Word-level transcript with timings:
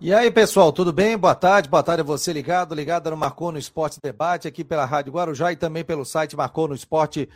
E 0.00 0.14
aí, 0.14 0.30
pessoal, 0.30 0.72
tudo 0.72 0.92
bem? 0.92 1.18
Boa 1.18 1.34
tarde, 1.34 1.68
boa 1.68 1.82
tarde 1.82 2.02
a 2.02 2.04
você 2.04 2.32
ligado, 2.32 2.72
ligado 2.72 3.10
no 3.10 3.16
Marcou 3.16 3.50
no 3.50 3.58
Esporte 3.58 3.98
Debate, 4.00 4.46
aqui 4.46 4.62
pela 4.62 4.84
Rádio 4.84 5.12
Guarujá 5.12 5.50
e 5.50 5.56
também 5.56 5.84
pelo 5.84 6.04
site 6.04 6.36
marconosport.com.br. 6.36 7.28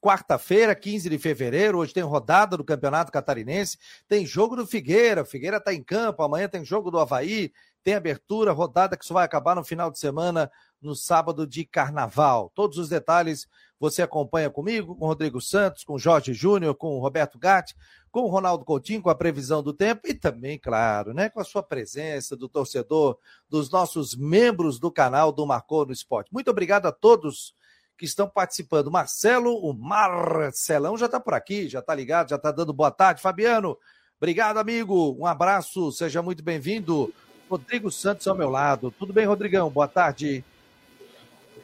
Quarta-feira, 0.00 0.74
15 0.74 1.10
de 1.10 1.18
fevereiro, 1.18 1.76
hoje 1.76 1.92
tem 1.92 2.02
rodada 2.02 2.56
do 2.56 2.64
Campeonato 2.64 3.12
Catarinense, 3.12 3.76
tem 4.08 4.24
jogo 4.24 4.56
do 4.56 4.66
Figueira, 4.66 5.22
Figueira 5.22 5.58
está 5.58 5.74
em 5.74 5.82
campo, 5.82 6.22
amanhã 6.22 6.48
tem 6.48 6.64
jogo 6.64 6.90
do 6.90 6.98
Havaí, 6.98 7.52
tem 7.84 7.92
abertura, 7.92 8.50
rodada 8.50 8.96
que 8.96 9.04
só 9.04 9.12
vai 9.12 9.26
acabar 9.26 9.54
no 9.54 9.62
final 9.62 9.90
de 9.90 9.98
semana, 9.98 10.50
no 10.82 10.94
sábado 10.94 11.46
de 11.46 11.64
carnaval. 11.64 12.50
Todos 12.54 12.78
os 12.78 12.88
detalhes 12.88 13.46
você 13.78 14.02
acompanha 14.02 14.50
comigo, 14.50 14.94
com 14.94 15.06
Rodrigo 15.06 15.40
Santos, 15.40 15.84
com 15.84 15.98
Jorge 15.98 16.32
Júnior, 16.32 16.74
com 16.74 16.98
Roberto 16.98 17.38
Gatti, 17.38 17.74
com 18.10 18.26
Ronaldo 18.26 18.64
Coutinho, 18.64 19.02
com 19.02 19.10
a 19.10 19.14
previsão 19.14 19.62
do 19.62 19.72
tempo 19.72 20.02
e 20.06 20.14
também, 20.14 20.58
claro, 20.58 21.14
né, 21.14 21.30
com 21.30 21.40
a 21.40 21.44
sua 21.44 21.62
presença 21.62 22.36
do 22.36 22.48
torcedor, 22.48 23.18
dos 23.48 23.70
nossos 23.70 24.14
membros 24.14 24.78
do 24.78 24.90
canal 24.90 25.32
do 25.32 25.46
Marcou 25.46 25.86
no 25.86 25.92
Esporte. 25.92 26.32
Muito 26.32 26.50
obrigado 26.50 26.86
a 26.86 26.92
todos 26.92 27.54
que 27.96 28.04
estão 28.04 28.28
participando. 28.28 28.90
Marcelo, 28.90 29.54
o 29.54 29.72
Marcelão 29.72 30.96
já 30.96 31.06
está 31.06 31.18
por 31.18 31.34
aqui, 31.34 31.68
já 31.68 31.78
está 31.78 31.94
ligado, 31.94 32.30
já 32.30 32.36
está 32.36 32.52
dando 32.52 32.72
boa 32.72 32.90
tarde. 32.90 33.22
Fabiano, 33.22 33.78
obrigado, 34.18 34.58
amigo. 34.58 35.16
Um 35.18 35.26
abraço, 35.26 35.90
seja 35.90 36.20
muito 36.20 36.42
bem-vindo. 36.42 37.12
Rodrigo 37.48 37.90
Santos 37.90 38.26
ao 38.28 38.36
meu 38.36 38.50
lado. 38.50 38.90
Tudo 38.90 39.12
bem, 39.12 39.26
Rodrigão? 39.26 39.70
Boa 39.70 39.88
tarde. 39.88 40.44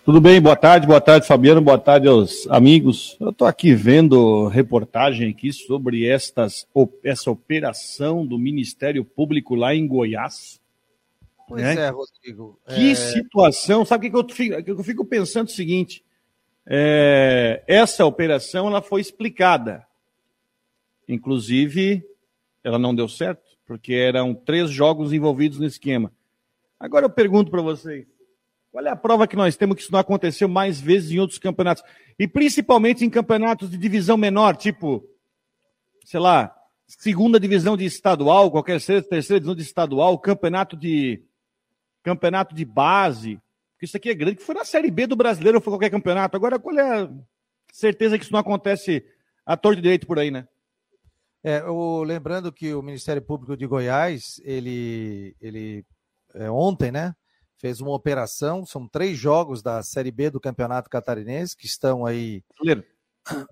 Tudo 0.09 0.23
bem, 0.23 0.41
boa 0.41 0.57
tarde, 0.57 0.87
boa 0.87 1.03
tarde, 1.03 1.27
Fabiano, 1.27 1.61
boa 1.61 1.79
tarde 1.79 2.09
aos 2.09 2.47
amigos. 2.49 3.15
Eu 3.21 3.29
estou 3.29 3.47
aqui 3.47 3.75
vendo 3.75 4.49
reportagem 4.49 5.29
aqui 5.29 5.53
sobre 5.53 6.07
estas, 6.07 6.67
essa 7.05 7.31
operação 7.31 8.27
do 8.27 8.39
Ministério 8.39 9.05
Público 9.05 9.55
lá 9.55 9.75
em 9.75 9.87
Goiás. 9.87 10.63
Pois 11.47 11.63
né? 11.63 11.75
é, 11.75 11.91
Rodrigo. 11.91 12.59
Que 12.67 12.93
é... 12.93 12.95
situação, 12.95 13.85
sabe 13.85 14.09
o 14.09 14.11
que 14.11 14.17
eu 14.17 14.35
fico, 14.35 14.55
eu 14.71 14.83
fico 14.83 15.05
pensando 15.05 15.49
o 15.49 15.53
seguinte, 15.53 16.03
é, 16.65 17.63
essa 17.67 18.07
operação 18.07 18.67
ela 18.67 18.81
foi 18.81 19.03
explicada, 19.03 19.87
inclusive 21.07 22.03
ela 22.65 22.79
não 22.79 22.95
deu 22.95 23.11
certo, 23.11 23.43
porque 23.67 23.93
eram 23.93 24.33
três 24.35 24.71
jogos 24.71 25.13
envolvidos 25.13 25.59
no 25.59 25.67
esquema. 25.67 26.11
Agora 26.81 27.05
eu 27.05 27.11
pergunto 27.11 27.51
para 27.51 27.61
vocês, 27.61 28.07
qual 28.79 28.87
é 28.87 28.91
a 28.91 28.97
prova 28.97 29.27
que 29.27 29.35
nós 29.35 29.57
temos 29.57 29.75
que 29.75 29.83
isso 29.83 29.91
não 29.91 29.99
aconteceu 29.99 30.49
mais 30.49 30.81
vezes 30.81 31.11
em 31.11 31.19
outros 31.19 31.41
campeonatos? 31.41 31.83
E 32.17 32.29
principalmente 32.29 33.05
em 33.05 33.11
campeonatos 33.11 33.69
de 33.69 33.77
divisão 33.77 34.17
menor, 34.17 34.57
tipo, 34.57 35.05
sei 36.05 36.21
lá, 36.21 36.55
segunda 36.87 37.41
divisão 37.41 37.77
de 37.77 37.85
estadual, 37.85 38.53
qualquer 38.53 38.81
seja, 38.81 39.03
terceira 39.03 39.41
divisão 39.41 39.57
de 39.57 39.63
estadual, 39.63 40.17
campeonato 40.17 40.77
de 40.77 41.21
campeonato 42.05 42.55
de 42.55 42.65
base. 42.65 43.41
Isso 43.83 43.97
aqui 43.97 44.11
é 44.11 44.15
grande, 44.15 44.37
que 44.37 44.45
foi 44.45 44.55
na 44.55 44.65
Série 44.65 44.93
B 44.93 45.09
do 45.09 45.17
brasileiro 45.17 45.59
ou 45.59 45.63
foi 45.63 45.73
qualquer 45.73 45.91
campeonato. 45.91 46.37
Agora, 46.37 46.57
qual 46.57 46.79
é 46.79 47.03
a 47.03 47.11
certeza 47.73 48.17
que 48.17 48.23
isso 48.23 48.33
não 48.33 48.39
acontece 48.39 49.05
a 49.45 49.57
torre 49.57 49.75
de 49.75 49.83
direito 49.83 50.07
por 50.07 50.21
aí, 50.21 50.31
né? 50.31 50.47
É, 51.43 51.65
o, 51.65 52.05
lembrando 52.05 52.53
que 52.53 52.73
o 52.73 52.83
Ministério 52.83 53.23
Público 53.23 53.57
de 53.57 53.67
Goiás, 53.67 54.41
ele, 54.45 55.35
ele 55.41 55.85
é, 56.33 56.49
ontem, 56.49 56.93
né, 56.93 57.13
fez 57.59 57.81
uma 57.81 57.93
operação, 57.93 58.65
são 58.65 58.89
três 58.89 59.19
jogos 59.19 59.63
da 59.63 59.83
Série 59.83 60.11
B 60.11 60.31
do 60.31 60.41
Campeonato 60.41 60.89
Catarinense 60.89 61.57
que 61.57 61.67
estão 61.67 62.07
aí. 62.07 62.43
Brasileiro. 62.57 62.85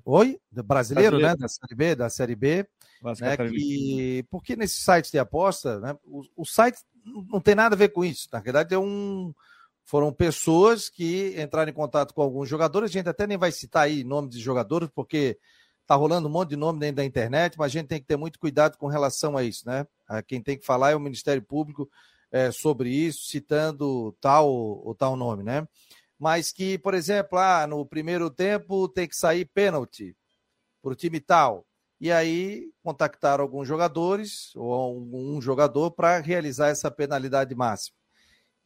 Oi? 0.05 0.41
Brasileiro, 0.51 0.65
brasileiro, 0.65 1.19
né? 1.19 1.37
Da 1.37 1.49
Série 1.49 1.75
B, 1.75 1.95
da 1.95 2.09
Série 2.11 2.37
B. 2.37 2.69
Né, 3.21 3.37
que, 3.37 4.25
porque 4.31 4.57
nesses 4.57 4.83
sites 4.83 5.11
de 5.11 5.19
aposta, 5.19 5.79
né, 5.81 5.97
o, 6.03 6.23
o 6.35 6.45
site 6.47 6.79
não 7.31 7.41
tem 7.41 7.55
nada 7.55 7.75
a 7.75 7.79
ver 7.79 7.91
com 7.91 8.05
isso. 8.05 8.27
Na 8.33 8.41
verdade, 8.41 8.75
é 8.75 8.79
um, 8.79 9.35
foram 9.85 10.13
pessoas 10.13 10.89
que 10.89 11.35
entraram 11.41 11.71
em 11.71 11.75
contato 11.75 12.15
com 12.15 12.23
alguns 12.23 12.49
jogadores. 12.49 12.91
A 12.91 12.93
gente 12.93 13.09
até 13.09 13.27
nem 13.27 13.37
vai 13.37 13.53
citar 13.53 13.85
aí 13.85 14.03
nome 14.03 14.29
de 14.29 14.41
jogadores, 14.41 14.89
porque 14.95 15.39
tá 15.87 15.95
rolando 15.95 16.27
um 16.27 16.31
monte 16.31 16.51
de 16.51 16.57
nome 16.57 16.81
dentro 16.81 16.97
da 16.97 17.05
internet, 17.05 17.57
mas 17.57 17.67
a 17.67 17.79
gente 17.79 17.87
tem 17.87 18.01
que 18.01 18.07
ter 18.07 18.17
muito 18.17 18.41
cuidado 18.41 18.77
com 18.77 18.89
relação 18.89 19.37
a 19.37 19.45
isso, 19.45 19.65
né? 19.67 19.87
Quem 20.27 20.43
tem 20.43 20.59
que 20.59 20.67
falar 20.67 20.91
é 20.91 20.97
o 20.97 21.01
Ministério 21.01 21.43
Público 21.43 21.89
é, 22.31 22.51
sobre 22.51 22.91
isso, 22.91 23.27
citando 23.27 24.17
tal 24.21 24.49
ou 24.51 24.95
tal 24.95 25.17
nome, 25.17 25.43
né? 25.43 25.67
Mas 26.19 26.53
que, 26.53 26.79
por 26.79 26.95
exemplo, 26.95 27.39
ah, 27.39 27.67
no 27.67 27.85
primeiro 27.85 28.31
tempo 28.31 28.89
tem 28.89 29.07
que 29.07 29.17
sair 29.17 29.45
pênalti 29.45 30.17
para 30.83 30.93
o 30.93 30.97
time 30.97 31.21
tal. 31.21 31.67
E 32.01 32.13
aí 32.13 32.71
contactaram 32.83 33.43
alguns 33.43 33.67
jogadores, 33.67 34.55
ou 34.55 34.99
um 34.99 35.41
jogador, 35.41 35.91
para 35.91 36.19
realizar 36.21 36.69
essa 36.69 36.91
penalidade 36.91 37.55
máxima. 37.55 37.97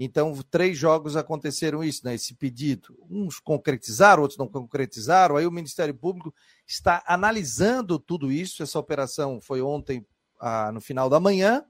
Então, 0.02 0.34
três 0.50 0.78
jogos 0.78 1.14
aconteceram 1.14 1.84
isso, 1.84 2.00
né? 2.04 2.14
Esse 2.14 2.34
pedido. 2.34 2.96
Uns 3.10 3.38
concretizaram, 3.38 4.22
outros 4.22 4.38
não 4.38 4.48
concretizaram. 4.48 5.36
Aí 5.36 5.46
o 5.46 5.52
Ministério 5.52 5.94
Público 5.94 6.34
está 6.66 7.02
analisando 7.06 7.98
tudo 7.98 8.32
isso. 8.32 8.62
Essa 8.62 8.78
operação 8.78 9.40
foi 9.42 9.60
ontem, 9.60 10.04
ah, 10.40 10.72
no 10.72 10.80
final 10.80 11.10
da 11.10 11.20
manhã, 11.20 11.62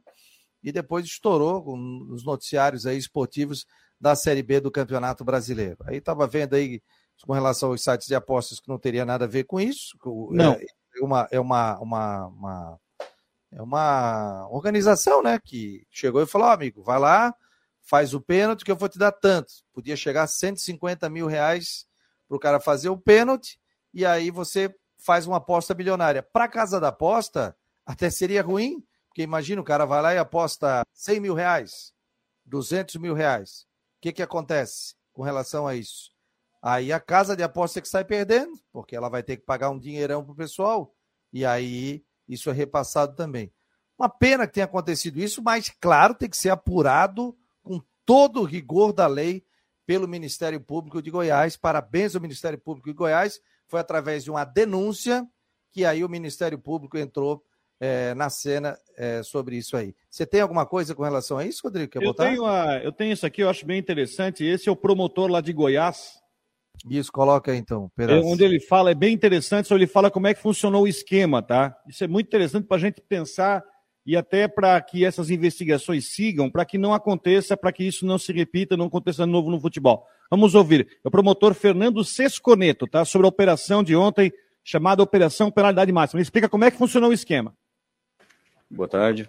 e 0.63 0.73
depois 0.73 1.05
estourou 1.05 1.77
nos 1.77 2.25
noticiários 2.25 2.87
aí 2.87 2.99
esportivos 2.99 3.67
da 4.01 4.15
Série 4.15 4.43
B 4.43 4.61
do 4.61 4.71
Campeonato 4.71 5.25
Brasileiro. 5.25 5.79
Aí 5.85 5.97
estava 5.97 6.27
vendo 6.27 6.55
aí 6.55 6.83
com 7.27 7.33
relação 7.33 7.71
aos 7.71 7.83
sites 7.83 8.07
de 8.07 8.15
apostas 8.15 8.61
que 8.61 8.69
não 8.69 8.79
teria 8.79 9.05
nada 9.05 9.27
a 9.27 9.29
ver 9.29 9.45
com 9.45 9.61
isso. 9.61 9.97
Não. 10.31 10.55
É 10.55 11.05
uma, 11.05 11.29
é 11.31 11.41
uma, 11.41 11.79
uma, 11.79 12.27
uma 12.27 12.81
é 13.53 13.61
uma 13.61 14.49
organização, 14.51 15.23
né, 15.23 15.39
que 15.43 15.85
chegou 15.91 16.23
e 16.23 16.27
falou, 16.27 16.49
oh, 16.49 16.53
amigo, 16.53 16.83
vai 16.83 16.99
lá, 16.99 17.35
faz 17.83 18.15
o 18.15 18.21
pênalti 18.21 18.65
que 18.65 18.71
eu 18.71 18.77
vou 18.77 18.89
te 18.89 18.99
dar 18.99 19.13
tanto. 19.13 19.53
Podia 19.73 19.97
chegar 19.97 20.23
a 20.23 20.29
150 20.29 21.09
mil 21.11 21.27
reais 21.27 21.87
para 22.29 22.37
o 22.37 22.41
cara 22.41 22.61
fazer 22.61 22.89
o 22.89 22.99
pênalti 22.99 23.59
e 23.93 24.07
aí 24.07 24.31
você 24.31 24.73
faz 24.99 25.27
uma 25.27 25.39
aposta 25.39 25.75
bilionária. 25.75 26.23
Para 26.23 26.49
casa 26.49 26.79
da 26.79 26.89
aposta, 26.89 27.57
até 27.85 28.09
seria 28.09 28.43
ruim, 28.43 28.85
porque 29.11 29.23
imagina, 29.23 29.61
o 29.61 29.65
cara 29.65 29.85
vai 29.85 30.01
lá 30.01 30.15
e 30.15 30.19
aposta 30.19 30.83
100 30.93 31.21
mil 31.21 31.35
reais, 31.35 31.93
200 32.47 32.95
mil 32.97 33.13
reais. 33.13 33.63
O 33.99 34.03
que, 34.03 34.13
que 34.13 34.23
acontece 34.23 34.95
com 35.13 35.23
relação 35.23 35.67
a 35.67 35.75
isso? 35.75 36.13
Aí 36.63 36.93
a 36.93 37.01
casa 37.01 37.37
de 37.37 37.43
aposta 37.43 37.81
que 37.81 37.89
sai 37.89 38.05
perdendo, 38.05 38.53
porque 38.73 38.95
ela 38.95 39.09
vai 39.09 39.23
ter 39.23 39.37
que 39.37 39.45
pagar 39.45 39.71
um 39.71 39.79
dinheirão 39.79 40.25
pro 40.25 40.35
pessoal, 40.35 40.95
e 41.33 41.45
aí 41.45 42.05
isso 42.29 42.49
é 42.51 42.53
repassado 42.53 43.17
também. 43.17 43.53
Uma 43.99 44.09
pena 44.09 44.47
que 44.47 44.55
tenha 44.55 44.67
acontecido 44.67 45.19
isso, 45.19 45.43
mas 45.43 45.71
claro, 45.81 46.15
tem 46.15 46.31
que 46.31 46.37
ser 46.37 46.51
apurado 46.51 47.37
com 47.63 47.83
todo 48.07 48.41
o 48.41 48.45
rigor 48.45 48.93
da 48.93 49.09
lei 49.09 49.45
pelo 49.85 50.07
Ministério 50.07 50.61
Público 50.61 51.03
de 51.03 51.11
Goiás. 51.11 51.57
Parabéns 51.57 52.15
ao 52.15 52.23
Ministério 52.23 52.59
Público 52.59 52.89
de 52.89 52.95
Goiás. 52.95 53.41
Foi 53.67 53.81
através 53.81 54.23
de 54.23 54.31
uma 54.31 54.45
denúncia 54.45 55.29
que 55.73 55.85
aí 55.85 56.05
o 56.05 56.09
Ministério 56.09 56.59
Público 56.59 56.97
entrou 56.97 57.45
é, 57.81 58.15
na 58.15 58.29
cena 58.29 58.77
é, 58.97 59.23
sobre 59.23 59.57
isso 59.57 59.77
aí. 59.77 59.95
Você 60.11 60.27
tem 60.27 60.43
alguma 60.43 60.67
coisa 60.67 60.95
com 60.95 61.03
relação 61.03 61.39
a 61.39 61.47
isso, 61.47 61.63
Rodrigo? 61.65 61.91
Quer 61.91 62.03
eu, 62.03 62.13
tenho 62.13 62.45
a, 62.45 62.79
eu 62.79 62.93
tenho 62.93 63.13
isso 63.13 63.25
aqui, 63.25 63.43
eu 63.43 63.49
acho 63.49 63.65
bem 63.65 63.79
interessante. 63.79 64.45
Esse 64.45 64.69
é 64.69 64.73
o 64.73 64.77
promotor 64.77 65.31
lá 65.31 65.41
de 65.41 65.53
Goiás. 65.53 66.21
Isso, 66.89 67.11
coloca 67.11 67.53
aí, 67.53 67.59
então. 67.59 67.91
É, 67.99 68.15
onde 68.21 68.45
ele 68.45 68.61
fala, 68.61 68.91
é 68.91 68.95
bem 68.95 69.13
interessante, 69.13 69.69
só 69.69 69.75
ele 69.75 69.87
fala 69.87 70.11
como 70.11 70.27
é 70.27 70.35
que 70.35 70.41
funcionou 70.41 70.85
o 70.85 70.89
esquema, 70.89 71.43
tá? 71.43 71.77
Isso 71.89 72.05
é 72.05 72.09
muito 72.09 72.27
interessante 72.27 72.67
para 72.67 72.77
a 72.77 72.81
gente 72.81 73.01
pensar 73.03 73.63
e 74.07 74.17
até 74.17 74.49
para 74.49 74.81
que 74.81 75.05
essas 75.05 75.31
investigações 75.31 76.13
sigam, 76.15 76.51
para 76.51 76.65
que 76.65 76.79
não 76.79 76.95
aconteça, 76.95 77.57
para 77.57 77.73
que 77.73 77.85
isso 77.85 78.07
não 78.07 78.19
se 78.19 78.33
repita, 78.33 78.77
não 78.77 78.87
aconteça 78.87 79.25
de 79.25 79.31
novo 79.31 79.51
no 79.51 79.61
futebol. 79.61 80.07
Vamos 80.31 80.55
ouvir. 80.55 80.89
É 81.05 81.09
o 81.09 81.11
promotor 81.11 81.55
Fernando 81.55 82.03
Sesconeto, 82.03 82.87
tá? 82.87 83.05
Sobre 83.05 83.27
a 83.27 83.29
operação 83.29 83.83
de 83.83 83.95
ontem, 83.95 84.33
chamada 84.65 85.03
Operação 85.03 85.51
Penalidade 85.51 85.93
Máxima. 85.93 86.19
Ele 86.19 86.23
explica 86.23 86.49
como 86.49 86.65
é 86.65 86.71
que 86.71 86.79
funcionou 86.79 87.11
o 87.11 87.13
esquema. 87.15 87.55
Boa 88.71 88.89
tarde. 88.89 89.29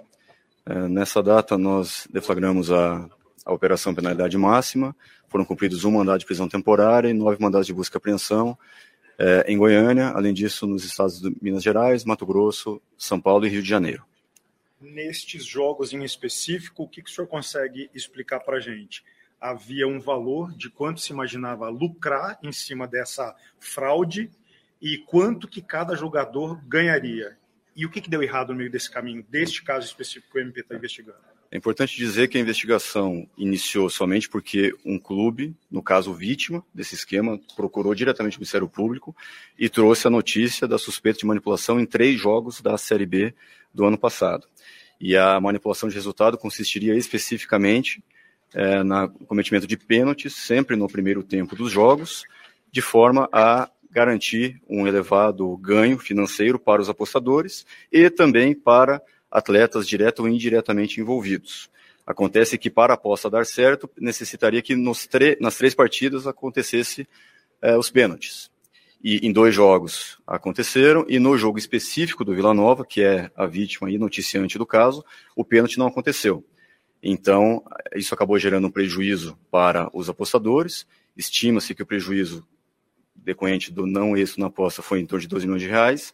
É, 0.63 0.87
nessa 0.87 1.23
data, 1.23 1.57
nós 1.57 2.07
deflagramos 2.11 2.71
a, 2.71 3.09
a 3.43 3.51
Operação 3.51 3.95
Penalidade 3.95 4.37
Máxima. 4.37 4.95
Foram 5.27 5.43
cumpridos 5.43 5.83
um 5.83 5.91
mandado 5.91 6.19
de 6.19 6.27
prisão 6.27 6.47
temporária 6.47 7.09
e 7.09 7.13
nove 7.13 7.41
mandados 7.41 7.65
de 7.65 7.73
busca 7.73 7.95
e 7.95 7.97
apreensão 7.97 8.55
é, 9.17 9.51
em 9.51 9.57
Goiânia, 9.57 10.09
além 10.09 10.31
disso, 10.31 10.67
nos 10.67 10.85
estados 10.85 11.19
de 11.19 11.35
Minas 11.41 11.63
Gerais, 11.63 12.05
Mato 12.05 12.23
Grosso, 12.23 12.79
São 12.95 13.19
Paulo 13.19 13.45
e 13.45 13.49
Rio 13.49 13.63
de 13.63 13.69
Janeiro. 13.69 14.05
Nestes 14.79 15.43
jogos 15.43 15.91
em 15.91 16.03
específico, 16.03 16.83
o 16.83 16.87
que, 16.87 17.01
que 17.01 17.09
o 17.09 17.13
senhor 17.13 17.27
consegue 17.27 17.89
explicar 17.95 18.41
para 18.41 18.57
a 18.57 18.59
gente? 18.59 19.03
Havia 19.39 19.87
um 19.87 19.99
valor 19.99 20.51
de 20.55 20.69
quanto 20.69 21.01
se 21.01 21.11
imaginava 21.11 21.67
lucrar 21.69 22.37
em 22.43 22.51
cima 22.51 22.87
dessa 22.87 23.35
fraude 23.59 24.29
e 24.79 24.99
quanto 24.99 25.47
que 25.47 25.63
cada 25.63 25.95
jogador 25.95 26.61
ganharia. 26.67 27.40
E 27.75 27.85
o 27.85 27.89
que, 27.89 28.01
que 28.01 28.09
deu 28.09 28.21
errado 28.21 28.51
no 28.51 28.57
meio 28.57 28.69
desse 28.69 28.89
caminho, 28.89 29.25
deste 29.29 29.63
caso 29.63 29.85
específico 29.85 30.31
que 30.31 30.39
o 30.39 30.41
MP 30.41 30.61
está 30.61 30.75
investigando? 30.75 31.17
É 31.51 31.57
importante 31.57 31.97
dizer 31.97 32.29
que 32.29 32.37
a 32.37 32.41
investigação 32.41 33.27
iniciou 33.37 33.89
somente 33.89 34.29
porque 34.29 34.73
um 34.85 34.97
clube, 34.97 35.53
no 35.69 35.83
caso 35.83 36.13
vítima 36.13 36.63
desse 36.73 36.95
esquema, 36.95 37.37
procurou 37.57 37.93
diretamente 37.93 38.37
o 38.37 38.39
Ministério 38.39 38.69
Público 38.69 39.13
e 39.59 39.67
trouxe 39.67 40.07
a 40.07 40.09
notícia 40.09 40.65
da 40.65 40.77
suspeita 40.77 41.19
de 41.19 41.25
manipulação 41.25 41.77
em 41.77 41.85
três 41.85 42.17
jogos 42.17 42.61
da 42.61 42.77
Série 42.77 43.05
B 43.05 43.33
do 43.73 43.83
ano 43.83 43.97
passado. 43.97 44.47
E 44.99 45.17
a 45.17 45.41
manipulação 45.41 45.89
de 45.89 45.95
resultado 45.95 46.37
consistiria 46.37 46.95
especificamente 46.95 48.01
é, 48.53 48.81
no 48.81 49.09
cometimento 49.27 49.67
de 49.67 49.75
pênaltis, 49.75 50.33
sempre 50.35 50.77
no 50.77 50.87
primeiro 50.87 51.21
tempo 51.21 51.53
dos 51.53 51.69
jogos, 51.69 52.23
de 52.71 52.81
forma 52.81 53.27
a 53.31 53.69
garantir 53.91 54.61
um 54.69 54.87
elevado 54.87 55.55
ganho 55.57 55.99
financeiro 55.99 56.57
para 56.57 56.81
os 56.81 56.89
apostadores 56.89 57.65
e 57.91 58.09
também 58.09 58.55
para 58.55 59.01
atletas 59.29 59.87
direto 59.87 60.21
ou 60.21 60.29
indiretamente 60.29 60.99
envolvidos. 60.99 61.69
Acontece 62.05 62.57
que 62.57 62.69
para 62.69 62.93
a 62.93 62.95
aposta 62.95 63.29
dar 63.29 63.45
certo, 63.45 63.89
necessitaria 63.97 64.61
que 64.61 64.75
nas 64.75 65.55
três 65.57 65.75
partidas 65.75 66.25
acontecesse 66.25 67.07
é, 67.61 67.77
os 67.77 67.89
pênaltis. 67.89 68.49
E 69.03 69.25
em 69.25 69.31
dois 69.31 69.53
jogos 69.53 70.19
aconteceram, 70.27 71.05
e 71.07 71.19
no 71.19 71.37
jogo 71.37 71.57
específico 71.57 72.23
do 72.23 72.35
Vila 72.35 72.53
Nova, 72.53 72.85
que 72.85 73.01
é 73.01 73.31
a 73.35 73.45
vítima 73.45 73.89
e 73.89 73.97
noticiante 73.97 74.57
do 74.57 74.65
caso, 74.65 75.03
o 75.35 75.43
pênalti 75.43 75.77
não 75.77 75.87
aconteceu. 75.87 76.45
Então, 77.01 77.63
isso 77.95 78.13
acabou 78.13 78.37
gerando 78.37 78.67
um 78.67 78.71
prejuízo 78.71 79.37
para 79.49 79.89
os 79.91 80.07
apostadores. 80.07 80.85
Estima-se 81.17 81.73
que 81.73 81.81
o 81.81 81.85
prejuízo 81.85 82.47
decorrente 83.23 83.71
do 83.71 83.85
não 83.85 84.15
êxito 84.17 84.39
na 84.39 84.47
aposta 84.47 84.81
foi 84.81 84.99
em 84.99 85.05
torno 85.05 85.21
de 85.21 85.27
12 85.27 85.45
milhões 85.45 85.61
de 85.61 85.67
reais, 85.67 86.13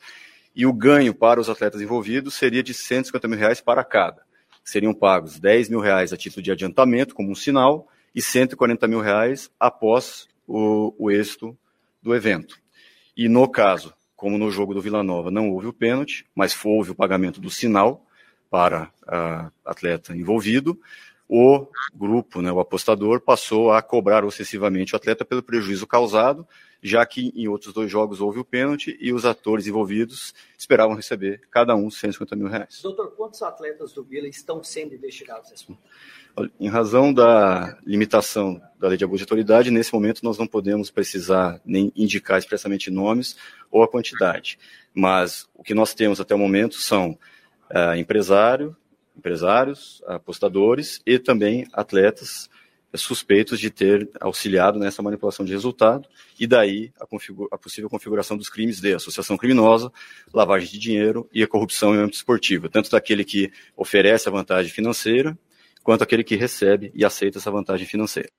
e 0.56 0.66
o 0.66 0.74
ganho 0.74 1.14
para 1.14 1.40
os 1.40 1.50
atletas 1.50 1.82
envolvidos 1.82 2.34
seria 2.34 2.64
de 2.64 2.74
150 2.74 3.28
mil 3.28 3.38
reais 3.38 3.62
para 3.62 3.84
cada. 3.84 4.24
Seriam 4.64 4.94
pagos 4.94 5.40
10 5.40 5.70
mil 5.70 5.80
reais 5.80 6.12
a 6.12 6.18
título 6.18 6.42
de 6.42 6.52
adiantamento, 6.52 7.16
como 7.16 7.32
um 7.32 7.36
sinal, 7.36 7.88
e 8.14 8.22
140 8.22 8.88
mil 8.88 9.00
reais 9.00 9.50
após 9.60 10.28
o, 10.48 10.94
o 10.98 11.12
êxito 11.12 11.58
do 12.02 12.16
evento. 12.16 12.58
E 13.16 13.30
no 13.30 13.48
caso, 13.48 13.94
como 14.16 14.38
no 14.38 14.50
jogo 14.50 14.74
do 14.74 14.82
Vila 14.82 15.04
Nova 15.04 15.30
não 15.30 15.52
houve 15.52 15.68
o 15.68 15.74
pênalti, 15.74 16.26
mas 16.34 16.58
houve 16.66 16.92
o 16.92 16.96
pagamento 16.96 17.40
do 17.40 17.50
sinal 17.50 18.04
para 18.50 18.92
o 19.66 19.70
atleta 19.70 20.16
envolvido, 20.16 20.80
o 21.30 21.68
grupo, 21.94 22.42
né, 22.42 22.52
o 22.52 22.60
apostador, 22.60 23.20
passou 23.20 23.72
a 23.72 23.82
cobrar 23.82 24.24
excessivamente 24.24 24.94
o 24.94 24.96
atleta 24.96 25.26
pelo 25.26 25.44
prejuízo 25.44 25.86
causado, 25.86 26.48
já 26.82 27.06
que 27.06 27.34
em 27.36 27.48
outros 27.48 27.74
dois 27.74 27.92
jogos 27.92 28.22
houve 28.22 28.40
o 28.40 28.46
pênalti 28.46 28.98
e 29.00 29.12
os 29.12 29.26
atores 29.26 29.68
envolvidos 29.68 30.34
esperavam 30.58 30.96
receber 30.96 31.42
cada 31.52 31.76
um 31.76 31.90
150 31.90 32.36
mil 32.36 32.48
reais. 32.48 32.80
Doutor, 32.82 33.12
quantos 33.16 33.42
atletas 33.42 33.92
do 33.92 34.04
Vila 34.04 34.28
estão 34.28 34.64
sendo 34.64 34.96
investigados 34.96 35.50
nesse 35.52 35.70
momento? 35.70 35.84
Em 36.60 36.70
razão 36.70 37.12
da 37.12 37.78
limitação 37.84 38.62
da 38.80 38.88
lei 38.88 38.98
de 38.98 39.04
abuso 39.04 39.18
de 39.18 39.24
autoridade, 39.24 39.72
nesse 39.72 39.92
momento 39.92 40.22
nós 40.24 40.38
não 40.38 40.46
podemos 40.46 40.92
precisar 40.92 41.60
nem 41.66 41.92
indicar 41.96 42.38
expressamente 42.38 42.92
nomes 42.92 43.36
ou 43.72 43.82
a 43.82 43.88
quantidade. 43.88 44.60
Mas 44.94 45.50
o 45.56 45.64
que 45.64 45.74
nós 45.74 45.96
temos 45.96 46.22
até 46.22 46.36
o 46.36 46.38
momento 46.38 46.76
são 46.76 47.18
uh, 47.72 47.96
empresário, 47.98 48.76
empresários, 49.18 50.02
apostadores 50.06 51.02
e 51.06 51.18
também 51.20 51.68
atletas 51.74 52.50
suspeitos 52.96 53.60
de 53.60 53.70
ter 53.70 54.10
auxiliado 54.20 54.80
nessa 54.80 55.02
manipulação 55.02 55.46
de 55.46 55.52
resultado, 55.52 56.08
e 56.40 56.48
daí 56.48 56.92
a, 57.00 57.04
a, 57.04 57.58
possível 57.58 57.90
configuração 57.90 58.38
dos 58.38 58.50
crimes 58.50 58.80
de 58.80 58.94
associação 58.94 59.38
criminosa, 59.38 59.92
lavagem 60.34 60.70
de 60.70 60.80
dinheiro 60.80 61.30
e 61.34 61.44
a 61.44 61.48
corrupção 61.48 61.94
em 61.94 62.00
âmbito 62.00 62.18
esportivo, 62.18 62.70
tanto 62.70 62.90
daquele 62.90 63.24
que 63.24 63.52
oferece 63.76 64.28
a 64.28 64.32
vantagem 64.32 64.72
financeira, 64.72 65.38
quanto 65.84 66.04
aquele 66.04 66.24
que 66.24 66.36
recebe 66.36 66.92
e 66.96 67.06
aceita 67.06 67.38
essa 67.38 67.52
vantagem 67.52 67.86
financeira. 67.86 68.30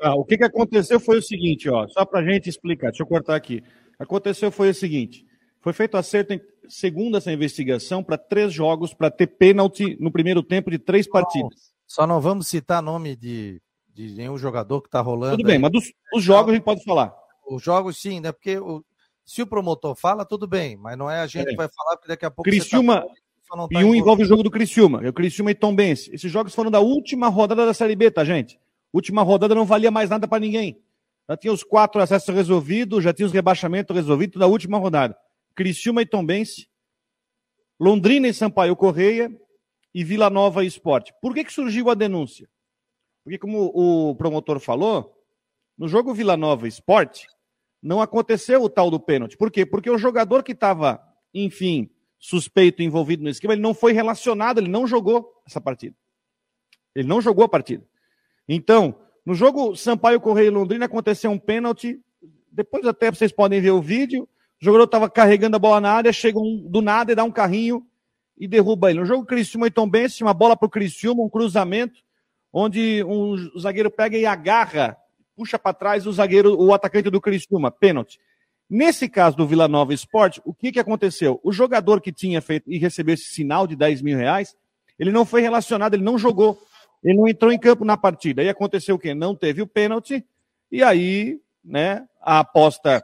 Ah, 0.00 0.14
o 0.14 0.24
que, 0.24 0.38
que 0.38 0.44
aconteceu 0.44 1.00
foi 1.00 1.18
o 1.18 1.22
seguinte, 1.22 1.68
ó, 1.68 1.88
só 1.88 2.04
para 2.04 2.20
a 2.20 2.30
gente 2.30 2.48
explicar, 2.48 2.88
deixa 2.88 3.02
eu 3.02 3.06
cortar 3.06 3.34
aqui. 3.34 3.62
Aconteceu 3.98 4.50
foi 4.52 4.70
o 4.70 4.74
seguinte: 4.74 5.26
foi 5.60 5.72
feito 5.72 5.96
acerto, 5.96 6.32
em, 6.32 6.40
segundo 6.68 7.16
essa 7.16 7.32
investigação, 7.32 8.02
para 8.02 8.16
três 8.16 8.52
jogos, 8.52 8.94
para 8.94 9.10
ter 9.10 9.26
pênalti 9.26 9.96
no 10.00 10.10
primeiro 10.10 10.42
tempo 10.42 10.70
de 10.70 10.78
três 10.78 11.06
partidas. 11.06 11.72
Só 11.86 12.06
não 12.06 12.20
vamos 12.20 12.48
citar 12.48 12.82
nome 12.82 13.16
de, 13.16 13.60
de 13.94 14.14
nenhum 14.14 14.36
jogador 14.36 14.80
que 14.80 14.88
está 14.88 15.00
rolando. 15.00 15.36
Tudo 15.36 15.46
bem, 15.46 15.56
aí. 15.56 15.58
mas 15.58 15.72
dos, 15.72 15.92
dos, 16.12 16.22
jogos 16.22 16.52
a 16.52 16.54
gente 16.54 16.64
pode 16.64 16.84
falar. 16.84 17.14
Os 17.50 17.62
jogos 17.62 18.00
sim, 18.00 18.20
né? 18.20 18.30
Porque 18.30 18.58
o, 18.58 18.84
se 19.24 19.42
o 19.42 19.46
promotor 19.46 19.94
fala, 19.94 20.24
tudo 20.24 20.46
bem, 20.46 20.76
mas 20.76 20.96
não 20.96 21.10
é 21.10 21.20
a 21.20 21.26
gente 21.26 21.48
é. 21.48 21.50
que 21.50 21.56
vai 21.56 21.68
falar, 21.68 21.96
porque 21.96 22.08
daqui 22.08 22.26
a 22.26 22.30
pouco. 22.30 22.48
Criciúma. 22.48 23.02
Tá... 23.02 23.08
Tá 23.48 23.80
e 23.80 23.84
um 23.84 23.94
envolve 23.94 24.24
o 24.24 24.26
jogo 24.26 24.42
do 24.42 24.50
Criciúma, 24.50 25.00
o 25.08 25.12
Criciúma 25.12 25.50
e 25.50 25.54
Tom 25.54 25.74
Benz. 25.74 26.06
Esses 26.12 26.30
jogos 26.30 26.54
foram 26.54 26.70
da 26.70 26.80
última 26.80 27.28
rodada 27.28 27.64
da 27.64 27.72
Série 27.72 27.96
B, 27.96 28.10
tá, 28.10 28.22
gente? 28.22 28.60
Última 28.92 29.22
rodada 29.22 29.54
não 29.54 29.64
valia 29.64 29.90
mais 29.90 30.10
nada 30.10 30.28
para 30.28 30.38
ninguém. 30.38 30.78
Já 31.26 31.34
tinha 31.34 31.52
os 31.52 31.62
quatro 31.62 32.00
acessos 32.00 32.34
resolvidos, 32.34 33.02
já 33.02 33.12
tinha 33.12 33.24
os 33.24 33.32
rebaixamentos 33.32 33.96
resolvidos 33.96 34.38
da 34.38 34.46
última 34.46 34.76
rodada. 34.76 35.16
Criciúma 35.58 36.02
e 36.02 36.06
Tombense, 36.06 36.68
Londrina 37.80 38.28
e 38.28 38.32
Sampaio 38.32 38.76
Correia 38.76 39.28
e 39.92 40.04
Vila 40.04 40.30
Nova 40.30 40.64
Esporte. 40.64 41.12
Por 41.20 41.34
que, 41.34 41.42
que 41.42 41.52
surgiu 41.52 41.90
a 41.90 41.94
denúncia? 41.94 42.48
Porque, 43.24 43.38
como 43.38 43.72
o 43.74 44.14
promotor 44.14 44.60
falou, 44.60 45.20
no 45.76 45.88
jogo 45.88 46.14
Vila 46.14 46.36
Nova 46.36 46.68
Esporte, 46.68 47.26
não 47.82 48.00
aconteceu 48.00 48.62
o 48.62 48.70
tal 48.70 48.88
do 48.88 49.00
pênalti. 49.00 49.36
Por 49.36 49.50
quê? 49.50 49.66
Porque 49.66 49.90
o 49.90 49.98
jogador 49.98 50.44
que 50.44 50.52
estava, 50.52 51.02
enfim, 51.34 51.90
suspeito 52.20 52.80
envolvido 52.80 53.24
no 53.24 53.28
esquema, 53.28 53.52
ele 53.54 53.60
não 53.60 53.74
foi 53.74 53.92
relacionado, 53.92 54.58
ele 54.58 54.68
não 54.68 54.86
jogou 54.86 55.42
essa 55.44 55.60
partida. 55.60 55.96
Ele 56.94 57.08
não 57.08 57.20
jogou 57.20 57.44
a 57.44 57.48
partida. 57.48 57.84
Então, 58.48 58.96
no 59.26 59.34
jogo 59.34 59.74
Sampaio 59.74 60.20
Correia 60.20 60.46
e 60.46 60.50
Londrina 60.50 60.84
aconteceu 60.84 61.32
um 61.32 61.38
pênalti. 61.38 62.00
Depois 62.52 62.86
até 62.86 63.10
vocês 63.10 63.32
podem 63.32 63.60
ver 63.60 63.72
o 63.72 63.82
vídeo. 63.82 64.28
O 64.60 64.64
jogador 64.64 64.84
estava 64.84 65.08
carregando 65.08 65.56
a 65.56 65.58
bola 65.58 65.80
na 65.80 65.92
área, 65.92 66.12
chega 66.12 66.38
um, 66.38 66.66
do 66.68 66.82
nada 66.82 67.12
e 67.12 67.14
dá 67.14 67.22
um 67.22 67.30
carrinho 67.30 67.86
e 68.36 68.48
derruba 68.48 68.90
ele. 68.90 69.00
No 69.00 69.06
jogo 69.06 69.24
Criciúma 69.24 69.68
e 69.68 69.70
Tombense, 69.70 70.22
uma 70.22 70.34
bola 70.34 70.56
para 70.56 70.66
o 70.66 70.70
Criciúma, 70.70 71.22
um 71.22 71.28
cruzamento, 71.28 72.00
onde 72.52 73.04
um 73.04 73.36
zagueiro 73.58 73.90
pega 73.90 74.16
e 74.16 74.26
agarra, 74.26 74.96
puxa 75.36 75.58
para 75.58 75.72
trás 75.72 76.06
o 76.06 76.12
zagueiro, 76.12 76.60
o 76.60 76.74
atacante 76.74 77.08
do 77.08 77.20
Criciúma, 77.20 77.70
pênalti. 77.70 78.18
Nesse 78.68 79.08
caso 79.08 79.36
do 79.36 79.46
Vila 79.46 79.68
Nova 79.68 79.94
Esporte, 79.94 80.42
o 80.44 80.52
que, 80.52 80.72
que 80.72 80.80
aconteceu? 80.80 81.40
O 81.42 81.52
jogador 81.52 82.00
que 82.00 82.12
tinha 82.12 82.42
feito 82.42 82.70
e 82.70 82.78
recebeu 82.78 83.14
esse 83.14 83.30
sinal 83.30 83.66
de 83.66 83.76
10 83.76 84.02
mil 84.02 84.18
reais, 84.18 84.56
ele 84.98 85.12
não 85.12 85.24
foi 85.24 85.40
relacionado, 85.40 85.94
ele 85.94 86.02
não 86.02 86.18
jogou. 86.18 86.60
Ele 87.02 87.16
não 87.16 87.28
entrou 87.28 87.52
em 87.52 87.58
campo 87.58 87.84
na 87.84 87.96
partida. 87.96 88.42
Aí 88.42 88.48
aconteceu 88.48 88.96
o 88.96 88.98
quê? 88.98 89.14
Não 89.14 89.34
teve 89.34 89.62
o 89.62 89.66
pênalti, 89.66 90.26
e 90.70 90.82
aí, 90.82 91.40
né, 91.64 92.06
a 92.20 92.40
aposta 92.40 93.02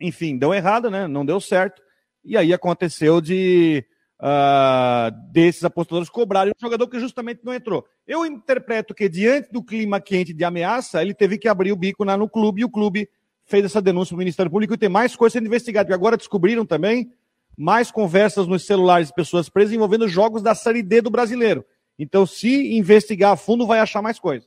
enfim, 0.00 0.36
deu 0.36 0.52
errado, 0.52 0.90
né? 0.90 1.06
Não 1.06 1.24
deu 1.24 1.40
certo. 1.40 1.82
E 2.24 2.36
aí 2.36 2.52
aconteceu 2.52 3.20
de 3.20 3.84
uh, 4.20 5.10
desses 5.32 5.64
apostadores 5.64 6.08
cobrarem 6.08 6.52
um 6.56 6.60
jogador 6.60 6.88
que 6.88 6.98
justamente 6.98 7.40
não 7.44 7.54
entrou. 7.54 7.86
Eu 8.06 8.24
interpreto 8.26 8.94
que, 8.94 9.08
diante 9.08 9.52
do 9.52 9.62
clima 9.62 10.00
quente 10.00 10.32
de 10.32 10.44
ameaça, 10.44 11.02
ele 11.02 11.14
teve 11.14 11.38
que 11.38 11.48
abrir 11.48 11.72
o 11.72 11.76
bico 11.76 12.04
lá 12.04 12.16
no 12.16 12.28
clube 12.28 12.62
e 12.62 12.64
o 12.64 12.70
clube 12.70 13.08
fez 13.44 13.64
essa 13.64 13.80
denúncia 13.80 14.10
para 14.10 14.16
o 14.16 14.18
Ministério 14.18 14.50
Público 14.50 14.74
e 14.74 14.78
tem 14.78 14.88
mais 14.88 15.14
coisas 15.14 15.34
sendo 15.34 15.46
investigadas. 15.46 15.92
Agora 15.92 16.16
descobriram 16.16 16.66
também 16.66 17.12
mais 17.56 17.90
conversas 17.90 18.46
nos 18.46 18.66
celulares 18.66 19.08
de 19.08 19.14
pessoas 19.14 19.48
presas 19.48 19.72
envolvendo 19.72 20.08
jogos 20.08 20.42
da 20.42 20.54
Série 20.54 20.82
D 20.82 21.00
do 21.00 21.10
brasileiro. 21.10 21.64
Então, 21.98 22.26
se 22.26 22.76
investigar 22.76 23.32
a 23.32 23.36
fundo, 23.36 23.66
vai 23.66 23.78
achar 23.78 24.02
mais 24.02 24.18
coisa. 24.18 24.46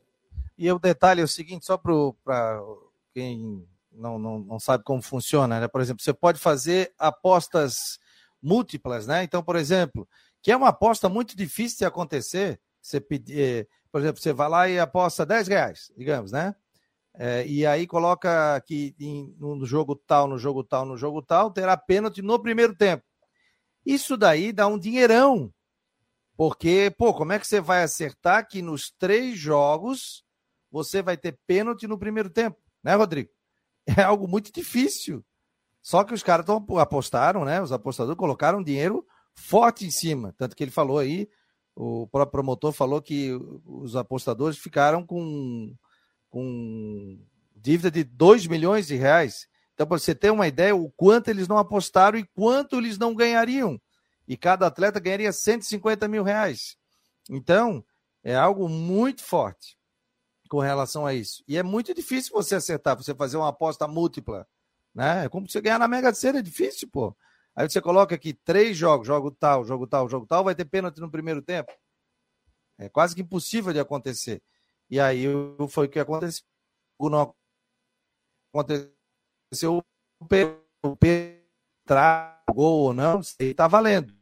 E 0.57 0.71
o 0.71 0.77
detalhe 0.77 1.21
é 1.21 1.23
o 1.23 1.27
seguinte, 1.27 1.65
só 1.65 1.77
para 1.77 2.61
quem 3.13 3.65
não, 3.99 4.17
não, 4.17 4.39
não 4.39 4.59
sabe 4.59 4.83
como 4.83 5.01
funciona, 5.01 5.59
né? 5.59 5.67
Por 5.67 5.81
exemplo, 5.81 6.01
você 6.01 6.13
pode 6.13 6.39
fazer 6.39 6.93
apostas 6.97 7.99
múltiplas, 8.41 9.05
né? 9.05 9.23
Então, 9.23 9.43
por 9.43 9.55
exemplo, 9.55 10.07
que 10.41 10.51
é 10.51 10.57
uma 10.57 10.69
aposta 10.69 11.09
muito 11.09 11.35
difícil 11.35 11.79
de 11.79 11.85
acontecer, 11.85 12.59
você 12.81 12.99
pedir, 12.99 13.39
eh, 13.39 13.67
por 13.91 14.01
exemplo, 14.01 14.21
você 14.21 14.31
vai 14.31 14.49
lá 14.49 14.69
e 14.69 14.79
aposta 14.79 15.25
10 15.25 15.47
reais, 15.47 15.91
digamos, 15.97 16.31
né? 16.31 16.55
É, 17.13 17.45
e 17.45 17.65
aí 17.65 17.85
coloca 17.85 18.61
que 18.61 18.95
no 19.37 19.65
jogo 19.65 19.95
tal, 19.95 20.27
no 20.27 20.37
jogo 20.37 20.63
tal, 20.63 20.85
no 20.85 20.95
jogo 20.95 21.21
tal, 21.21 21.51
terá 21.51 21.75
pênalti 21.75 22.21
no 22.21 22.39
primeiro 22.39 22.73
tempo. 22.75 23.03
Isso 23.85 24.15
daí 24.15 24.53
dá 24.53 24.67
um 24.67 24.79
dinheirão. 24.79 25.53
Porque, 26.37 26.93
pô, 26.97 27.13
como 27.13 27.33
é 27.33 27.39
que 27.39 27.45
você 27.45 27.59
vai 27.59 27.83
acertar 27.83 28.47
que 28.47 28.61
nos 28.61 28.89
três 28.91 29.37
jogos 29.37 30.23
você 30.71 31.01
vai 31.01 31.17
ter 31.17 31.37
pênalti 31.45 31.87
no 31.87 31.99
primeiro 31.99 32.29
tempo, 32.29 32.57
né, 32.81 32.95
Rodrigo? 32.95 33.29
é 33.97 34.03
algo 34.03 34.27
muito 34.27 34.51
difícil. 34.51 35.23
Só 35.81 36.03
que 36.03 36.13
os 36.13 36.21
caras 36.23 36.45
apostaram, 36.79 37.45
né? 37.45 37.61
Os 37.61 37.71
apostadores 37.71 38.17
colocaram 38.17 38.63
dinheiro 38.63 39.05
forte 39.33 39.85
em 39.85 39.91
cima. 39.91 40.33
Tanto 40.37 40.55
que 40.55 40.63
ele 40.63 40.71
falou 40.71 40.99
aí, 40.99 41.29
o 41.75 42.07
próprio 42.07 42.31
promotor 42.31 42.71
falou 42.73 43.01
que 43.01 43.31
os 43.65 43.95
apostadores 43.95 44.57
ficaram 44.57 45.05
com, 45.05 45.73
com 46.29 47.17
dívida 47.55 47.89
de 47.89 48.03
2 48.03 48.47
milhões 48.47 48.87
de 48.87 48.95
reais. 48.95 49.47
Então, 49.73 49.87
para 49.87 49.97
você 49.97 50.13
ter 50.13 50.29
uma 50.29 50.47
ideia, 50.47 50.75
o 50.75 50.91
quanto 50.91 51.29
eles 51.29 51.47
não 51.47 51.57
apostaram 51.57 52.19
e 52.19 52.27
quanto 52.35 52.75
eles 52.75 52.97
não 52.97 53.15
ganhariam. 53.15 53.79
E 54.27 54.35
cada 54.35 54.67
atleta 54.67 54.99
ganharia 54.99 55.31
150 55.31 56.07
mil 56.07 56.23
reais. 56.23 56.75
Então, 57.29 57.83
é 58.21 58.35
algo 58.35 58.67
muito 58.67 59.23
forte 59.23 59.78
com 60.49 60.59
relação 60.59 61.05
a 61.05 61.13
isso. 61.13 61.43
E 61.47 61.57
é 61.57 61.63
muito 61.63 61.93
difícil 61.93 62.33
você 62.33 62.55
acertar, 62.55 62.97
você 62.97 63.13
fazer 63.13 63.37
uma 63.37 63.49
aposta 63.49 63.87
múltipla. 63.87 64.47
Né? 64.93 65.25
É 65.25 65.29
como 65.29 65.47
você 65.49 65.61
ganhar 65.61 65.79
na 65.79 65.87
Mega 65.87 66.13
Sena, 66.13 66.39
é 66.39 66.41
difícil, 66.41 66.89
pô. 66.91 67.15
Aí 67.55 67.69
você 67.69 67.79
coloca 67.79 68.15
aqui 68.15 68.33
três 68.33 68.75
jogos, 68.75 69.07
jogo 69.07 69.31
tal, 69.31 69.63
jogo 69.63 69.85
tal, 69.85 70.09
jogo 70.09 70.25
tal, 70.25 70.43
vai 70.43 70.55
ter 70.55 70.65
pênalti 70.65 70.99
no 70.99 71.11
primeiro 71.11 71.41
tempo. 71.41 71.71
É 72.77 72.89
quase 72.89 73.13
que 73.15 73.21
impossível 73.21 73.71
de 73.71 73.79
acontecer. 73.79 74.41
E 74.89 74.99
aí 74.99 75.25
foi 75.69 75.85
o 75.85 75.89
que 75.89 75.99
aconteceu. 75.99 76.43
Não 76.99 77.35
aconteceu 78.53 79.83
o 80.19 80.25
P 80.95 81.45
gol 82.53 82.83
ou 82.85 82.93
não, 82.93 83.19
está 83.39 83.67
valendo. 83.67 84.13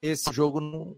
Esse 0.00 0.32
jogo 0.32 0.60
não, 0.60 0.96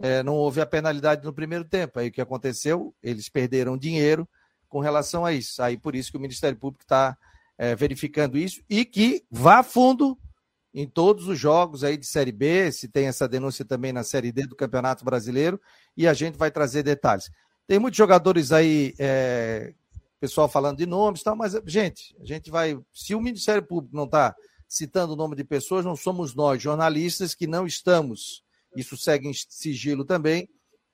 é, 0.00 0.22
não 0.22 0.34
houve 0.34 0.60
a 0.60 0.66
penalidade 0.66 1.24
no 1.24 1.32
primeiro 1.32 1.64
tempo. 1.64 1.98
Aí 1.98 2.08
o 2.08 2.12
que 2.12 2.20
aconteceu? 2.20 2.94
Eles 3.02 3.28
perderam 3.28 3.76
dinheiro 3.76 4.28
com 4.68 4.80
relação 4.80 5.24
a 5.24 5.32
isso. 5.32 5.62
Aí 5.62 5.76
por 5.76 5.94
isso 5.94 6.10
que 6.10 6.16
o 6.16 6.20
Ministério 6.20 6.58
Público 6.58 6.84
está 6.84 7.16
é, 7.58 7.76
verificando 7.76 8.38
isso 8.38 8.62
e 8.68 8.84
que 8.84 9.22
vá 9.30 9.62
fundo 9.62 10.18
em 10.72 10.86
todos 10.86 11.28
os 11.28 11.38
jogos 11.38 11.84
aí 11.84 11.96
de 11.96 12.06
Série 12.06 12.32
B, 12.32 12.70
se 12.72 12.88
tem 12.88 13.06
essa 13.06 13.28
denúncia 13.28 13.64
também 13.64 13.92
na 13.92 14.02
Série 14.04 14.32
D 14.32 14.46
do 14.46 14.56
Campeonato 14.56 15.04
Brasileiro, 15.04 15.60
e 15.96 16.06
a 16.06 16.14
gente 16.14 16.38
vai 16.38 16.50
trazer 16.50 16.82
detalhes. 16.82 17.30
Tem 17.66 17.78
muitos 17.78 17.98
jogadores 17.98 18.52
aí, 18.52 18.94
é, 18.98 19.74
pessoal 20.20 20.48
falando 20.48 20.78
de 20.78 20.86
nomes 20.86 21.20
e 21.20 21.24
tal, 21.24 21.36
mas, 21.36 21.56
gente, 21.66 22.16
a 22.20 22.24
gente 22.24 22.50
vai. 22.50 22.78
Se 22.94 23.14
o 23.14 23.20
Ministério 23.20 23.62
Público 23.62 23.96
não 23.96 24.04
está 24.04 24.34
citando 24.68 25.12
o 25.12 25.16
nome 25.16 25.34
de 25.34 25.42
pessoas, 25.42 25.84
não 25.84 25.96
somos 25.96 26.34
nós, 26.34 26.62
jornalistas, 26.62 27.34
que 27.34 27.46
não 27.46 27.66
estamos, 27.66 28.44
isso 28.76 28.96
segue 28.96 29.28
em 29.28 29.32
sigilo 29.32 30.04
também, 30.04 30.48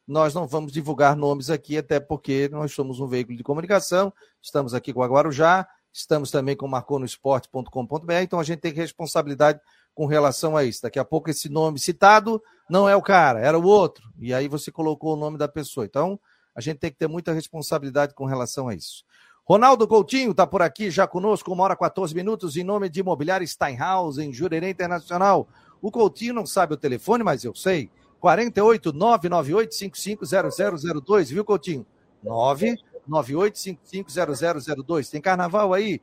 nós 0.07 0.35
não 0.35 0.47
vamos 0.47 0.73
divulgar 0.73 1.17
nomes 1.17 1.51
aqui, 1.51 1.77
até 1.77 1.99
porque 1.99 2.49
nós 2.51 2.73
somos 2.73 3.01
um 3.01 3.07
veículo 3.07 3.37
de 3.37 3.43
comunicação, 3.43 4.13
estamos 4.41 4.73
aqui 4.73 4.93
com 4.93 5.03
a 5.03 5.07
Guarujá, 5.07 5.67
estamos 5.93 6.31
também 6.31 6.55
com 6.55 6.69
marconosport.com.br, 6.69 8.13
então 8.23 8.39
a 8.39 8.45
gente 8.45 8.61
tem 8.61 8.73
responsabilidade 8.73 9.61
com 9.95 10.07
relação 10.07 10.57
a 10.57 10.63
isso. 10.63 10.83
Daqui 10.83 10.99
a 10.99 11.05
pouco 11.05 11.31
esse 11.31 11.49
nome 11.49 11.79
citado 11.79 12.41
não 12.71 12.89
é 12.89 12.95
o 12.95 13.03
cara, 13.03 13.41
era 13.41 13.59
o 13.59 13.65
outro, 13.65 14.09
e 14.19 14.33
aí 14.33 14.47
você 14.47 14.71
colocou 14.71 15.15
o 15.15 15.17
nome 15.17 15.39
da 15.39 15.49
pessoa. 15.49 15.85
Então, 15.87 16.21
a 16.55 16.61
gente 16.61 16.79
tem 16.79 16.91
que 16.91 16.99
ter 16.99 17.09
muita 17.09 17.33
responsabilidade 17.33 18.15
com 18.15 18.27
relação 18.27 18.69
a 18.69 18.75
isso. 18.75 19.05
Ronaldo 19.45 19.87
Coutinho 19.87 20.33
está 20.33 20.47
por 20.47 20.61
aqui 20.61 20.91
já 20.91 21.07
conosco, 21.07 21.53
uma 21.53 21.65
hora 21.65 21.77
14 21.77 22.15
minutos, 22.15 22.57
em 22.57 22.65
nome 22.65 22.89
de 22.89 23.01
Imobiliário 23.01 23.47
Steinhaus, 23.47 24.19
em 24.19 24.33
Jurerê 24.33 24.71
Internacional. 24.71 25.49
O 25.87 25.91
Coutinho 25.93 26.35
não 26.35 26.45
sabe 26.45 26.75
o 26.75 26.77
telefone, 26.77 27.23
mas 27.23 27.45
eu 27.45 27.55
sei. 27.55 27.89
48 28.19 28.93
998 28.93 29.73
550002, 29.73 31.31
viu, 31.31 31.45
Coutinho? 31.45 31.87
998 32.25 33.57
550002. 33.57 35.11
Tem 35.11 35.21
carnaval 35.21 35.73
aí? 35.73 36.03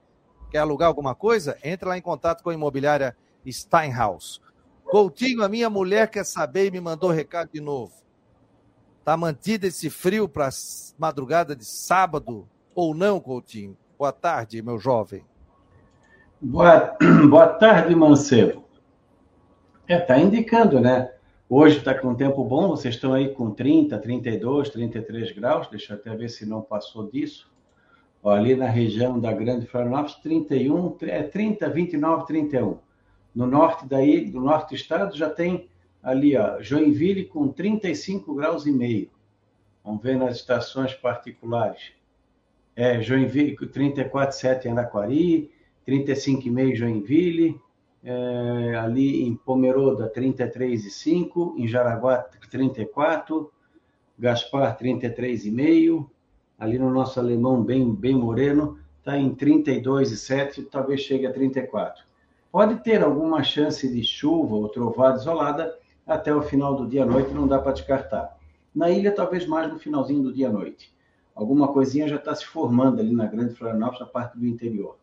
Quer 0.49 0.59
alugar 0.59 0.87
alguma 0.87 1.13
coisa? 1.13 1.57
Entra 1.61 1.89
lá 1.89 1.97
em 1.97 2.01
contato 2.01 2.43
com 2.43 2.49
a 2.49 2.53
imobiliária 2.53 3.13
Steinhaus. 3.45 4.41
Coutinho, 4.85 5.43
a 5.43 5.49
minha 5.49 5.69
mulher 5.69 6.09
quer 6.09 6.23
saber 6.23 6.67
e 6.67 6.71
me 6.71 6.79
mandou 6.79 7.11
recado 7.11 7.49
de 7.51 7.59
novo. 7.59 7.91
Tá 9.03 9.17
mantido 9.17 9.67
esse 9.67 9.89
frio 9.89 10.29
para 10.29 10.47
madrugada 10.97 11.53
de 11.53 11.65
sábado? 11.65 12.47
ou 12.73 12.95
não, 12.95 13.19
Coutinho? 13.19 13.75
Boa 13.99 14.13
tarde, 14.13 14.61
meu 14.61 14.79
jovem. 14.79 15.25
Boa, 16.39 16.95
boa 17.29 17.47
tarde, 17.47 17.93
Mancebo. 17.93 18.62
É, 19.87 19.99
tá 19.99 20.17
indicando, 20.17 20.79
né? 20.79 21.11
Hoje 21.49 21.77
está 21.77 21.93
com 21.93 22.15
tempo 22.15 22.43
bom, 22.43 22.69
vocês 22.69 22.95
estão 22.95 23.13
aí 23.13 23.33
com 23.33 23.51
30, 23.51 23.97
32, 23.97 24.69
33 24.69 25.31
graus, 25.33 25.67
deixa 25.67 25.93
eu 25.93 25.97
até 25.97 26.15
ver 26.15 26.29
se 26.29 26.45
não 26.45 26.61
passou 26.61 27.09
disso. 27.09 27.51
Ó, 28.23 28.31
ali 28.31 28.55
na 28.55 28.67
região 28.67 29.19
da 29.19 29.31
Grande 29.33 29.65
Florianópolis, 29.65 30.15
31, 30.15 30.97
é 31.01 31.23
30, 31.23 31.69
29, 31.69 32.25
31. 32.25 32.77
No 33.35 33.45
norte 33.45 33.85
daí, 33.85 34.25
do 34.25 34.39
norte 34.39 34.69
do 34.69 34.75
estado, 34.75 35.17
já 35.17 35.29
tem 35.29 35.67
ali, 36.01 36.37
ó, 36.37 36.61
Joinville 36.61 37.25
com 37.25 37.49
35 37.49 38.33
graus 38.33 38.65
e 38.65 38.71
meio. 38.71 39.09
Vamos 39.83 40.01
ver 40.01 40.17
nas 40.17 40.37
estações 40.37 40.93
particulares 40.93 41.91
é, 42.75 43.01
Joinville, 43.01 43.55
34,7 43.55 44.65
em 44.65 44.71
Anaquari, 44.71 45.51
35,5 45.87 46.75
Joinville, 46.75 47.59
é, 48.03 48.75
ali 48.75 49.23
em 49.23 49.35
Pomeroda, 49.35 50.11
33,5, 50.13 51.55
em 51.57 51.67
Jaraguá, 51.67 52.25
34, 52.49 53.51
Gaspar, 54.17 54.77
33,5, 54.77 56.07
ali 56.59 56.77
no 56.77 56.89
nosso 56.89 57.19
alemão, 57.19 57.63
bem, 57.63 57.93
bem 57.93 58.15
moreno, 58.15 58.77
está 58.99 59.17
em 59.17 59.33
32,7, 59.33 60.67
talvez 60.69 61.01
chegue 61.01 61.25
a 61.25 61.33
34. 61.33 62.03
Pode 62.51 62.83
ter 62.83 63.03
alguma 63.03 63.43
chance 63.43 63.91
de 63.91 64.03
chuva 64.03 64.55
ou 64.55 64.69
trovada 64.69 65.17
isolada 65.17 65.77
até 66.05 66.33
o 66.33 66.41
final 66.41 66.75
do 66.75 66.87
dia 66.87 67.03
à 67.03 67.05
noite, 67.05 67.33
não 67.33 67.47
dá 67.47 67.59
para 67.59 67.71
descartar. 67.71 68.37
Na 68.75 68.89
ilha, 68.89 69.11
talvez 69.11 69.47
mais 69.47 69.71
no 69.71 69.79
finalzinho 69.79 70.23
do 70.23 70.33
dia 70.33 70.49
à 70.49 70.51
noite 70.51 70.93
alguma 71.35 71.67
coisinha 71.71 72.07
já 72.07 72.17
está 72.17 72.33
se 72.35 72.45
formando 72.45 72.99
ali 72.99 73.13
na 73.13 73.25
Grande 73.25 73.55
Florianópolis, 73.55 74.01
na 74.01 74.05
parte 74.05 74.37
do 74.37 74.45
interior. 74.45 74.97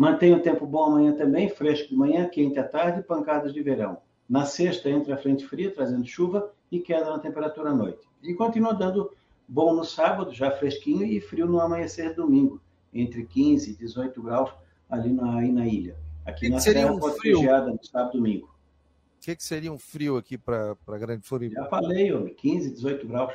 Mantém 0.00 0.32
o 0.32 0.40
tempo 0.40 0.66
bom 0.66 0.84
amanhã 0.84 1.12
também, 1.12 1.50
fresco 1.50 1.90
de 1.90 1.94
manhã, 1.94 2.26
quente 2.26 2.58
à 2.58 2.66
tarde 2.66 3.00
e 3.00 3.02
pancadas 3.02 3.52
de 3.52 3.62
verão. 3.62 3.98
Na 4.26 4.46
sexta 4.46 4.88
entra 4.88 5.12
a 5.12 5.18
frente 5.18 5.46
fria, 5.46 5.70
trazendo 5.70 6.06
chuva 6.06 6.50
e 6.72 6.80
queda 6.80 7.10
na 7.10 7.18
temperatura 7.18 7.68
à 7.68 7.74
noite. 7.74 8.00
E 8.22 8.32
continua 8.32 8.72
dando 8.72 9.12
bom 9.46 9.74
no 9.74 9.84
sábado, 9.84 10.32
já 10.32 10.50
fresquinho, 10.52 11.04
e 11.04 11.20
frio 11.20 11.44
no 11.44 11.60
amanhecer 11.60 12.14
domingo, 12.14 12.62
entre 12.94 13.26
15 13.26 13.72
e 13.72 13.76
18 13.76 14.22
graus 14.22 14.50
ali 14.88 15.12
na, 15.12 15.36
aí 15.36 15.52
na 15.52 15.66
ilha. 15.66 15.98
Aqui 16.24 16.46
que 16.46 16.48
na 16.48 16.60
seria 16.60 16.84
Serra 16.84 16.94
um 16.94 16.98
pode 16.98 17.18
frio? 17.18 17.42
geada 17.42 17.70
no 17.70 17.84
sábado 17.84 18.14
e 18.14 18.16
domingo. 18.16 18.46
O 18.46 19.20
que, 19.20 19.36
que, 19.36 19.44
seria 19.44 19.70
um 19.70 19.78
frio 19.78 20.16
aqui 20.16 20.38
para 20.38 20.78
a 20.88 20.96
Grande 20.96 21.26
Floripa? 21.26 21.60
Já 21.60 21.68
falei, 21.68 22.10
homem, 22.10 22.32
15, 22.32 22.70
18 22.70 23.06
graus. 23.06 23.34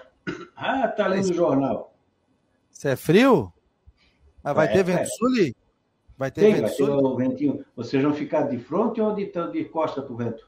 Ah, 0.56 0.88
tá 0.88 1.06
lendo 1.06 1.30
o 1.30 1.34
jornal. 1.36 1.94
Você 2.72 2.90
é 2.90 2.96
frio? 2.96 3.54
Mas 4.44 4.56
vai 4.56 4.66
é, 4.66 4.72
ter 4.72 4.84
vento 4.84 5.02
é. 5.02 5.06
sul? 5.06 5.56
Vai 6.18 6.32
ter 6.32 6.42
Tem, 6.42 6.54
vento 6.56 6.68
vai? 6.68 6.76
Ter 6.76 6.90
o 6.90 7.16
ventinho. 7.16 7.66
Vocês 7.76 8.02
vão 8.02 8.14
ficar 8.14 8.44
de 8.44 8.58
frente 8.58 9.02
ou 9.02 9.14
de, 9.14 9.32
de 9.52 9.66
costa 9.66 10.02
para 10.02 10.14
o 10.14 10.18
vento? 10.18 10.48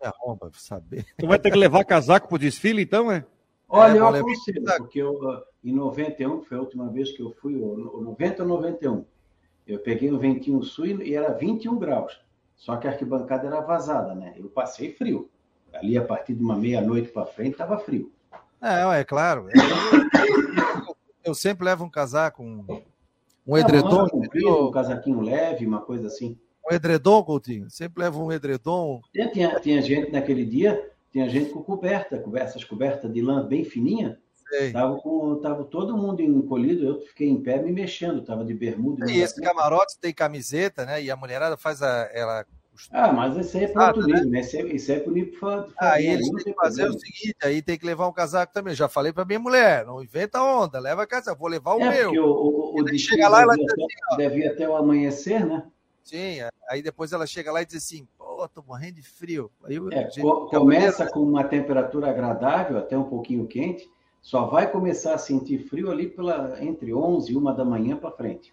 É 0.00 0.08
arromba, 0.08 0.50
saber. 0.54 1.06
Tu 1.16 1.26
vai 1.26 1.38
ter 1.38 1.50
que 1.50 1.56
levar 1.56 1.84
casaco 1.84 2.28
para 2.28 2.36
o 2.36 2.38
desfile, 2.38 2.82
então, 2.82 3.10
é? 3.10 3.24
Olha, 3.68 3.96
é, 3.96 3.98
eu 3.98 4.06
aconselho, 4.06 4.64
porque 4.76 4.98
eu, 5.00 5.42
em 5.64 5.72
91, 5.72 6.40
que 6.40 6.48
foi 6.48 6.58
a 6.58 6.60
última 6.60 6.90
vez 6.90 7.12
que 7.12 7.22
eu 7.22 7.30
fui, 7.40 7.54
90 7.54 8.42
ou 8.42 8.48
91, 8.48 9.04
eu 9.66 9.78
peguei 9.78 10.12
um 10.12 10.18
ventinho 10.18 10.62
sul 10.62 10.86
e 10.86 11.14
era 11.14 11.32
21 11.32 11.78
graus. 11.78 12.20
Só 12.54 12.76
que 12.76 12.86
a 12.86 12.90
arquibancada 12.90 13.46
era 13.46 13.60
vazada, 13.60 14.14
né? 14.14 14.34
Eu 14.36 14.48
passei 14.48 14.92
frio. 14.92 15.30
Ali, 15.72 15.98
a 15.98 16.04
partir 16.04 16.34
de 16.34 16.42
uma 16.42 16.56
meia-noite 16.56 17.08
para 17.08 17.26
frente, 17.26 17.52
estava 17.52 17.78
frio. 17.78 18.12
É, 18.60 19.00
é 19.00 19.04
claro. 19.04 19.48
Eu, 19.50 20.94
eu 21.24 21.34
sempre 21.34 21.64
levo 21.64 21.84
um 21.84 21.90
casaco, 21.90 22.42
um, 22.42 22.64
um 23.46 23.56
edredom. 23.56 24.06
Um, 24.12 24.66
um 24.66 24.70
casaquinho 24.70 25.20
leve, 25.20 25.66
uma 25.66 25.80
coisa 25.80 26.06
assim. 26.06 26.38
Um 26.70 26.74
edredom, 26.74 27.22
Coutinho? 27.22 27.70
Sempre 27.70 28.02
levo 28.02 28.24
um 28.24 28.32
edredom. 28.32 29.00
Tinha, 29.32 29.60
tinha 29.60 29.82
gente 29.82 30.10
naquele 30.10 30.44
dia, 30.44 30.90
tinha 31.12 31.28
gente 31.28 31.50
com 31.50 31.62
coberta, 31.62 32.22
essas 32.36 32.64
cobertas 32.64 33.12
de 33.12 33.20
lã 33.20 33.46
bem 33.46 33.64
fininha. 33.64 34.18
Tava, 34.72 34.96
com, 34.98 35.36
tava 35.40 35.64
todo 35.64 35.96
mundo 35.96 36.22
encolhido, 36.22 36.86
eu 36.86 37.00
fiquei 37.00 37.28
em 37.28 37.42
pé 37.42 37.60
me 37.60 37.72
mexendo, 37.72 38.22
tava 38.22 38.44
de 38.44 38.54
bermuda. 38.54 39.10
E 39.10 39.18
esse 39.18 39.40
camarote 39.40 39.98
tem 40.00 40.14
camiseta, 40.14 40.84
né? 40.84 41.02
E 41.02 41.10
a 41.10 41.16
mulherada 41.16 41.56
faz 41.56 41.82
a, 41.82 42.08
ela 42.12 42.46
ah, 42.90 43.12
mas 43.12 43.36
isso 43.36 43.56
aí 43.56 43.64
é 43.64 43.68
para 43.68 43.88
outro 43.88 44.06
nível, 44.06 44.26
né? 44.26 44.40
Isso 44.40 44.56
é, 44.56 44.62
isso 44.62 44.92
é 44.92 45.00
para 45.00 45.10
o 45.10 45.14
nível 45.14 45.38
fã. 45.38 45.66
Aí 45.78 46.06
eles 46.06 46.28
têm 46.28 46.44
que 46.44 46.54
fazer 46.54 46.82
problema. 46.82 46.96
o 46.96 47.00
seguinte, 47.00 47.36
aí 47.42 47.62
tem 47.62 47.78
que 47.78 47.86
levar 47.86 48.08
um 48.08 48.12
casaco 48.12 48.52
também. 48.52 48.74
Já 48.74 48.88
falei 48.88 49.12
para 49.12 49.24
minha 49.24 49.38
mulher, 49.38 49.86
não 49.86 50.02
inventa 50.02 50.42
onda, 50.42 50.78
leva 50.78 51.06
casaco, 51.06 51.38
vou 51.38 51.48
levar 51.48 51.74
o 51.74 51.80
é, 51.80 52.08
meu. 52.08 52.24
o, 52.24 52.76
o, 52.76 52.82
o 52.82 52.98
chega 52.98 53.28
lá, 53.28 53.42
ela 53.42 53.54
diz 53.54 53.72
assim, 53.72 54.16
deve 54.16 54.40
ir 54.40 54.48
até 54.48 54.68
o 54.68 54.76
amanhecer, 54.76 55.46
né? 55.46 55.64
Sim, 56.02 56.40
aí 56.68 56.82
depois 56.82 57.12
ela 57.12 57.26
chega 57.26 57.50
lá 57.50 57.62
e 57.62 57.66
diz 57.66 57.76
assim, 57.76 58.06
pô, 58.18 58.46
tô 58.48 58.62
morrendo 58.62 58.96
de 58.96 59.02
frio. 59.02 59.50
Aí, 59.64 59.76
é, 59.92 60.20
co 60.20 60.46
começa 60.46 61.06
com 61.06 61.20
uma 61.20 61.44
temperatura 61.44 62.10
agradável, 62.10 62.76
até 62.76 62.98
um 62.98 63.04
pouquinho 63.04 63.46
quente, 63.46 63.88
só 64.20 64.46
vai 64.46 64.70
começar 64.70 65.14
a 65.14 65.18
sentir 65.18 65.58
frio 65.58 65.90
ali 65.90 66.08
pela, 66.08 66.62
entre 66.62 66.92
11 66.92 67.32
e 67.32 67.36
1 67.36 67.54
da 67.54 67.64
manhã 67.64 67.96
para 67.96 68.10
frente. 68.10 68.52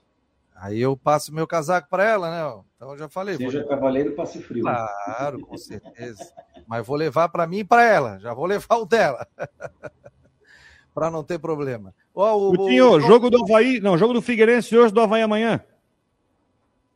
Aí 0.56 0.80
eu 0.80 0.96
passo 0.96 1.34
meu 1.34 1.48
casaco 1.48 1.90
para 1.90 2.04
ela, 2.04 2.30
né? 2.30 2.64
Então 2.76 2.92
eu 2.92 2.98
já 2.98 3.10
falei. 3.10 3.36
Seja 3.38 3.62
vou... 3.62 3.70
cavaleiro, 3.70 4.14
passe 4.16 4.42
frio. 4.42 4.64
Claro, 4.64 5.42
com 5.42 5.58
certeza. 5.58 6.32
Mas 6.68 6.86
vou 6.86 6.96
levar 6.96 7.30
para 7.30 7.48
mim 7.48 7.60
e 7.60 7.64
para 7.64 7.84
ela. 7.84 8.20
Já 8.20 8.34
vou 8.34 8.46
levar 8.46 8.76
o 8.76 8.86
dela. 8.86 9.28
para 10.94 11.10
não 11.10 11.24
ter 11.24 11.40
problema. 11.40 11.94
Oh, 12.14 12.24
o, 12.24 12.56
o, 12.56 12.96
o, 12.96 13.00
jogo 13.00 13.30
do 13.30 13.44
Havaí, 13.44 13.80
não, 13.80 13.98
jogo 13.98 14.14
do 14.14 14.22
Figueirense 14.22 14.78
hoje 14.78 14.94
do 14.94 15.02
Havaí 15.02 15.22
amanhã. 15.22 15.64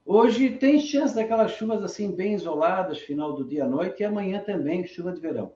Hoje 0.06 0.52
tem 0.52 0.80
chance 0.80 1.16
daquelas 1.16 1.54
chuvas 1.54 1.84
assim 1.84 2.16
bem 2.16 2.36
isoladas, 2.36 3.00
final 3.00 3.34
do 3.34 3.44
dia 3.44 3.66
à 3.66 3.68
noite, 3.68 4.02
e 4.02 4.06
amanhã 4.06 4.40
também 4.40 4.86
chuva 4.86 5.12
de 5.12 5.20
verão. 5.20 5.54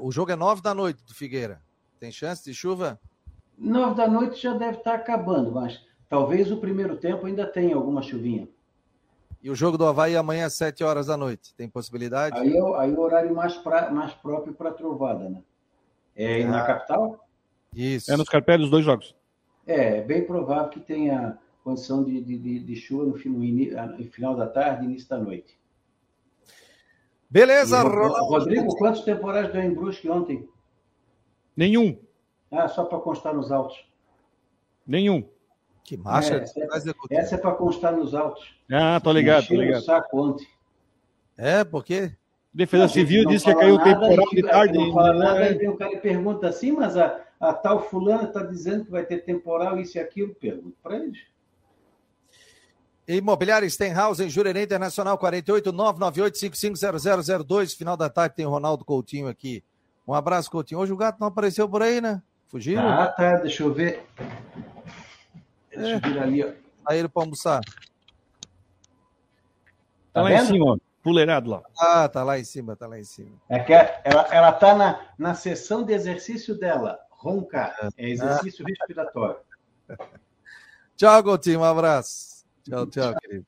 O 0.00 0.10
jogo 0.10 0.32
é 0.32 0.36
nove 0.36 0.60
da 0.60 0.74
noite 0.74 1.02
do 1.04 1.14
Figueira. 1.14 1.62
Tem 1.98 2.10
chance 2.10 2.44
de 2.44 2.52
chuva? 2.52 3.00
Nove 3.56 3.94
da 3.94 4.08
noite 4.08 4.42
já 4.42 4.52
deve 4.54 4.78
estar 4.78 4.94
acabando, 4.94 5.52
mas 5.52 5.82
Talvez 6.08 6.50
o 6.50 6.58
primeiro 6.58 6.96
tempo 6.96 7.26
ainda 7.26 7.46
tenha 7.46 7.74
alguma 7.76 8.02
chuvinha. 8.02 8.48
E 9.42 9.50
o 9.50 9.54
jogo 9.54 9.76
do 9.76 9.84
Havaí 9.86 10.16
amanhã 10.16 10.46
às 10.46 10.54
7 10.54 10.82
horas 10.84 11.06
da 11.06 11.16
noite. 11.16 11.54
Tem 11.54 11.68
possibilidade? 11.68 12.38
Aí 12.38 12.56
é, 12.56 12.62
o- 12.62 12.74
aí 12.76 12.92
o 12.92 13.00
horário 13.00 13.34
mais, 13.34 13.56
pra, 13.56 13.90
mais 13.90 14.12
próprio 14.14 14.54
para 14.54 14.72
trovada, 14.72 15.28
né? 15.28 15.42
É 16.16 16.42
Ah. 16.42 16.48
na 16.48 16.66
capital? 16.66 17.26
Isso. 17.74 18.10
É 18.10 18.16
nos 18.16 18.28
Carpelli 18.28 18.64
os 18.64 18.70
dois 18.70 18.84
jogos. 18.84 19.14
É, 19.66 19.98
é 19.98 20.02
bem 20.02 20.24
provável 20.24 20.70
que 20.70 20.80
tenha 20.80 21.38
condição 21.62 22.04
de, 22.04 22.22
de, 22.22 22.38
de, 22.38 22.58
de 22.60 22.76
chuva 22.76 23.04
no, 23.04 23.14
fim- 23.16 23.30
no 23.30 23.42
ini- 23.44 23.74
ah, 23.74 23.86
no 23.86 24.04
final 24.10 24.36
da 24.36 24.46
tarde 24.46 24.82
e 24.84 24.86
início 24.88 25.08
da 25.08 25.18
noite. 25.18 25.58
Beleza, 27.28 27.78
E, 27.78 27.82
Ro- 27.82 27.88
Ronaldo. 27.88 28.24
Rodrigo, 28.26 28.76
quantos 28.76 29.02
temporais 29.02 29.52
deu 29.52 29.62
em 29.62 29.74
Brusque 29.74 30.08
ontem? 30.08 30.48
Nenhum. 31.56 31.98
Ah, 32.50 32.68
só 32.68 32.84
para 32.84 32.98
constar 33.00 33.34
nos 33.34 33.50
autos. 33.50 33.76
Nenhum. 34.86 35.26
Que 35.84 35.96
marcha. 35.96 36.34
É, 36.34 36.42
essa- 36.42 36.66
vai 36.66 36.78
executar. 36.78 37.18
Essa 37.18 37.34
é 37.34 37.38
para 37.38 37.54
constar 37.54 37.92
nos 37.94 38.14
autos. 38.14 38.56
Ah, 38.72 38.98
tô 38.98 39.12
ligado, 39.12 39.46
tô 39.46 39.54
ligado. 39.54 39.84
saco 39.84 40.18
ontem. 40.20 40.48
É, 41.36 41.62
porque 41.62 42.12
Defesa 42.52 42.84
Não, 42.84 42.88
Civil 42.88 43.26
disse 43.26 43.44
que 43.44 43.54
caiu 43.54 43.74
o 43.74 43.78
nada, 43.78 43.92
temporal 44.00 44.30
de 44.30 44.42
tarde. 44.42 44.78
Não 44.78 44.92
fala 44.94 45.12
né? 45.12 45.18
nada, 45.18 45.38
aí 45.40 45.54
vem 45.54 45.68
o 45.68 45.76
cara 45.76 45.92
e 45.92 45.98
pergunta 45.98 46.48
assim, 46.48 46.72
mas 46.72 46.96
a, 46.96 47.20
a 47.38 47.52
tal 47.52 47.82
fulana 47.82 48.24
está 48.24 48.42
dizendo 48.42 48.84
que 48.86 48.90
vai 48.90 49.04
ter 49.04 49.18
temporal, 49.24 49.78
isso 49.78 49.98
e 49.98 50.00
aquilo. 50.00 50.34
Pergunta 50.34 50.76
para 50.82 50.96
eles. 50.96 51.18
Imobiliária 53.06 53.68
Stenhouse 53.68 54.22
em 54.24 54.30
Jurerê 54.30 54.62
Internacional 54.62 55.18
48 55.18 55.70
998 55.72 56.38
550002. 56.38 57.74
Final 57.74 57.96
da 57.96 58.08
tarde 58.08 58.36
tem 58.36 58.46
o 58.46 58.50
Ronaldo 58.50 58.84
Coutinho 58.84 59.28
aqui. 59.28 59.62
Um 60.08 60.14
abraço, 60.14 60.50
Coutinho. 60.50 60.80
Hoje 60.80 60.92
o 60.92 60.96
gato 60.96 61.18
não 61.20 61.26
apareceu 61.28 61.68
por 61.68 61.82
aí, 61.82 62.00
né? 62.00 62.22
Fugiu? 62.48 62.78
Ah, 62.80 63.08
tá, 63.08 63.36
deixa 63.36 63.62
eu 63.62 63.74
ver. 63.74 64.06
Deixa 65.76 65.92
É. 65.92 65.94
eu 65.96 66.00
vir 66.00 66.18
ali, 66.18 66.44
ó. 66.44 66.52
Saíram 66.88 67.08
para 67.08 67.22
almoçar. 67.22 67.60
Tá 70.12 70.22
lá 70.22 70.28
Tá 70.28 70.34
em 70.34 70.38
vendo? 70.38 70.46
cima, 70.46 70.64
ó. 70.66 70.78
Puleirado 71.02 71.50
lá. 71.50 71.62
Ah, 71.78 72.08
tá 72.08 72.22
lá 72.24 72.38
em 72.38 72.44
cima, 72.44 72.74
tá 72.76 72.86
lá 72.86 72.98
em 72.98 73.04
cima. 73.04 73.36
É 73.48 73.58
que 73.58 73.72
ela, 73.72 74.22
ela 74.30 74.52
tá 74.52 74.74
na, 74.74 75.06
na 75.18 75.34
sessão 75.34 75.84
de 75.84 75.92
exercício 75.92 76.58
dela. 76.58 76.98
Roncar. 77.10 77.74
É 77.96 78.08
exercício 78.08 78.64
respiratório. 78.64 79.36
Tchau, 80.96 81.22
Coutinho. 81.24 81.60
Um 81.60 81.64
abraço. 81.64 82.44
Tchau, 82.62 82.86
tchau, 82.86 83.14
querido. 83.20 83.46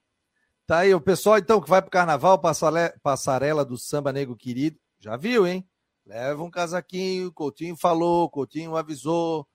Tá 0.67 0.79
aí 0.79 0.93
o 0.95 1.01
pessoal, 1.01 1.39
então, 1.39 1.61
que 1.61 1.71
vai 1.71 1.81
pro 1.81 1.91
carnaval, 1.91 2.39
passale- 2.39 2.93
passarela 3.03 3.65
do 3.65 3.79
samba 3.79 4.13
nego 4.13 4.35
querido. 4.37 4.77
Já 4.99 5.17
viu, 5.17 5.47
hein? 5.47 5.67
Leva 6.05 6.43
um 6.43 6.51
casaquinho, 6.51 7.33
Coutinho 7.33 7.77
falou, 7.77 8.29
Coutinho 8.29 8.77
avisou, 8.77 9.47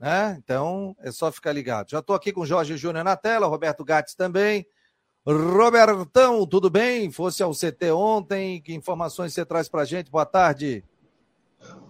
né? 0.00 0.36
Então, 0.42 0.96
é 1.00 1.12
só 1.12 1.30
ficar 1.30 1.52
ligado. 1.52 1.90
Já 1.90 2.00
tô 2.00 2.14
aqui 2.14 2.32
com 2.32 2.46
Jorge 2.46 2.76
Júnior 2.76 3.04
na 3.04 3.16
tela, 3.16 3.46
Roberto 3.46 3.84
Gates 3.84 4.14
também. 4.14 4.66
Robertão, 5.26 6.46
tudo 6.46 6.70
bem? 6.70 7.10
Fosse 7.10 7.42
ao 7.42 7.52
CT 7.52 7.90
ontem, 7.92 8.60
que 8.62 8.72
informações 8.74 9.34
você 9.34 9.44
traz 9.44 9.68
pra 9.68 9.84
gente? 9.84 10.10
Boa 10.10 10.24
tarde. 10.24 10.82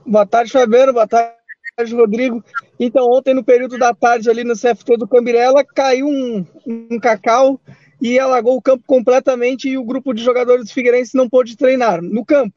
Boa 0.05 0.27
tarde, 0.27 0.51
Fabiano. 0.51 0.93
Boa 0.93 1.07
tarde, 1.07 1.95
Rodrigo. 1.95 2.43
Então, 2.79 3.07
ontem, 3.09 3.33
no 3.33 3.45
período 3.45 3.79
da 3.79 3.95
tarde, 3.95 4.29
ali 4.29 4.43
no 4.43 4.55
CFT 4.55 4.97
do 4.97 5.07
Cambirela, 5.07 5.65
caiu 5.65 6.09
um, 6.09 6.45
um 6.67 6.99
cacau 6.99 7.61
e 8.03 8.19
alagou 8.19 8.57
o 8.57 8.63
campo 8.63 8.83
completamente 8.87 9.69
e 9.69 9.79
o 9.79 9.85
grupo 9.85 10.13
de 10.13 10.25
jogadores 10.25 10.65
do 10.67 10.73
Figueirense 10.73 11.17
não 11.17 11.29
pôde 11.29 11.57
treinar 11.57 12.03
no 12.03 12.25
campo. 12.25 12.53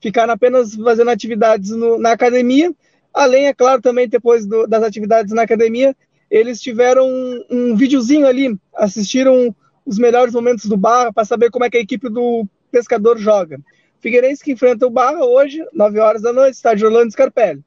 Ficaram 0.00 0.32
apenas 0.34 0.74
fazendo 0.74 1.10
atividades 1.10 1.70
no- 1.70 1.98
na 1.98 2.10
academia. 2.12 2.74
Além, 3.16 3.46
é 3.46 3.54
claro, 3.54 3.80
também 3.80 4.06
depois 4.06 4.44
do- 4.44 4.66
das 4.66 4.82
atividades 4.82 5.32
na 5.32 5.40
academia, 5.42 5.96
eles 6.30 6.60
tiveram 6.60 7.08
um, 7.08 7.44
um 7.50 7.74
videozinho 7.74 8.26
ali, 8.26 8.54
assistiram 8.74 9.56
os 9.86 9.98
melhores 9.98 10.34
momentos 10.34 10.66
do 10.66 10.76
Barra 10.76 11.10
para 11.10 11.24
saber 11.24 11.50
como 11.50 11.64
é 11.64 11.70
que 11.70 11.78
a 11.78 11.80
equipe 11.80 12.10
do 12.10 12.46
Pescador 12.70 13.16
joga. 13.16 13.58
Figueirense 14.00 14.44
que 14.44 14.52
enfrenta 14.52 14.86
o 14.86 14.90
Barra 14.90 15.24
hoje, 15.24 15.64
9 15.72 15.98
horas 15.98 16.20
da 16.20 16.30
noite, 16.30 16.56
estádio 16.56 16.88
Orlando 16.88 17.10
Scarpelli. 17.10 17.64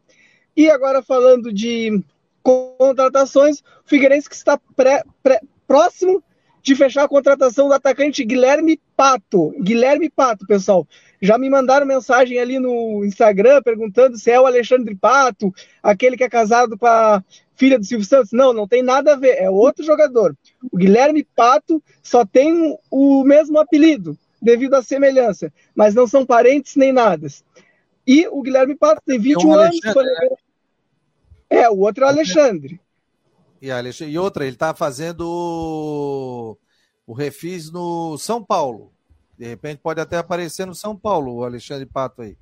E 0.55 0.69
agora 0.69 1.01
falando 1.01 1.51
de 1.51 1.99
contratações, 2.43 3.61
o 3.61 3.63
Figueirense 3.85 4.29
que 4.29 4.35
está 4.35 4.59
pré- 4.75 5.03
pré- 5.23 5.41
próximo 5.67 6.23
de 6.61 6.75
fechar 6.75 7.05
a 7.05 7.07
contratação 7.09 7.69
do 7.69 7.73
atacante 7.73 8.23
Guilherme 8.23 8.79
Pato. 8.95 9.51
Guilherme 9.61 10.09
Pato, 10.11 10.45
pessoal. 10.45 10.85
Já 11.21 11.37
me 11.37 11.49
mandaram 11.49 11.85
mensagem 11.85 12.39
ali 12.39 12.59
no 12.59 13.03
Instagram 13.03 13.61
perguntando 13.61 14.17
se 14.17 14.31
é 14.31 14.39
o 14.39 14.45
Alexandre 14.45 14.95
Pato, 14.95 15.53
aquele 15.83 16.15
que 16.15 16.23
é 16.23 16.29
casado 16.29 16.77
com 16.77 16.87
a 16.87 17.23
filha 17.55 17.77
do 17.77 17.85
Silvio 17.85 18.07
Santos. 18.07 18.31
Não, 18.31 18.53
não 18.53 18.67
tem 18.67 18.81
nada 18.81 19.13
a 19.13 19.15
ver, 19.17 19.35
é 19.37 19.49
outro 19.49 19.83
jogador. 19.83 20.35
O 20.71 20.77
Guilherme 20.77 21.27
Pato 21.35 21.83
só 22.01 22.25
tem 22.25 22.77
o 22.89 23.23
mesmo 23.25 23.59
apelido, 23.59 24.17
devido 24.41 24.75
à 24.75 24.81
semelhança, 24.81 25.51
mas 25.75 25.93
não 25.93 26.07
são 26.07 26.25
parentes 26.25 26.75
nem 26.77 26.93
nada. 26.93 27.27
E 28.07 28.27
o 28.29 28.41
Guilherme 28.41 28.75
Pato 28.75 29.01
tem 29.05 29.19
21 29.19 29.51
anos. 29.53 29.79
Foi- 29.93 30.05
É, 31.49 31.69
o 31.69 31.79
outro 31.79 32.03
é 32.03 32.07
o 32.07 32.09
Alexandre. 32.09 32.79
E, 33.61 33.69
Alexandre, 33.69 34.13
e 34.13 34.17
outra, 34.17 34.45
ele 34.45 34.55
tá 34.55 34.73
fazendo 34.73 36.57
o 37.05 37.13
refis 37.13 37.69
no 37.71 38.17
São 38.17 38.43
Paulo. 38.43 38.93
De 39.39 39.47
repente 39.47 39.79
pode 39.81 40.01
até 40.01 40.17
aparecer 40.17 40.67
no 40.67 40.75
São 40.75 40.93
Paulo, 40.93 41.35
o 41.35 41.43
Alexandre 41.45 41.85
Pato 41.85 42.23
aí. 42.23 42.35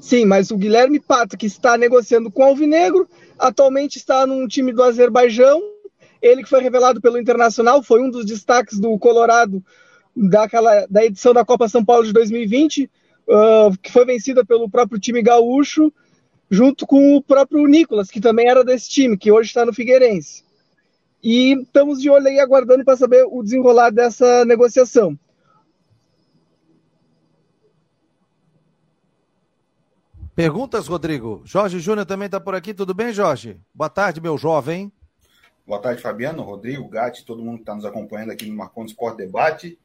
Sim, 0.00 0.26
mas 0.26 0.52
o 0.52 0.56
Guilherme 0.56 1.00
Pato, 1.00 1.36
que 1.36 1.46
está 1.46 1.76
negociando 1.76 2.30
com 2.30 2.42
o 2.42 2.46
Alvinegro, 2.46 3.08
atualmente 3.36 3.96
está 3.96 4.24
num 4.28 4.46
time 4.46 4.72
do 4.72 4.80
Azerbaijão. 4.80 5.60
Ele 6.22 6.44
que 6.44 6.48
foi 6.48 6.62
revelado 6.62 7.00
pelo 7.00 7.18
Internacional, 7.18 7.82
foi 7.82 8.00
um 8.00 8.10
dos 8.10 8.24
destaques 8.24 8.78
do 8.78 8.96
Colorado 8.96 9.60
daquela, 10.14 10.86
da 10.86 11.04
edição 11.04 11.34
da 11.34 11.44
Copa 11.44 11.68
São 11.68 11.84
Paulo 11.84 12.06
de 12.06 12.12
2020, 12.12 12.88
ah, 13.28 13.70
que 13.82 13.90
foi 13.90 14.04
vencida 14.04 14.44
pelo 14.44 14.70
próprio 14.70 15.00
time 15.00 15.20
gaúcho, 15.20 15.92
junto 16.48 16.86
com 16.86 17.16
o 17.16 17.22
próprio 17.22 17.66
Nicolas, 17.66 18.08
que 18.08 18.20
também 18.20 18.48
era 18.48 18.62
desse 18.62 18.88
time, 18.88 19.18
que 19.18 19.32
hoje 19.32 19.48
está 19.48 19.66
no 19.66 19.74
Figueirense. 19.74 20.44
E 21.20 21.54
estamos 21.54 22.00
de 22.00 22.08
olho 22.08 22.28
aí 22.28 22.38
aguardando 22.38 22.84
para 22.84 22.96
saber 22.96 23.26
o 23.28 23.42
desenrolar 23.42 23.90
dessa 23.90 24.44
negociação. 24.44 25.18
Perguntas, 30.34 30.88
Rodrigo? 30.88 31.42
Jorge 31.44 31.78
Júnior 31.78 32.04
também 32.04 32.26
está 32.26 32.40
por 32.40 32.56
aqui. 32.56 32.74
Tudo 32.74 32.92
bem, 32.92 33.12
Jorge? 33.12 33.60
Boa 33.72 33.88
tarde, 33.88 34.20
meu 34.20 34.36
jovem. 34.36 34.92
Boa 35.64 35.80
tarde, 35.80 36.02
Fabiano, 36.02 36.42
Rodrigo, 36.42 36.88
Gatti, 36.88 37.24
todo 37.24 37.40
mundo 37.40 37.58
que 37.58 37.62
está 37.62 37.72
nos 37.72 37.84
acompanhando 37.84 38.32
aqui 38.32 38.44
no 38.46 38.56
Marconi 38.56 38.88
Sport 38.88 39.16
Debate. 39.16 39.78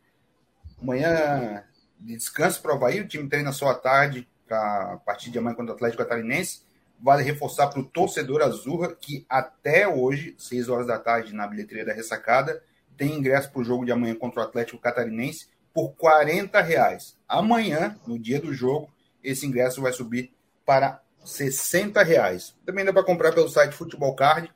Amanhã 0.82 1.64
de 2.00 2.18
descanso 2.18 2.64
para 2.64 2.72
o 2.72 2.76
Havaí, 2.78 3.00
o 3.00 3.08
time 3.08 3.30
treina 3.30 3.52
só 3.52 3.70
à 3.70 3.76
tarde 3.76 4.28
a 4.50 5.00
partir 5.06 5.30
de 5.30 5.38
amanhã 5.38 5.56
contra 5.56 5.74
o 5.74 5.76
Atlético 5.76 6.02
Catarinense. 6.02 6.64
Vale 7.00 7.22
reforçar 7.22 7.68
para 7.68 7.80
o 7.80 7.86
torcedor 7.86 8.42
Azurra 8.42 8.96
que 9.00 9.28
até 9.30 9.88
hoje, 9.88 10.34
6 10.36 10.68
horas 10.68 10.88
da 10.88 10.98
tarde, 10.98 11.32
na 11.32 11.46
bilheteria 11.46 11.86
da 11.86 11.94
ressacada, 11.94 12.60
tem 12.98 13.14
ingresso 13.14 13.52
para 13.52 13.62
o 13.62 13.64
jogo 13.64 13.86
de 13.86 13.92
amanhã 13.92 14.16
contra 14.16 14.40
o 14.40 14.44
Atlético 14.44 14.80
Catarinense 14.80 15.48
por 15.72 15.92
40 15.92 16.60
reais. 16.60 17.16
Amanhã, 17.28 17.96
no 18.08 18.18
dia 18.18 18.42
do 18.42 18.52
jogo, 18.52 18.90
esse 19.24 19.46
ingresso 19.46 19.80
vai 19.80 19.94
subir 19.94 20.34
para 20.69 21.01
60 21.25 22.03
reais. 22.03 22.55
Também 22.63 22.86
dá 22.86 22.93
para 22.93 23.01
comprar 23.01 23.34
pelo 23.34 23.49
site 23.49 23.73
Futebol 23.73 24.15
Card. 24.15 24.53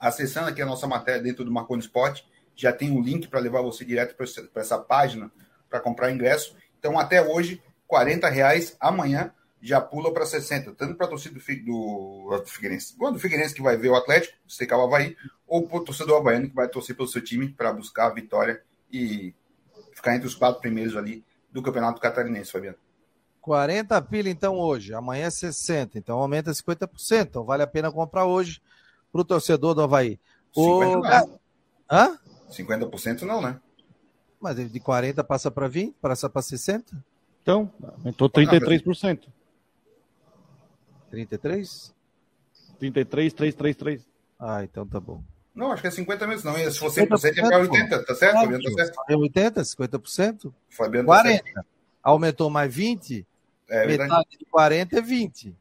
Acessando 0.00 0.48
aqui 0.48 0.62
a 0.62 0.64
nossa 0.64 0.86
matéria 0.86 1.20
dentro 1.20 1.44
do 1.44 1.50
Marconi 1.50 1.82
Sport, 1.82 2.22
já 2.56 2.72
tem 2.72 2.96
o 2.96 3.02
link 3.02 3.28
para 3.28 3.38
levar 3.38 3.60
você 3.60 3.84
direto 3.84 4.16
para 4.16 4.62
essa 4.62 4.78
página 4.78 5.30
para 5.68 5.80
comprar 5.80 6.10
ingresso. 6.10 6.56
Então, 6.78 6.98
até 6.98 7.20
hoje, 7.20 7.62
40 7.86 8.26
reais. 8.26 8.74
Amanhã 8.80 9.30
já 9.60 9.82
pula 9.82 10.14
para 10.14 10.24
60, 10.24 10.72
tanto 10.72 10.94
para 10.94 11.04
a 11.04 11.10
torcida 11.10 11.38
do, 11.38 11.40
do, 11.40 12.38
do 12.38 12.46
Figueirense, 12.46 12.96
Figueirense 13.18 13.54
que 13.54 13.60
vai 13.60 13.76
ver 13.76 13.90
o 13.90 13.96
Atlético, 13.96 14.34
secar 14.48 14.78
o 14.78 14.84
Havaí, 14.84 15.14
ou 15.46 15.68
para 15.68 15.76
o 15.76 15.84
torcedor 15.84 16.20
havaiano 16.20 16.48
que 16.48 16.54
vai 16.54 16.68
torcer 16.68 16.96
pelo 16.96 17.06
seu 17.06 17.22
time 17.22 17.50
para 17.50 17.70
buscar 17.70 18.06
a 18.06 18.14
vitória 18.14 18.62
e 18.90 19.34
ficar 19.92 20.16
entre 20.16 20.26
os 20.26 20.34
quatro 20.34 20.62
primeiros 20.62 20.96
ali 20.96 21.22
do 21.52 21.62
Campeonato 21.62 22.00
Catarinense, 22.00 22.50
Fabiano. 22.50 22.78
40 23.48 24.02
pila 24.02 24.28
então 24.28 24.56
hoje, 24.56 24.92
amanhã 24.92 25.24
é 25.24 25.30
60, 25.30 25.96
então 25.96 26.18
aumenta 26.18 26.50
50%. 26.50 26.88
Então 27.22 27.44
vale 27.44 27.62
a 27.62 27.66
pena 27.66 27.90
comprar 27.90 28.26
hoje 28.26 28.60
para 29.10 29.22
o 29.22 29.24
torcedor 29.24 29.74
do 29.74 29.80
Havaí. 29.80 30.20
50 30.54 30.60
O... 30.60 31.00
não. 31.00 31.40
Hã? 31.90 32.18
50% 32.50 33.22
não, 33.22 33.40
né? 33.40 33.58
Mas 34.38 34.58
ele 34.58 34.68
de 34.68 34.78
40 34.78 35.24
passa 35.24 35.50
para 35.50 35.66
20, 35.66 35.94
passa 35.94 36.28
para 36.28 36.42
60? 36.42 36.94
Então, 37.42 37.72
aumentou 37.96 38.28
33%. 38.28 39.28
33? 41.10 41.94
33, 42.78 43.32
333. 43.32 44.06
Ah, 44.38 44.62
então 44.62 44.86
tá 44.86 45.00
bom. 45.00 45.22
Não, 45.54 45.72
acho 45.72 45.80
que 45.80 45.88
é 45.88 45.90
50 45.90 46.26
mesmo, 46.26 46.50
não. 46.50 46.70
Se 46.70 46.78
for 46.78 46.90
100% 46.90 47.38
é 47.38 47.48
para 47.48 47.58
80, 47.60 48.04
tá 48.04 48.14
certo, 48.14 48.34
Fabiano? 48.34 48.62
Tá 48.62 48.70
certo. 48.70 49.00
É 49.08 49.16
80, 49.16 49.62
50%? 49.62 50.52
Fabiano 50.68 51.08
tá 51.08 51.14
40. 51.14 51.44
certo. 51.44 51.68
Aumentou 52.02 52.50
mais 52.50 52.72
20, 52.72 53.26
É 53.68 53.86
verdade. 53.86 54.10
metade 54.10 54.38
de 54.38 54.44
40 54.46 54.98
é 54.98 55.02
20. 55.02 55.56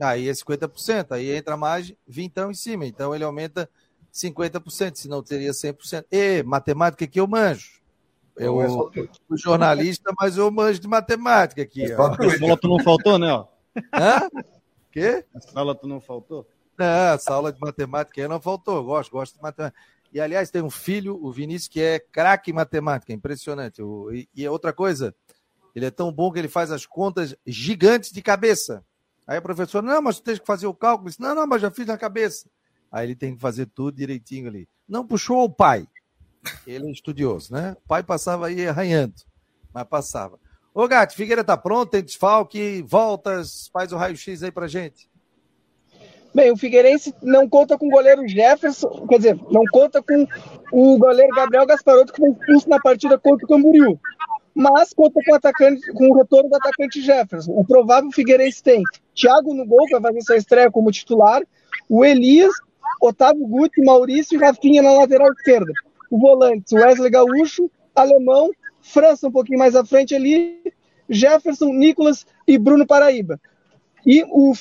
Aí 0.00 0.28
é 0.28 0.32
50%, 0.32 1.12
aí 1.12 1.30
entra 1.34 1.56
mais 1.56 1.92
20 2.06 2.38
em 2.50 2.54
cima. 2.54 2.86
Então 2.86 3.14
ele 3.14 3.24
aumenta 3.24 3.68
50%, 4.12 4.96
senão 4.96 5.22
teria 5.22 5.50
100%. 5.50 6.04
E 6.10 6.42
matemática 6.44 7.06
que 7.06 7.18
eu 7.18 7.26
manjo. 7.26 7.78
Eu 8.36 8.62
é 8.62 8.68
sou 8.68 8.92
jornalista, 9.32 10.12
mas 10.16 10.36
eu 10.36 10.48
manjo 10.50 10.78
de 10.78 10.86
matemática 10.86 11.62
aqui. 11.62 11.82
Essa 11.82 12.00
aula 12.00 12.56
tu 12.56 12.68
não 12.68 12.78
faltou, 12.78 13.18
né? 13.18 13.44
Hã? 13.92 14.28
Quê? 14.92 15.24
Essa 15.34 15.58
aula 15.58 15.74
tu 15.74 15.88
não 15.88 16.00
faltou? 16.00 16.46
Não, 16.78 17.14
essa 17.14 17.34
aula 17.34 17.52
de 17.52 17.60
matemática 17.60 18.20
aí 18.20 18.28
não 18.28 18.40
faltou. 18.40 18.76
Eu 18.76 18.84
gosto, 18.84 19.10
gosto 19.10 19.34
de 19.34 19.42
matemática. 19.42 19.76
E, 20.12 20.20
aliás, 20.20 20.50
tem 20.50 20.62
um 20.62 20.70
filho, 20.70 21.18
o 21.20 21.32
Vinícius, 21.32 21.68
que 21.68 21.80
é 21.80 21.98
craque 21.98 22.52
em 22.52 22.54
matemática, 22.54 23.12
impressionante. 23.12 23.82
E, 24.12 24.28
e 24.34 24.48
outra 24.48 24.72
coisa, 24.72 25.14
ele 25.78 25.86
é 25.86 25.90
tão 25.90 26.12
bom 26.12 26.30
que 26.32 26.38
ele 26.38 26.48
faz 26.48 26.72
as 26.72 26.84
contas 26.84 27.36
gigantes 27.46 28.10
de 28.10 28.20
cabeça. 28.20 28.84
Aí 29.26 29.38
o 29.38 29.42
professor, 29.42 29.82
não, 29.82 30.02
mas 30.02 30.16
tu 30.16 30.24
tem 30.24 30.36
que 30.36 30.44
fazer 30.44 30.66
o 30.66 30.74
cálculo. 30.74 31.08
Disse, 31.08 31.20
não, 31.20 31.34
não, 31.34 31.46
mas 31.46 31.62
já 31.62 31.70
fiz 31.70 31.86
na 31.86 31.96
cabeça. 31.96 32.48
Aí 32.90 33.06
ele 33.06 33.14
tem 33.14 33.34
que 33.34 33.40
fazer 33.40 33.66
tudo 33.66 33.96
direitinho 33.96 34.48
ali. 34.48 34.68
Não 34.88 35.06
puxou 35.06 35.44
o 35.44 35.50
pai. 35.50 35.86
Ele 36.66 36.88
é 36.88 36.90
estudioso, 36.90 37.52
né? 37.52 37.76
O 37.84 37.88
pai 37.88 38.02
passava 38.02 38.46
aí 38.46 38.66
arranhando, 38.66 39.14
mas 39.72 39.84
passava. 39.84 40.38
Ô, 40.74 40.88
Gato, 40.88 41.14
Figueira 41.14 41.44
tá 41.44 41.56
pronto, 41.56 41.90
tem 41.90 42.02
desfalque, 42.02 42.82
voltas, 42.82 43.68
faz 43.72 43.92
o 43.92 43.96
raio-x 43.96 44.42
aí 44.42 44.50
pra 44.50 44.66
gente. 44.66 45.08
Bem, 46.34 46.50
o 46.50 46.56
Figueirense 46.56 47.14
não 47.22 47.48
conta 47.48 47.78
com 47.78 47.86
o 47.86 47.90
goleiro 47.90 48.26
Jefferson, 48.28 49.06
quer 49.06 49.16
dizer, 49.18 49.40
não 49.50 49.62
conta 49.70 50.02
com 50.02 50.26
o 50.72 50.98
goleiro 50.98 51.34
Gabriel 51.34 51.66
Gasparotto, 51.66 52.12
que 52.12 52.20
foi 52.20 52.30
expulso 52.30 52.68
na 52.68 52.80
partida 52.80 53.18
contra 53.18 53.44
o 53.44 53.48
Camboriú. 53.48 53.98
Mas 54.58 54.92
conta 54.92 55.20
com 55.24 55.36
atacante, 55.36 55.92
com 55.92 56.10
o 56.10 56.18
retorno 56.18 56.50
do 56.50 56.56
atacante 56.56 57.00
Jefferson. 57.00 57.52
O 57.52 57.64
provável 57.64 58.10
Figueirense 58.10 58.60
tem 58.60 58.82
Thiago 59.14 59.54
no 59.54 59.64
gol, 59.64 59.86
para 59.88 60.00
fazer 60.00 60.20
sua 60.22 60.36
estreia 60.36 60.68
como 60.68 60.90
titular, 60.90 61.44
o 61.88 62.04
Elias, 62.04 62.52
Otávio 63.00 63.46
Guti, 63.46 63.80
Maurício 63.80 64.34
e 64.36 64.42
Rafinha 64.42 64.82
na 64.82 64.90
lateral 64.94 65.30
esquerda. 65.30 65.72
O 66.10 66.18
volante, 66.18 66.74
Wesley 66.74 67.08
Gaúcho, 67.08 67.70
Alemão, 67.94 68.50
França 68.80 69.28
um 69.28 69.30
pouquinho 69.30 69.60
mais 69.60 69.76
à 69.76 69.84
frente 69.84 70.12
ali, 70.12 70.60
Jefferson, 71.08 71.72
Nicolas 71.72 72.26
e 72.44 72.58
Bruno 72.58 72.84
Paraíba. 72.84 73.40
E 74.04 74.24
o 74.24 74.54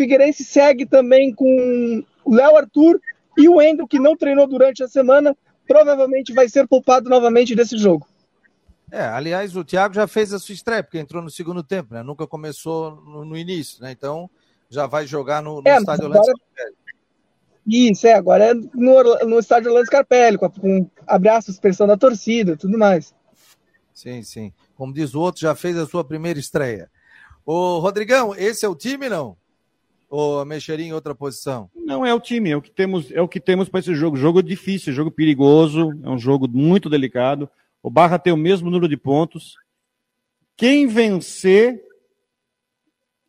Figueirense 0.00 0.42
segue 0.42 0.86
também 0.86 1.34
com 1.34 2.02
o 2.24 2.34
Léo 2.34 2.56
Arthur 2.56 2.98
e 3.36 3.46
o 3.46 3.60
Endo, 3.60 3.86
que 3.86 3.98
não 3.98 4.16
treinou 4.16 4.46
durante 4.46 4.82
a 4.82 4.88
semana, 4.88 5.36
provavelmente 5.68 6.32
vai 6.32 6.48
ser 6.48 6.66
poupado 6.66 7.10
novamente 7.10 7.54
desse 7.54 7.76
jogo. 7.76 8.06
É, 8.90 9.02
aliás, 9.02 9.56
o 9.56 9.64
Thiago 9.64 9.94
já 9.94 10.06
fez 10.06 10.32
a 10.32 10.38
sua 10.38 10.54
estreia, 10.54 10.82
porque 10.82 10.98
entrou 10.98 11.22
no 11.22 11.30
segundo 11.30 11.62
tempo, 11.62 11.94
né? 11.94 12.02
Nunca 12.02 12.26
começou 12.26 12.96
no, 13.02 13.24
no 13.24 13.36
início, 13.36 13.82
né? 13.82 13.90
Então 13.90 14.30
já 14.70 14.86
vai 14.86 15.06
jogar 15.06 15.42
no, 15.42 15.60
no 15.60 15.68
é, 15.68 15.76
estádio 15.76 16.04
Orlando 16.06 16.24
Scarpelli. 16.24 16.76
Isso, 17.66 18.06
é, 18.06 18.14
agora 18.14 18.44
é 18.44 18.54
no, 18.54 19.26
no 19.26 19.38
estádio 19.38 19.70
Orlando 19.70 19.86
Scarpelli, 19.86 20.38
com, 20.38 20.50
com 20.50 20.90
abraço, 21.06 21.50
expressão 21.50 21.86
da 21.86 21.96
torcida 21.96 22.56
tudo 22.56 22.78
mais. 22.78 23.14
Sim, 23.92 24.22
sim. 24.22 24.52
Como 24.76 24.92
diz 24.92 25.14
o 25.14 25.20
outro, 25.20 25.40
já 25.40 25.54
fez 25.54 25.76
a 25.76 25.86
sua 25.86 26.04
primeira 26.04 26.38
estreia. 26.38 26.88
Ô, 27.44 27.78
Rodrigão, 27.78 28.34
esse 28.34 28.64
é 28.64 28.68
o 28.68 28.74
time, 28.74 29.08
não? 29.08 29.36
Ou 30.08 30.44
mexeria 30.44 30.86
em 30.86 30.92
outra 30.92 31.14
posição? 31.14 31.68
Não 31.74 32.06
é 32.06 32.14
o 32.14 32.20
time, 32.20 32.50
é 32.50 32.56
o 32.56 32.62
que 32.62 32.70
temos, 32.70 33.10
é 33.10 33.20
o 33.20 33.26
que 33.26 33.40
temos 33.40 33.68
para 33.68 33.80
esse 33.80 33.94
jogo. 33.94 34.16
Jogo 34.16 34.42
difícil, 34.42 34.92
jogo 34.92 35.10
perigoso, 35.10 35.92
é 36.04 36.08
um 36.08 36.18
jogo 36.18 36.46
muito 36.46 36.88
delicado. 36.88 37.48
O 37.86 37.90
Barra 37.90 38.18
tem 38.18 38.32
o 38.32 38.36
mesmo 38.36 38.68
número 38.68 38.88
de 38.88 38.96
pontos. 38.96 39.54
Quem 40.56 40.88
vencer 40.88 41.80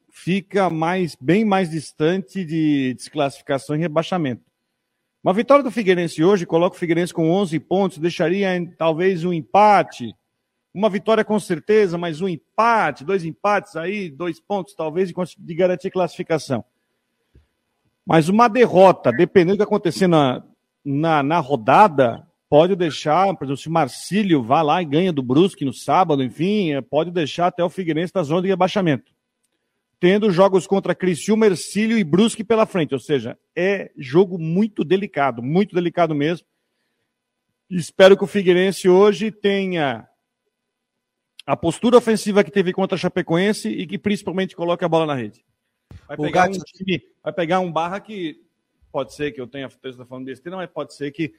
fica 0.09 0.67
mais, 0.67 1.15
bem 1.21 1.45
mais 1.45 1.69
distante 1.69 2.43
de 2.43 2.95
desclassificação 2.95 3.75
e 3.75 3.79
rebaixamento. 3.79 4.41
Uma 5.23 5.31
vitória 5.31 5.63
do 5.63 5.69
Figueirense 5.69 6.23
hoje 6.23 6.47
coloca 6.47 6.75
o 6.75 6.79
Figueirense 6.79 7.13
com 7.13 7.29
11 7.29 7.59
pontos, 7.59 7.99
deixaria 7.99 8.49
talvez 8.79 9.23
um 9.23 9.31
empate. 9.31 10.11
Uma 10.73 10.89
vitória 10.89 11.23
com 11.23 11.39
certeza, 11.39 11.95
mas 11.95 12.19
um 12.19 12.27
empate, 12.27 13.05
dois 13.05 13.23
empates 13.23 13.75
aí, 13.75 14.09
dois 14.09 14.39
pontos 14.39 14.73
talvez 14.73 15.13
de 15.37 15.53
garantir 15.53 15.91
classificação. 15.91 16.65
Mas 18.03 18.27
uma 18.27 18.47
derrota, 18.47 19.11
dependendo 19.11 19.53
do 19.53 19.57
que 19.57 19.63
acontecer 19.63 20.07
na, 20.07 20.43
na, 20.83 21.21
na 21.21 21.37
rodada, 21.37 22.26
pode 22.49 22.75
deixar, 22.75 23.25
por 23.35 23.45
exemplo, 23.45 23.57
se 23.57 23.67
o 23.67 23.71
Marcílio 23.71 24.41
vai 24.41 24.63
lá 24.63 24.81
e 24.81 24.85
ganha 24.85 25.11
do 25.11 25.21
Brusque 25.21 25.65
no 25.65 25.73
sábado, 25.73 26.23
enfim, 26.23 26.71
é, 26.71 26.81
pode 26.81 27.11
deixar 27.11 27.47
até 27.47 27.63
o 27.63 27.69
Figueirense 27.69 28.13
na 28.15 28.23
zona 28.23 28.41
de 28.41 28.47
rebaixamento. 28.47 29.11
Tendo 29.99 30.31
jogos 30.31 30.67
contra 30.67 30.95
Criciúma, 30.95 31.47
Ercílio 31.47 31.97
e 31.97 32.03
Brusque 32.03 32.43
pela 32.43 32.65
frente, 32.65 32.93
ou 32.93 32.99
seja, 32.99 33.37
é 33.55 33.91
jogo 33.97 34.37
muito 34.37 34.83
delicado, 34.83 35.41
muito 35.41 35.75
delicado 35.75 36.13
mesmo. 36.13 36.45
Espero 37.69 38.15
que 38.15 38.23
o 38.23 38.27
Figueirense 38.27 38.87
hoje 38.87 39.31
tenha 39.31 40.07
a 41.45 41.57
postura 41.57 41.97
ofensiva 41.97 42.43
que 42.43 42.51
teve 42.51 42.71
contra 42.71 42.95
a 42.95 42.99
Chapecoense 42.99 43.69
e 43.69 43.87
que 43.87 43.97
principalmente 43.97 44.55
coloque 44.55 44.85
a 44.85 44.89
bola 44.89 45.05
na 45.05 45.15
rede. 45.15 45.43
Vai 46.07 46.17
pegar, 46.17 46.49
um, 46.49 46.51
time, 46.51 47.01
vai 47.23 47.33
pegar 47.33 47.59
um 47.59 47.71
barra 47.71 47.99
que 47.99 48.41
pode 48.91 49.13
ser 49.13 49.31
que 49.31 49.41
eu 49.41 49.47
tenha 49.47 49.69
falando 49.69 50.25
besteira, 50.25 50.57
mas 50.57 50.69
pode 50.69 50.93
ser 50.93 51.11
que 51.11 51.33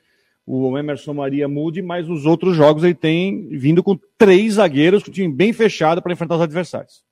o 0.51 0.79
Emerson 0.79 1.13
Maria 1.13 1.47
mude, 1.47 1.83
mas 1.83 2.09
nos 2.09 2.25
outros 2.25 2.57
jogos 2.57 2.83
ele 2.83 2.95
tem 2.95 3.49
vindo 3.51 3.83
com 3.83 3.99
três 4.17 4.55
zagueiros, 4.55 5.03
com 5.03 5.11
o 5.11 5.13
time 5.13 5.33
bem 5.33 5.53
fechado 5.53 6.01
para 6.01 6.11
enfrentar 6.11 6.37
os 6.37 6.41
adversários. 6.41 7.05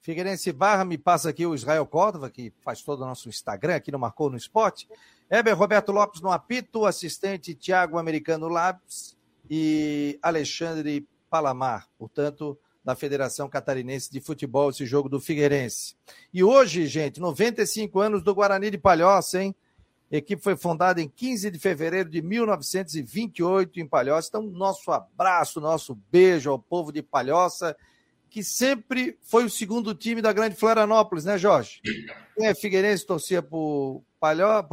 Figueirense 0.00 0.50
Barra, 0.50 0.84
me 0.84 0.98
passa 0.98 1.30
aqui 1.30 1.46
o 1.46 1.54
Israel 1.54 1.86
Córdova, 1.86 2.28
que 2.28 2.52
faz 2.64 2.82
todo 2.82 3.02
o 3.02 3.06
nosso 3.06 3.28
Instagram, 3.28 3.76
aqui 3.76 3.92
no 3.92 3.98
Marcou 3.98 4.28
no 4.28 4.36
Esporte. 4.36 4.88
Heber 5.30 5.56
Roberto 5.56 5.92
Lopes 5.92 6.20
no 6.20 6.32
apito, 6.32 6.84
assistente 6.84 7.54
Tiago 7.54 7.96
Americano 7.96 8.48
Labs 8.48 9.16
e 9.48 10.18
Alexandre 10.20 11.06
Palamar, 11.30 11.86
portanto, 11.96 12.58
da 12.84 12.96
Federação 12.96 13.48
Catarinense 13.48 14.10
de 14.10 14.20
Futebol, 14.20 14.70
esse 14.70 14.84
jogo 14.84 15.08
do 15.08 15.20
Figueirense. 15.20 15.94
E 16.34 16.42
hoje, 16.42 16.86
gente, 16.88 17.20
95 17.20 18.00
anos 18.00 18.22
do 18.22 18.34
Guarani 18.34 18.68
de 18.68 18.78
Palhoça, 18.78 19.40
hein? 19.40 19.54
A 20.12 20.16
equipe 20.16 20.42
foi 20.42 20.56
fundada 20.56 21.00
em 21.00 21.08
15 21.08 21.50
de 21.52 21.58
fevereiro 21.58 22.10
de 22.10 22.20
1928 22.20 23.78
em 23.78 23.86
Palhoça. 23.86 24.28
Então, 24.28 24.42
nosso 24.42 24.90
abraço, 24.90 25.60
nosso 25.60 25.94
beijo 26.10 26.50
ao 26.50 26.58
povo 26.58 26.90
de 26.90 27.00
Palhoça, 27.00 27.76
que 28.28 28.42
sempre 28.42 29.16
foi 29.22 29.44
o 29.44 29.50
segundo 29.50 29.94
time 29.94 30.20
da 30.20 30.32
Grande 30.32 30.56
Florianópolis, 30.56 31.24
né, 31.24 31.38
Jorge? 31.38 31.80
Quem 32.36 32.46
é 32.46 32.54
Figueirense 32.54 33.06
torcia 33.06 33.40
para 33.40 33.56
o 33.56 34.02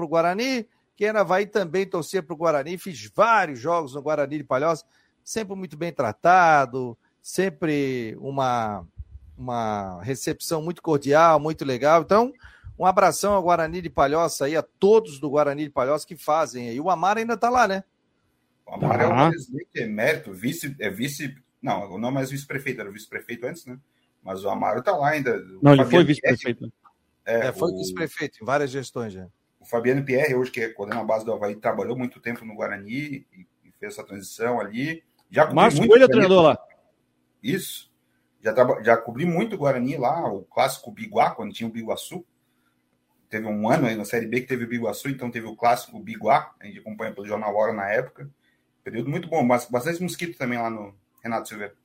Guarani, 0.07 0.67
quem 0.95 1.07
era 1.07 1.21
Havaí 1.21 1.45
também 1.45 1.85
torcia 1.85 2.23
para 2.23 2.33
o 2.33 2.37
Guarani. 2.37 2.77
Fiz 2.79 3.11
vários 3.15 3.59
jogos 3.59 3.93
no 3.93 4.01
Guarani 4.01 4.39
de 4.39 4.43
Palhoça, 4.43 4.83
sempre 5.23 5.55
muito 5.55 5.77
bem 5.77 5.93
tratado, 5.93 6.97
sempre 7.21 8.17
uma, 8.19 8.83
uma 9.37 10.01
recepção 10.01 10.63
muito 10.63 10.81
cordial, 10.81 11.39
muito 11.39 11.63
legal. 11.63 12.01
Então, 12.01 12.33
um 12.77 12.85
abração 12.85 13.33
ao 13.33 13.41
Guarani 13.41 13.81
de 13.81 13.89
Palhoça 13.89 14.45
aí, 14.45 14.55
a 14.55 14.61
todos 14.61 15.19
do 15.19 15.29
Guarani 15.29 15.63
de 15.63 15.69
Palhoça 15.71 16.05
que 16.05 16.15
fazem 16.15 16.69
aí. 16.69 16.79
O 16.79 16.89
Amaro 16.89 17.19
ainda 17.19 17.33
está 17.33 17.49
lá, 17.49 17.67
né? 17.67 17.83
O 18.65 18.75
Amaro 18.75 19.01
é 19.01 19.07
o 19.07 19.29
presidente 19.31 19.69
emérito, 19.75 20.33
vice, 20.33 20.75
é 20.79 20.89
vice. 20.89 21.35
Não, 21.61 21.97
não 21.97 22.11
mais 22.11 22.29
vice-prefeito, 22.29 22.81
era 22.81 22.91
vice-prefeito 22.91 23.47
antes, 23.47 23.65
né? 23.65 23.79
Mas 24.23 24.43
o 24.43 24.49
Amaro 24.49 24.79
está 24.79 24.95
lá 24.95 25.09
ainda. 25.09 25.43
Não, 25.61 25.73
ele 25.73 25.85
foi 25.85 26.03
vice-prefeito. 26.03 26.71
É, 27.25 27.47
é, 27.47 27.51
foi 27.51 27.71
o... 27.71 27.77
vice-prefeito 27.77 28.39
em 28.41 28.45
várias 28.45 28.69
gestões 28.69 29.13
já. 29.13 29.27
O 29.59 29.65
Fabiano 29.65 30.03
Pierre, 30.03 30.35
hoje 30.35 30.51
que 30.51 30.61
é 30.61 30.69
coordenador 30.69 31.03
a 31.03 31.07
base 31.07 31.25
do 31.25 31.33
Havaí, 31.33 31.55
trabalhou 31.55 31.97
muito 31.97 32.19
tempo 32.19 32.45
no 32.45 32.53
Guarani 32.53 33.25
e, 33.33 33.47
e 33.65 33.71
fez 33.79 33.93
essa 33.93 34.03
transição 34.03 34.61
ali. 34.61 35.03
Já 35.31 35.51
Márcio 35.51 35.87
Coelho 35.87 36.05
é 36.05 36.07
treinador 36.07 36.43
lá. 36.43 36.59
Isso. 37.41 37.91
Já, 38.39 38.53
já 38.83 38.95
cobri 38.95 39.25
muito 39.25 39.55
o 39.55 39.57
Guarani 39.57 39.97
lá, 39.97 40.31
o 40.31 40.43
clássico 40.43 40.91
Biguá, 40.91 41.31
quando 41.31 41.53
tinha 41.53 41.67
o 41.67 41.71
Biguaçu 41.71 42.23
teve 43.29 43.45
um 43.45 43.69
ano 43.69 43.87
aí 43.87 43.95
na 43.95 44.05
Série 44.05 44.27
B 44.27 44.41
que 44.41 44.47
teve 44.47 44.65
o 44.65 44.67
Biguaçu, 44.67 45.09
então 45.09 45.31
teve 45.31 45.47
o 45.47 45.55
clássico 45.55 45.99
Biguá, 45.99 46.53
a 46.59 46.65
gente 46.65 46.79
acompanha 46.79 47.13
pelo 47.13 47.27
Jornal 47.27 47.55
Hora 47.55 47.73
na 47.73 47.89
época. 47.89 48.29
Período 48.83 49.09
muito 49.09 49.27
bom, 49.27 49.43
mas 49.43 49.65
bastante 49.65 50.01
mosquito 50.01 50.37
também 50.37 50.57
lá 50.57 50.69
no 50.69 50.95
Renato 51.21 51.49
Silveira. 51.49 51.75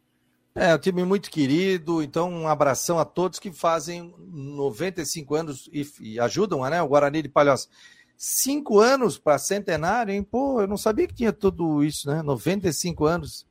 É, 0.55 0.75
um 0.75 0.79
time 0.79 1.03
muito 1.05 1.31
querido, 1.31 2.03
então 2.03 2.31
um 2.31 2.47
abração 2.47 2.99
a 2.99 3.05
todos 3.05 3.39
que 3.39 3.51
fazem 3.51 4.15
95 4.19 5.35
anos 5.35 5.71
e, 5.73 5.87
e 6.01 6.21
ajudam 6.21 6.61
né, 6.69 6.83
o 6.83 6.89
Guarani 6.89 7.23
de 7.23 7.29
Palhoça. 7.29 7.69
Cinco 8.17 8.79
anos 8.79 9.19
para 9.19 9.39
centenário, 9.39 10.15
hein? 10.15 10.23
Pô, 10.23 10.61
eu 10.61 10.69
não 10.69 10.77
sabia 10.77 11.09
que 11.09 11.15
tinha 11.15 11.33
tudo 11.33 11.83
isso, 11.83 12.09
né? 12.09 12.23
95 12.23 13.05
anos 13.05 13.47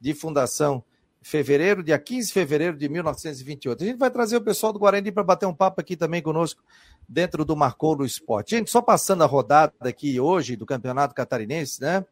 de 0.00 0.14
fundação 0.14 0.82
fevereiro, 1.24 1.82
dia 1.82 1.98
15 1.98 2.28
de 2.28 2.34
fevereiro 2.34 2.76
de 2.76 2.86
1928. 2.86 3.82
A 3.82 3.86
gente 3.86 3.98
vai 3.98 4.10
trazer 4.10 4.36
o 4.36 4.42
pessoal 4.42 4.74
do 4.74 4.78
Guarani 4.78 5.10
para 5.10 5.24
bater 5.24 5.46
um 5.46 5.54
papo 5.54 5.80
aqui 5.80 5.96
também 5.96 6.20
conosco 6.20 6.62
dentro 7.08 7.46
do 7.46 7.56
Marcou 7.56 7.96
no 7.96 8.04
Esporte. 8.04 8.50
Gente, 8.50 8.70
só 8.70 8.82
passando 8.82 9.24
a 9.24 9.26
rodada 9.26 9.72
aqui 9.80 10.20
hoje 10.20 10.54
do 10.54 10.66
Campeonato 10.66 11.14
Catarinense, 11.14 11.80
né? 11.80 12.04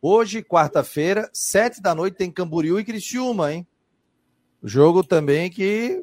Hoje, 0.00 0.42
quarta-feira, 0.42 1.28
sete 1.30 1.80
da 1.80 1.94
noite, 1.94 2.16
tem 2.16 2.30
Camboriú 2.30 2.80
e 2.80 2.84
Criciúma, 2.84 3.52
hein? 3.52 3.66
Jogo 4.62 5.04
também 5.04 5.50
que 5.50 6.02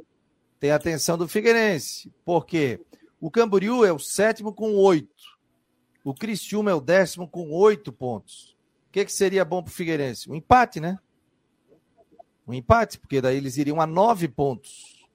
tem 0.60 0.70
atenção 0.70 1.18
do 1.18 1.28
Figueirense. 1.28 2.12
Por 2.24 2.46
quê? 2.46 2.80
O 3.20 3.32
Camboriú 3.32 3.84
é 3.84 3.92
o 3.92 3.98
sétimo 3.98 4.54
com 4.54 4.76
oito. 4.76 5.40
O 6.04 6.14
Criciúma 6.14 6.70
é 6.70 6.76
o 6.76 6.82
décimo 6.82 7.28
com 7.28 7.50
oito 7.50 7.92
pontos. 7.92 8.56
O 8.88 8.92
que, 8.92 9.04
que 9.04 9.12
seria 9.12 9.44
bom 9.44 9.64
para 9.64 9.72
o 9.72 9.74
Figueirense? 9.74 10.30
Um 10.30 10.36
empate, 10.36 10.80
né? 10.80 11.00
Um 12.52 12.54
empate, 12.54 13.00
porque 13.00 13.22
daí 13.22 13.38
eles 13.38 13.56
iriam 13.56 13.80
a 13.80 13.88
nove 13.88 14.28
pontos. 14.28 15.08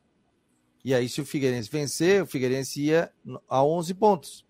E 0.83 0.95
aí, 0.95 1.07
se 1.07 1.21
o 1.21 1.27
Figueirense 1.27 1.69
vencer, 1.69 2.23
o 2.23 2.27
Figueirense 2.27 2.81
ia 2.81 3.13
a 3.47 3.63
11 3.63 3.93
pontos. 3.93 4.47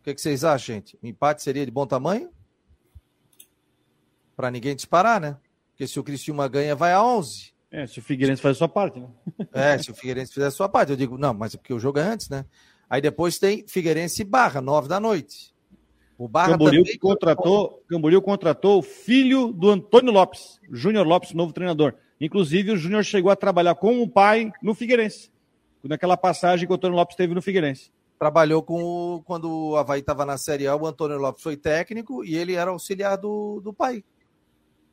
O 0.00 0.02
que, 0.04 0.14
que 0.14 0.20
vocês 0.20 0.44
acham, 0.44 0.74
gente? 0.74 0.98
O 1.02 1.06
empate 1.06 1.42
seria 1.42 1.64
de 1.64 1.72
bom 1.72 1.86
tamanho? 1.86 2.30
Para 4.36 4.50
ninguém 4.50 4.76
disparar, 4.76 5.18
né? 5.18 5.38
Porque 5.70 5.86
se 5.86 5.98
o 5.98 6.04
Criciúma 6.04 6.46
ganha, 6.48 6.74
vai 6.76 6.92
a 6.92 7.02
11. 7.02 7.54
É, 7.70 7.86
se 7.86 7.98
o 7.98 8.02
Figueirense 8.02 8.42
faz 8.42 8.56
a 8.56 8.58
sua 8.58 8.68
parte, 8.68 9.00
né? 9.00 9.08
É, 9.54 9.78
se 9.78 9.90
o 9.90 9.94
Figueirense 9.94 10.34
fizer 10.34 10.46
a 10.46 10.50
sua 10.50 10.68
parte. 10.68 10.90
Eu 10.90 10.96
digo, 10.96 11.16
não, 11.16 11.32
mas 11.32 11.54
é 11.54 11.56
porque 11.56 11.72
o 11.72 11.78
jogo 11.78 11.98
é 11.98 12.02
antes, 12.02 12.28
né? 12.28 12.44
Aí 12.90 13.00
depois 13.00 13.38
tem 13.38 13.66
Figueirense 13.66 14.20
e 14.20 14.24
Barra, 14.24 14.60
nove 14.60 14.86
da 14.86 15.00
noite. 15.00 15.54
O 16.18 16.28
Barra 16.28 16.52
Camboriú 16.52 16.82
também... 16.82 16.98
contratou, 16.98 17.82
Camboriú 17.88 18.20
contratou 18.20 18.80
o 18.80 18.82
filho 18.82 19.52
do 19.52 19.70
Antônio 19.70 20.12
Lopes, 20.12 20.60
Júnior 20.70 21.06
Lopes, 21.06 21.32
novo 21.32 21.54
treinador. 21.54 21.94
Inclusive, 22.20 22.72
o 22.72 22.76
Júnior 22.76 23.04
chegou 23.04 23.30
a 23.30 23.36
trabalhar 23.36 23.76
com 23.76 24.02
o 24.02 24.08
pai 24.08 24.52
no 24.60 24.74
Figueirense, 24.74 25.30
naquela 25.84 26.16
passagem 26.16 26.66
que 26.66 26.72
o 26.72 26.74
Antônio 26.74 26.96
Lopes 26.96 27.16
teve 27.16 27.34
no 27.34 27.40
Figueirense. 27.40 27.92
Trabalhou 28.18 28.62
com 28.62 28.82
o, 28.82 29.22
quando 29.22 29.48
o 29.48 29.76
Havaí 29.76 30.00
estava 30.00 30.26
na 30.26 30.36
Série 30.36 30.66
A, 30.66 30.74
o 30.74 30.86
Antônio 30.86 31.18
Lopes 31.18 31.42
foi 31.42 31.56
técnico 31.56 32.24
e 32.24 32.36
ele 32.36 32.54
era 32.54 32.72
auxiliar 32.72 33.16
do, 33.16 33.60
do 33.60 33.72
pai. 33.72 34.04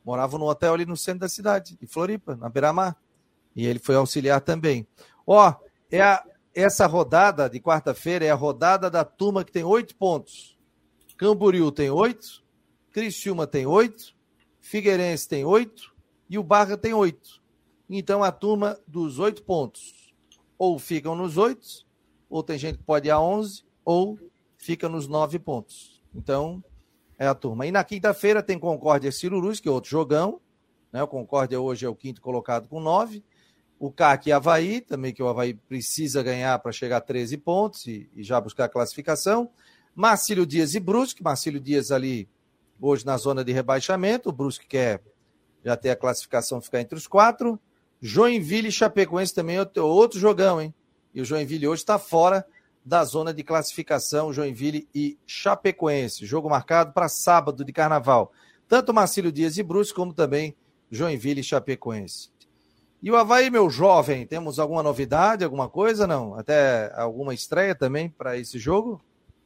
Morava 0.04 0.38
no 0.38 0.44
hotel 0.44 0.74
ali 0.74 0.86
no 0.86 0.96
centro 0.96 1.20
da 1.20 1.28
cidade, 1.28 1.76
de 1.76 1.86
Floripa, 1.88 2.36
na 2.36 2.48
Beira-Mar. 2.48 2.96
E 3.56 3.66
ele 3.66 3.80
foi 3.80 3.96
auxiliar 3.96 4.40
também. 4.40 4.86
Ó, 5.26 5.52
é 5.90 6.00
a, 6.00 6.22
essa 6.54 6.86
rodada 6.86 7.50
de 7.50 7.58
quarta-feira 7.58 8.24
é 8.24 8.30
a 8.30 8.34
rodada 8.36 8.88
da 8.88 9.04
turma 9.04 9.44
que 9.44 9.50
tem 9.50 9.64
oito 9.64 9.96
pontos. 9.96 10.56
Camboriú 11.16 11.72
tem 11.72 11.90
oito, 11.90 12.44
Criciúma 12.92 13.48
tem 13.48 13.66
oito, 13.66 14.14
Figueirense 14.60 15.28
tem 15.28 15.44
oito 15.44 15.95
e 16.28 16.38
o 16.38 16.42
Barra 16.42 16.76
tem 16.76 16.92
oito. 16.92 17.40
Então 17.88 18.22
a 18.22 18.32
turma 18.32 18.78
dos 18.86 19.18
oito 19.18 19.42
pontos 19.42 20.06
ou 20.58 20.78
ficam 20.78 21.14
nos 21.14 21.36
oito, 21.36 21.84
ou 22.28 22.42
tem 22.42 22.58
gente 22.58 22.78
que 22.78 22.84
pode 22.84 23.08
ir 23.08 23.10
a 23.10 23.20
onze, 23.20 23.64
ou 23.84 24.18
fica 24.56 24.88
nos 24.88 25.06
nove 25.06 25.38
pontos. 25.38 26.02
Então 26.14 26.62
é 27.18 27.26
a 27.26 27.34
turma. 27.34 27.66
E 27.66 27.70
na 27.70 27.84
quinta-feira 27.84 28.42
tem 28.42 28.58
Concórdia 28.58 29.12
Cirurus, 29.12 29.60
que 29.60 29.68
é 29.68 29.70
outro 29.70 29.90
jogão. 29.90 30.40
Né? 30.92 31.02
O 31.02 31.08
Concórdia 31.08 31.60
hoje 31.60 31.86
é 31.86 31.88
o 31.88 31.94
quinto 31.94 32.20
colocado 32.20 32.68
com 32.68 32.80
nove. 32.80 33.22
O 33.78 33.92
CAC 33.92 34.28
e 34.28 34.32
Havaí, 34.32 34.80
também 34.80 35.12
que 35.12 35.22
o 35.22 35.28
Havaí 35.28 35.52
precisa 35.52 36.22
ganhar 36.22 36.58
para 36.58 36.72
chegar 36.72 36.96
a 36.96 37.00
13 37.00 37.36
pontos 37.36 37.86
e, 37.86 38.10
e, 38.14 38.22
já 38.22 38.40
buscar 38.40 38.64
a 38.64 38.68
classificação. 38.68 39.50
Marcílio 39.94 40.46
Dias 40.46 40.74
e 40.74 40.80
Brusque. 40.80 41.22
Marcílio 41.22 41.60
Dias 41.60 41.90
ali 41.90 42.26
hoje 42.80 43.04
na 43.04 43.18
zona 43.18 43.44
de 43.44 43.52
rebaixamento. 43.52 44.30
O 44.30 44.32
Brusque 44.32 44.66
quer 44.66 45.02
já 45.64 45.76
ter 45.76 45.90
a 45.90 45.96
classificação, 45.96 46.60
ficar 46.60 46.80
entre 46.80 46.96
os 46.96 47.06
quatro. 47.06 47.58
Joinville 48.00 48.68
e 48.68 48.72
Chapecoense 48.72 49.34
também 49.34 49.56
é 49.56 49.80
outro 49.80 50.18
jogão, 50.18 50.60
hein? 50.60 50.74
E 51.14 51.20
o 51.20 51.24
Joinville 51.24 51.66
hoje 51.66 51.82
está 51.82 51.98
fora 51.98 52.46
da 52.84 53.02
zona 53.04 53.34
de 53.34 53.42
classificação, 53.42 54.32
Joinville 54.32 54.88
e 54.94 55.18
Chapecoense. 55.26 56.24
Jogo 56.24 56.48
marcado 56.48 56.92
para 56.92 57.08
sábado 57.08 57.64
de 57.64 57.72
carnaval. 57.72 58.30
Tanto 58.68 58.94
Marcílio 58.94 59.32
Dias 59.32 59.58
e 59.58 59.62
Bruce, 59.62 59.92
como 59.92 60.12
também 60.12 60.54
Joinville 60.90 61.40
e 61.40 61.44
Chapecoense. 61.44 62.30
E 63.02 63.10
o 63.10 63.16
Havaí, 63.16 63.50
meu 63.50 63.68
jovem, 63.68 64.26
temos 64.26 64.58
alguma 64.58 64.82
novidade, 64.82 65.44
alguma 65.44 65.68
coisa? 65.68 66.06
Não? 66.06 66.34
Até 66.34 66.92
alguma 66.94 67.34
estreia 67.34 67.74
também 67.74 68.08
para 68.08 68.36
esse 68.36 68.58
jogo? 68.58 69.00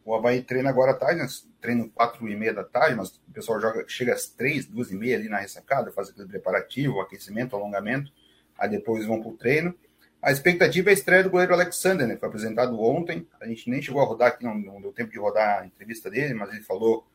O 0.05 0.15
Havaí 0.15 0.43
treina 0.43 0.71
agora 0.71 0.93
à 0.93 0.95
tarde, 0.95 1.23
treina 1.61 1.89
quatro 1.95 2.29
e 2.29 2.37
meia 2.37 2.55
da 2.55 2.65
tarde, 2.65 2.97
mas 2.97 3.11
o 3.11 3.33
pessoal 3.33 3.61
joga, 3.61 3.85
chega 3.87 4.15
às 4.15 4.27
três, 4.27 4.67
duas 4.67 4.91
e 4.91 4.97
meia 4.97 5.17
ali 5.17 5.29
na 5.29 5.39
ressacada, 5.39 5.93
faz 5.93 6.09
aquele 6.09 6.29
preparativo, 6.29 7.01
aquecimento, 7.01 7.55
alongamento, 7.55 8.13
aí 8.59 8.69
depois 8.69 9.07
vão 9.07 9.21
para 9.21 9.31
o 9.31 9.37
treino. 9.37 9.75
A 10.23 10.31
expectativa 10.31 10.91
é 10.91 10.93
a 10.93 10.95
estreia 10.95 11.23
do 11.23 11.31
goleiro 11.31 11.55
Alexander, 11.55 12.07
né? 12.07 12.17
Foi 12.17 12.29
apresentado 12.29 12.79
ontem. 12.79 13.27
A 13.41 13.47
gente 13.47 13.71
nem 13.71 13.81
chegou 13.81 14.03
a 14.03 14.05
rodar 14.05 14.29
aqui, 14.29 14.45
não, 14.45 14.59
não 14.59 14.81
deu 14.81 14.93
tempo 14.93 15.11
de 15.11 15.19
rodar 15.19 15.63
a 15.63 15.67
entrevista 15.67 16.11
dele, 16.11 16.35
mas 16.35 16.51
ele 16.51 16.63
falou 16.63 17.07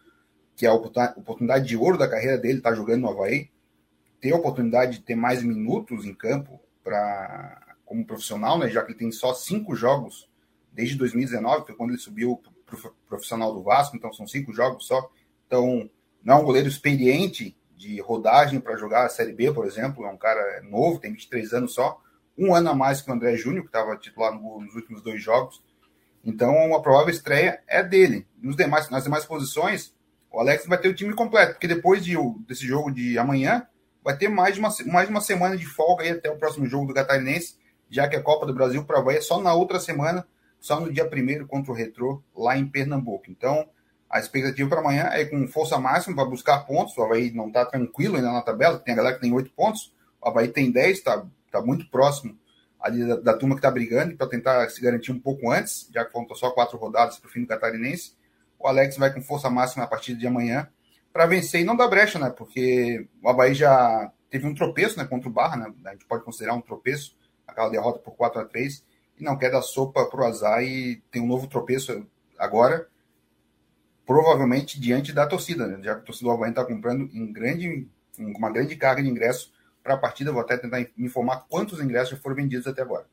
que 0.55 0.65
a 0.65 0.73
oportunidade 0.73 1.67
de 1.67 1.77
ouro 1.77 1.97
da 1.97 2.10
carreira 2.10 2.38
dele 2.38 2.58
está 2.58 2.73
jogando 2.73 3.01
no 3.01 3.10
Havaí. 3.10 3.51
Ter 4.19 4.31
a 4.31 4.38
oportunidade 4.38 4.97
de 4.97 5.03
ter 5.03 5.15
mais 5.15 5.43
minutos 5.43 6.05
em 6.05 6.15
campo 6.15 6.60
para 6.84 7.62
como 7.86 8.05
profissional, 8.05 8.58
né? 8.58 8.69
Já 8.69 8.81
que 8.81 8.91
ele 8.91 8.97
tem 8.97 9.12
só 9.12 9.34
cinco 9.36 9.75
jogos 9.75 10.27
desde 10.73 10.95
2019, 10.95 11.62
que 11.62 11.67
foi 11.67 11.75
quando 11.75 11.91
ele 11.91 11.99
subiu 11.99 12.41
profissional 13.08 13.54
do 13.54 13.63
Vasco, 13.63 13.95
então 13.95 14.13
são 14.13 14.28
cinco 14.28 14.54
jogos 14.54 14.88
só. 14.88 15.10
Então, 15.47 15.89
não 16.23 16.36
é 16.36 16.38
um 16.38 16.45
goleiro 16.45 16.67
experiente 16.67 17.56
de 17.78 17.99
rodagem 18.01 18.60
para 18.60 18.78
jogar 18.78 19.06
a 19.06 19.10
Série 19.10 19.34
B, 19.34 19.51
por 19.51 19.65
exemplo, 19.65 20.06
é 20.06 20.10
um 20.10 20.17
cara 20.17 20.62
novo, 20.63 20.99
tem 20.99 21.12
23 21.12 21.54
anos 21.54 21.73
só 21.73 22.01
um 22.38 22.54
ano 22.54 22.69
a 22.69 22.75
mais 22.75 23.01
que 23.01 23.10
o 23.10 23.13
André 23.13 23.36
Júnior, 23.38 23.63
que 23.63 23.69
estava 23.69 23.95
titular 23.95 24.34
nos 24.34 24.75
últimos 24.75 25.01
dois 25.01 25.21
jogos. 25.21 25.63
Então, 26.23 26.75
a 26.75 26.82
provável 26.82 27.10
estreia 27.10 27.62
é 27.67 27.84
dele. 27.84 28.28
Nos 28.41 28.56
demais, 28.56 28.89
nas 28.89 29.04
demais 29.04 29.25
posições, 29.25 29.93
o 30.32 30.39
Alex 30.39 30.65
vai 30.65 30.78
ter 30.78 30.89
o 30.89 30.95
time 30.95 31.13
completo, 31.13 31.54
porque 31.54 31.67
depois 31.67 32.04
de, 32.04 32.15
desse 32.47 32.65
jogo 32.65 32.91
de 32.91 33.17
amanhã, 33.17 33.65
vai 34.04 34.17
ter 34.17 34.28
mais 34.28 34.56
de 34.56 34.60
uma, 34.60 34.69
mais 34.88 35.10
uma 35.10 35.21
semana 35.21 35.56
de 35.56 35.65
folga 35.65 36.04
aí 36.04 36.12
até 36.12 36.30
o 36.30 36.38
próximo 36.38 36.65
jogo 36.65 36.88
do 36.88 36.93
Catarinense, 36.93 37.58
já 37.89 38.08
que 38.08 38.15
a 38.15 38.21
Copa 38.21 38.45
do 38.45 38.54
Brasil 38.54 38.84
para 38.84 39.01
vai 39.01 39.17
é 39.17 39.21
só 39.21 39.39
na 39.39 39.54
outra 39.54 39.80
semana, 39.80 40.28
só 40.59 40.79
no 40.79 40.91
dia 40.91 41.07
primeiro 41.07 41.45
contra 41.47 41.71
o 41.71 41.75
Retrô, 41.75 42.23
lá 42.35 42.57
em 42.57 42.67
Pernambuco. 42.67 43.25
Então, 43.29 43.67
a 44.09 44.19
expectativa 44.19 44.69
para 44.69 44.79
amanhã 44.79 45.09
é 45.11 45.25
com 45.25 45.47
força 45.47 45.77
máxima 45.77 46.15
para 46.15 46.25
buscar 46.25 46.65
pontos. 46.65 46.97
O 46.97 47.03
Havaí 47.03 47.31
não 47.31 47.47
está 47.47 47.65
tranquilo 47.65 48.15
ainda 48.15 48.31
na 48.31 48.41
tabela, 48.41 48.79
tem 48.79 48.93
a 48.93 48.97
galera 48.97 49.15
que 49.15 49.21
tem 49.21 49.33
oito 49.33 49.51
pontos, 49.51 49.93
o 50.21 50.27
Havaí 50.27 50.47
tem 50.47 50.71
dez, 50.71 50.97
está 50.97 51.25
está 51.55 51.61
muito 51.61 51.89
próximo 51.89 52.37
ali 52.79 53.05
da, 53.07 53.15
da 53.15 53.37
turma 53.37 53.55
que 53.55 53.59
está 53.59 53.71
brigando 53.71 54.15
para 54.15 54.27
tentar 54.27 54.69
se 54.69 54.81
garantir 54.81 55.11
um 55.11 55.19
pouco 55.19 55.49
antes, 55.49 55.89
já 55.93 56.05
que 56.05 56.11
faltam 56.11 56.35
só 56.35 56.51
quatro 56.51 56.77
rodadas 56.77 57.17
para 57.17 57.27
o 57.27 57.31
fim 57.31 57.41
do 57.41 57.47
catarinense. 57.47 58.13
O 58.59 58.67
Alex 58.67 58.97
vai 58.97 59.13
com 59.13 59.21
força 59.21 59.49
máxima 59.49 59.85
a 59.85 59.87
partir 59.87 60.15
de 60.15 60.27
amanhã 60.27 60.67
para 61.11 61.25
vencer 61.25 61.61
e 61.61 61.63
não 61.63 61.75
dar 61.75 61.87
brecha, 61.87 62.19
né? 62.19 62.29
Porque 62.29 63.07
o 63.23 63.29
Havaí 63.29 63.53
já 63.53 64.11
teve 64.29 64.45
um 64.45 64.53
tropeço 64.53 64.97
né, 64.97 65.05
contra 65.05 65.29
o 65.29 65.31
Barra, 65.31 65.57
né? 65.57 65.73
A 65.85 65.91
gente 65.91 66.05
pode 66.05 66.23
considerar 66.23 66.53
um 66.53 66.61
tropeço, 66.61 67.17
aquela 67.47 67.69
derrota 67.69 67.99
por 67.99 68.15
4 68.15 68.41
a 68.41 68.45
3 68.45 68.83
e 69.19 69.23
não 69.23 69.38
quer 69.38 69.51
dar 69.51 69.62
sopa 69.62 70.06
para 70.06 70.21
o 70.21 70.25
azar 70.25 70.63
e 70.63 71.01
tem 71.12 71.21
um 71.21 71.28
novo 71.28 71.47
tropeço 71.47 72.06
agora, 72.38 72.88
provavelmente 74.06 74.80
diante 74.80 75.13
da 75.13 75.25
torcida, 75.25 75.67
né? 75.67 75.78
já 75.82 75.95
que 75.95 76.01
a 76.01 76.04
torcida 76.04 76.30
do 76.30 76.34
Havaí 76.34 76.49
está 76.49 76.63
comprando 76.63 77.10
em 77.13 77.32
grande, 77.32 77.88
uma 78.17 78.51
grande 78.51 78.75
carga 78.75 79.01
de 79.01 79.10
ingresso 79.10 79.51
para 79.82 79.95
a 79.95 79.97
partida. 79.97 80.32
Vou 80.32 80.41
até 80.41 80.58
tentar 80.58 80.86
informar 80.97 81.45
quantos 81.49 81.80
ingressos 81.80 82.12
já 82.12 82.17
foram 82.17 82.36
vendidos 82.36 82.67
até 82.67 82.82
agora. 82.82 83.06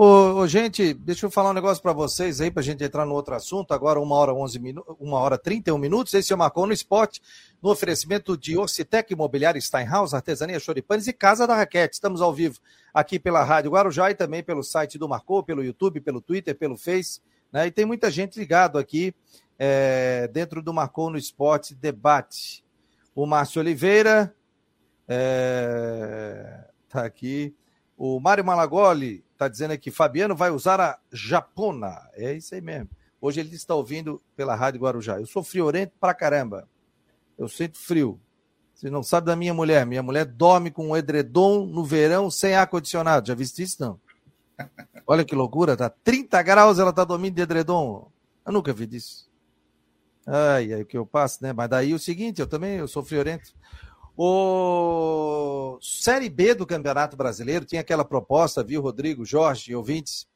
Ô, 0.00 0.42
ô, 0.42 0.46
gente, 0.46 0.94
deixa 0.94 1.26
eu 1.26 1.30
falar 1.30 1.50
um 1.50 1.52
negócio 1.52 1.82
para 1.82 1.92
vocês 1.92 2.40
aí, 2.40 2.52
para 2.52 2.60
a 2.60 2.64
gente 2.64 2.84
entrar 2.84 3.04
no 3.04 3.14
outro 3.14 3.34
assunto. 3.34 3.74
Agora, 3.74 3.98
uma 3.98 4.14
hora, 4.14 4.32
11 4.32 4.56
minutos, 4.60 4.96
uma 5.00 5.18
hora 5.18 5.36
31 5.36 5.76
minutos. 5.76 6.14
Esse 6.14 6.32
é 6.32 6.36
o 6.36 6.38
Marcou 6.38 6.68
no 6.68 6.72
Esporte, 6.72 7.20
no 7.60 7.68
oferecimento 7.68 8.38
de 8.38 8.56
Ocitec 8.56 9.12
Imobiliário 9.12 9.60
Steinhaus, 9.60 10.14
Artesania 10.14 10.60
Choripanes 10.60 11.08
e 11.08 11.12
Casa 11.12 11.48
da 11.48 11.56
Raquete. 11.56 11.94
Estamos 11.94 12.20
ao 12.20 12.32
vivo 12.32 12.60
aqui 12.94 13.18
pela 13.18 13.42
Rádio 13.42 13.72
Guarujá 13.72 14.08
e 14.08 14.14
também 14.14 14.40
pelo 14.40 14.62
site 14.62 14.96
do 14.98 15.08
Marcou, 15.08 15.42
pelo 15.42 15.64
YouTube, 15.64 16.00
pelo 16.00 16.20
Twitter, 16.20 16.54
pelo 16.54 16.76
Face. 16.76 17.20
Né? 17.52 17.66
E 17.66 17.72
tem 17.72 17.84
muita 17.84 18.08
gente 18.08 18.38
ligado 18.38 18.78
aqui 18.78 19.12
é, 19.58 20.30
dentro 20.32 20.62
do 20.62 20.72
Marcou 20.72 21.10
no 21.10 21.18
Esporte 21.18 21.74
Debate. 21.74 22.64
O 23.16 23.26
Márcio 23.26 23.60
Oliveira, 23.60 24.32
é, 25.08 26.68
tá 26.88 27.04
aqui. 27.04 27.52
O 27.98 28.20
Mário 28.20 28.44
Malagoli 28.44 29.24
está 29.32 29.48
dizendo 29.48 29.72
aqui: 29.72 29.90
Fabiano 29.90 30.36
vai 30.36 30.52
usar 30.52 30.80
a 30.80 30.96
japona. 31.12 32.00
É 32.14 32.32
isso 32.32 32.54
aí 32.54 32.60
mesmo. 32.60 32.88
Hoje 33.20 33.40
ele 33.40 33.52
está 33.52 33.74
ouvindo 33.74 34.22
pela 34.36 34.54
Rádio 34.54 34.80
Guarujá. 34.80 35.18
Eu 35.18 35.26
sou 35.26 35.42
friorento 35.42 35.92
pra 35.98 36.14
caramba. 36.14 36.68
Eu 37.36 37.48
sinto 37.48 37.76
frio. 37.76 38.20
Você 38.72 38.88
não 38.88 39.02
sabe 39.02 39.26
da 39.26 39.34
minha 39.34 39.52
mulher. 39.52 39.84
Minha 39.84 40.04
mulher 40.04 40.24
dorme 40.24 40.70
com 40.70 40.90
um 40.90 40.96
edredom 40.96 41.66
no 41.66 41.84
verão 41.84 42.30
sem 42.30 42.54
ar-condicionado. 42.54 43.26
Já 43.26 43.34
viste 43.34 43.64
isso, 43.64 43.82
não? 43.82 44.00
Olha 45.04 45.24
que 45.24 45.34
loucura. 45.34 45.76
Tá 45.76 45.90
30 45.90 46.40
graus, 46.42 46.78
ela 46.78 46.92
tá 46.92 47.02
dormindo 47.02 47.34
de 47.34 47.42
edredom. 47.42 48.08
Eu 48.46 48.52
nunca 48.52 48.72
vi 48.72 48.86
disso. 48.86 49.28
Ai, 50.24 50.72
ai, 50.72 50.82
o 50.82 50.86
que 50.86 50.96
eu 50.96 51.04
passo, 51.04 51.42
né? 51.42 51.52
Mas 51.52 51.68
daí 51.68 51.92
o 51.92 51.98
seguinte, 51.98 52.40
eu 52.40 52.46
também 52.46 52.76
eu 52.76 52.86
sou 52.86 53.02
friorento. 53.02 53.52
O 54.20 55.78
Série 55.80 56.28
B 56.28 56.52
do 56.52 56.66
Campeonato 56.66 57.16
Brasileiro 57.16 57.64
tinha 57.64 57.82
aquela 57.82 58.04
proposta, 58.04 58.64
viu, 58.64 58.82
Rodrigo, 58.82 59.24
Jorge 59.24 59.76
ouvintes, 59.76 60.26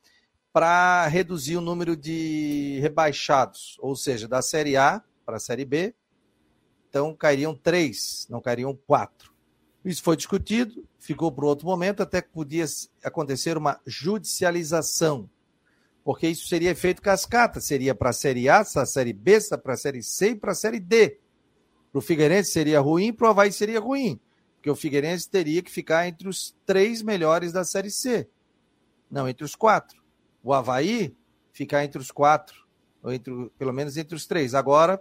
para 0.52 1.04
reduzir 1.08 1.56
o 1.56 1.60
número 1.60 1.96
de 1.96 2.78
rebaixados, 2.80 3.76
ou 3.80 3.96
seja, 3.96 4.28
da 4.28 4.40
Série 4.40 4.76
A 4.76 5.02
para 5.26 5.38
a 5.38 5.40
Série 5.40 5.64
B. 5.64 5.92
Então 6.88 7.12
cairiam 7.12 7.56
três, 7.56 8.24
não 8.30 8.40
cairiam 8.40 8.78
quatro. 8.86 9.34
Isso 9.84 10.00
foi 10.00 10.16
discutido, 10.16 10.86
ficou 10.96 11.32
para 11.32 11.44
outro 11.46 11.66
momento, 11.66 12.04
até 12.04 12.22
que 12.22 12.28
podia 12.28 12.66
acontecer 13.02 13.58
uma 13.58 13.80
judicialização. 13.84 15.28
porque 16.04 16.28
isso 16.28 16.46
seria 16.46 16.70
efeito 16.70 17.02
cascata, 17.02 17.60
seria 17.60 17.96
para 17.96 18.10
a 18.10 18.12
Série 18.12 18.48
A, 18.48 18.64
para 18.64 18.82
a 18.82 18.86
Série 18.86 19.12
B, 19.12 19.38
para 19.60 19.74
a 19.74 19.76
Série 19.76 20.02
C 20.04 20.30
e 20.30 20.36
para 20.36 20.52
a 20.52 20.54
Série 20.54 20.78
D. 20.78 21.18
Para 21.92 21.98
o 21.98 22.02
Figueirense 22.02 22.50
seria 22.50 22.80
ruim, 22.80 23.12
para 23.12 23.26
o 23.28 23.30
Havaí 23.30 23.52
seria 23.52 23.78
ruim, 23.78 24.18
porque 24.56 24.70
o 24.70 24.74
Figueirense 24.74 25.28
teria 25.28 25.62
que 25.62 25.70
ficar 25.70 26.08
entre 26.08 26.26
os 26.26 26.56
três 26.64 27.02
melhores 27.02 27.52
da 27.52 27.64
Série 27.64 27.90
C, 27.90 28.26
não 29.10 29.28
entre 29.28 29.44
os 29.44 29.54
quatro. 29.54 30.02
O 30.42 30.54
Havaí 30.54 31.14
ficar 31.52 31.84
entre 31.84 32.00
os 32.00 32.10
quatro, 32.10 32.56
ou 33.02 33.12
entre, 33.12 33.32
pelo 33.58 33.72
menos 33.72 33.96
entre 33.98 34.16
os 34.16 34.26
três. 34.26 34.54
Agora, 34.54 35.00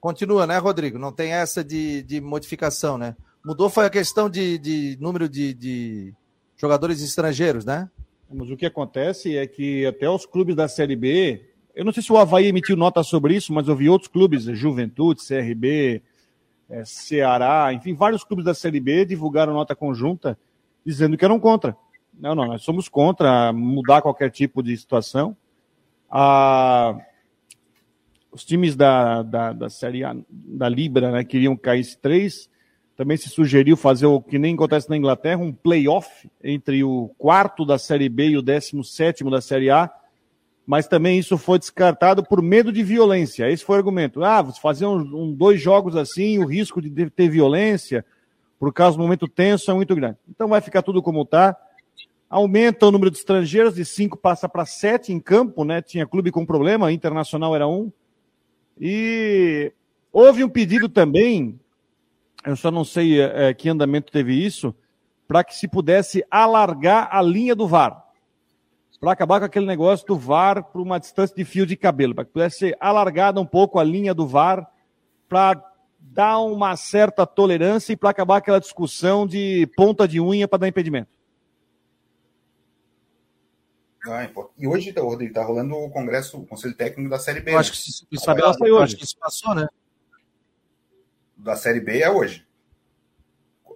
continua, 0.00 0.46
né, 0.46 0.58
Rodrigo? 0.58 0.98
Não 0.98 1.12
tem 1.12 1.32
essa 1.32 1.62
de, 1.62 2.02
de 2.02 2.20
modificação, 2.20 2.98
né? 2.98 3.16
Mudou 3.44 3.70
foi 3.70 3.86
a 3.86 3.90
questão 3.90 4.28
de, 4.28 4.58
de 4.58 4.98
número 5.00 5.28
de, 5.28 5.54
de 5.54 6.14
jogadores 6.56 7.00
estrangeiros, 7.00 7.64
né? 7.64 7.88
Mas 8.28 8.50
o 8.50 8.56
que 8.56 8.66
acontece 8.66 9.36
é 9.36 9.46
que 9.46 9.86
até 9.86 10.08
os 10.10 10.26
clubes 10.26 10.56
da 10.56 10.66
Série 10.66 10.96
B, 10.96 11.44
eu 11.74 11.84
não 11.84 11.92
sei 11.92 12.02
se 12.02 12.12
o 12.12 12.18
Havaí 12.18 12.46
emitiu 12.46 12.76
nota 12.76 13.02
sobre 13.04 13.36
isso, 13.36 13.52
mas 13.52 13.68
eu 13.68 13.76
vi 13.76 13.88
outros 13.88 14.10
clubes, 14.10 14.44
Juventude, 14.44 15.22
CRB, 15.24 16.02
é, 16.74 16.84
Ceará, 16.84 17.72
enfim, 17.72 17.94
vários 17.94 18.24
clubes 18.24 18.44
da 18.44 18.54
Série 18.54 18.80
B 18.80 19.04
divulgaram 19.04 19.52
nota 19.52 19.76
conjunta 19.76 20.38
dizendo 20.84 21.16
que 21.16 21.24
eram 21.24 21.38
contra. 21.38 21.76
Não, 22.12 22.34
não, 22.34 22.46
nós 22.46 22.62
somos 22.62 22.88
contra 22.88 23.52
mudar 23.52 24.02
qualquer 24.02 24.30
tipo 24.30 24.62
de 24.62 24.76
situação. 24.76 25.36
Ah, 26.10 26.96
os 28.30 28.44
times 28.44 28.76
da, 28.76 29.22
da, 29.22 29.52
da 29.52 29.70
Série 29.70 30.04
A, 30.04 30.16
da 30.28 30.68
Libra, 30.68 31.10
né, 31.10 31.24
queriam 31.24 31.56
cair 31.56 31.84
três 31.96 32.50
também 32.96 33.16
se 33.16 33.28
sugeriu 33.28 33.76
fazer 33.76 34.06
o 34.06 34.20
que 34.20 34.38
nem 34.38 34.54
acontece 34.54 34.88
na 34.88 34.96
Inglaterra, 34.96 35.40
um 35.40 35.52
playoff 35.52 36.30
entre 36.42 36.84
o 36.84 37.08
quarto 37.18 37.64
da 37.64 37.76
Série 37.78 38.08
B 38.08 38.30
e 38.30 38.36
o 38.36 38.42
décimo 38.42 38.84
sétimo 38.84 39.30
da 39.30 39.40
Série 39.40 39.70
A, 39.70 39.90
mas 40.66 40.86
também 40.86 41.18
isso 41.18 41.36
foi 41.36 41.58
descartado 41.58 42.24
por 42.24 42.40
medo 42.42 42.72
de 42.72 42.82
violência. 42.82 43.50
Esse 43.50 43.64
foi 43.64 43.76
o 43.76 43.78
argumento. 43.78 44.24
Ah, 44.24 44.42
você 44.42 44.60
fazer 44.60 44.86
um, 44.86 44.98
um, 44.98 45.32
dois 45.32 45.60
jogos 45.60 45.96
assim, 45.96 46.38
o 46.38 46.46
risco 46.46 46.80
de 46.80 47.10
ter 47.10 47.28
violência, 47.28 48.04
por 48.58 48.72
causa 48.72 48.96
do 48.96 49.02
momento 49.02 49.28
tenso, 49.28 49.70
é 49.70 49.74
muito 49.74 49.94
grande. 49.94 50.16
Então 50.28 50.48
vai 50.48 50.60
ficar 50.60 50.82
tudo 50.82 51.02
como 51.02 51.22
está. 51.22 51.56
Aumenta 52.28 52.86
o 52.86 52.90
número 52.90 53.10
de 53.10 53.18
estrangeiros, 53.18 53.74
de 53.74 53.84
cinco 53.84 54.16
passa 54.16 54.48
para 54.48 54.64
sete 54.64 55.12
em 55.12 55.20
campo, 55.20 55.64
né? 55.64 55.82
Tinha 55.82 56.06
clube 56.06 56.30
com 56.30 56.46
problema, 56.46 56.90
Internacional 56.90 57.54
era 57.54 57.68
um. 57.68 57.92
E 58.80 59.72
houve 60.12 60.42
um 60.42 60.48
pedido 60.48 60.88
também 60.88 61.60
eu 62.44 62.56
só 62.56 62.70
não 62.70 62.84
sei 62.84 63.20
é, 63.20 63.54
que 63.54 63.68
andamento 63.68 64.12
teve 64.12 64.34
isso, 64.34 64.74
para 65.26 65.42
que 65.42 65.56
se 65.56 65.66
pudesse 65.66 66.22
alargar 66.30 67.08
a 67.10 67.22
linha 67.22 67.54
do 67.54 67.66
VAR. 67.66 68.03
Para 69.04 69.12
acabar 69.12 69.38
com 69.38 69.44
aquele 69.44 69.66
negócio 69.66 70.06
do 70.06 70.16
VAR 70.16 70.64
para 70.64 70.80
uma 70.80 70.98
distância 70.98 71.36
de 71.36 71.44
fio 71.44 71.66
de 71.66 71.76
cabelo, 71.76 72.14
para 72.14 72.24
que 72.24 72.32
pudesse 72.32 72.58
ser 72.58 72.76
alargada 72.80 73.38
um 73.38 73.44
pouco 73.44 73.78
a 73.78 73.84
linha 73.84 74.14
do 74.14 74.26
VAR, 74.26 74.66
para 75.28 75.62
dar 76.00 76.38
uma 76.38 76.74
certa 76.74 77.26
tolerância 77.26 77.92
e 77.92 77.96
para 77.96 78.08
acabar 78.08 78.38
aquela 78.38 78.58
discussão 78.58 79.26
de 79.26 79.66
ponta 79.76 80.08
de 80.08 80.20
unha 80.20 80.48
para 80.48 80.60
dar 80.60 80.68
impedimento. 80.68 81.10
Ah, 84.06 84.26
e 84.56 84.66
hoje, 84.66 84.90
Rodrigo, 84.90 85.32
está 85.32 85.44
rolando 85.44 85.74
o 85.76 85.90
Congresso, 85.90 86.38
o 86.38 86.46
Conselho 86.46 86.74
Técnico 86.74 87.10
da 87.10 87.18
Série 87.18 87.40
B. 87.40 87.52
Eu 87.52 87.58
acho 87.58 87.72
que 87.72 87.76
isso, 87.76 87.90
isso, 87.90 88.06
isso, 88.10 88.30
acho 88.78 88.96
que 88.96 89.04
isso 89.04 89.18
passou, 89.18 89.54
né? 89.54 89.66
da 91.36 91.56
Série 91.56 91.80
B 91.80 91.98
é 91.98 92.10
hoje. 92.10 92.46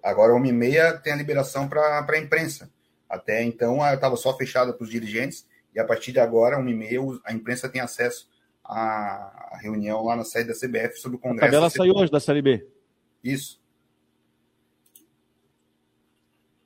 Agora, 0.03 0.35
uma 0.35 0.49
e 0.49 0.53
meia 0.53 0.97
tem 0.97 1.13
a 1.13 1.17
liberação 1.17 1.69
para 1.69 2.05
a 2.09 2.19
imprensa. 2.19 2.71
Até 3.09 3.43
então, 3.43 3.79
estava 3.93 4.17
só 4.17 4.37
fechada 4.37 4.73
para 4.73 4.85
os 4.85 4.91
dirigentes, 4.91 5.47
e 5.75 5.81
a 5.81 5.85
partir 5.85 6.13
de 6.13 6.21
agora, 6.21 6.59
uma 6.59 6.71
e 6.71 6.75
meia, 6.75 7.01
a 7.25 7.33
imprensa 7.33 7.69
tem 7.69 7.81
acesso 7.81 8.29
à 8.65 9.59
reunião 9.63 10.05
lá 10.05 10.15
na 10.17 10.25
sede 10.25 10.49
da 10.49 10.55
CBF 10.55 10.99
sobre 11.01 11.17
o 11.17 11.21
Congresso. 11.21 11.45
A 11.45 11.49
tabela 11.49 11.71
saiu 11.71 11.95
hoje 11.95 12.13
da 12.13 12.21
Série 12.21 12.43
B. 12.43 12.67
Isso. 13.25 13.61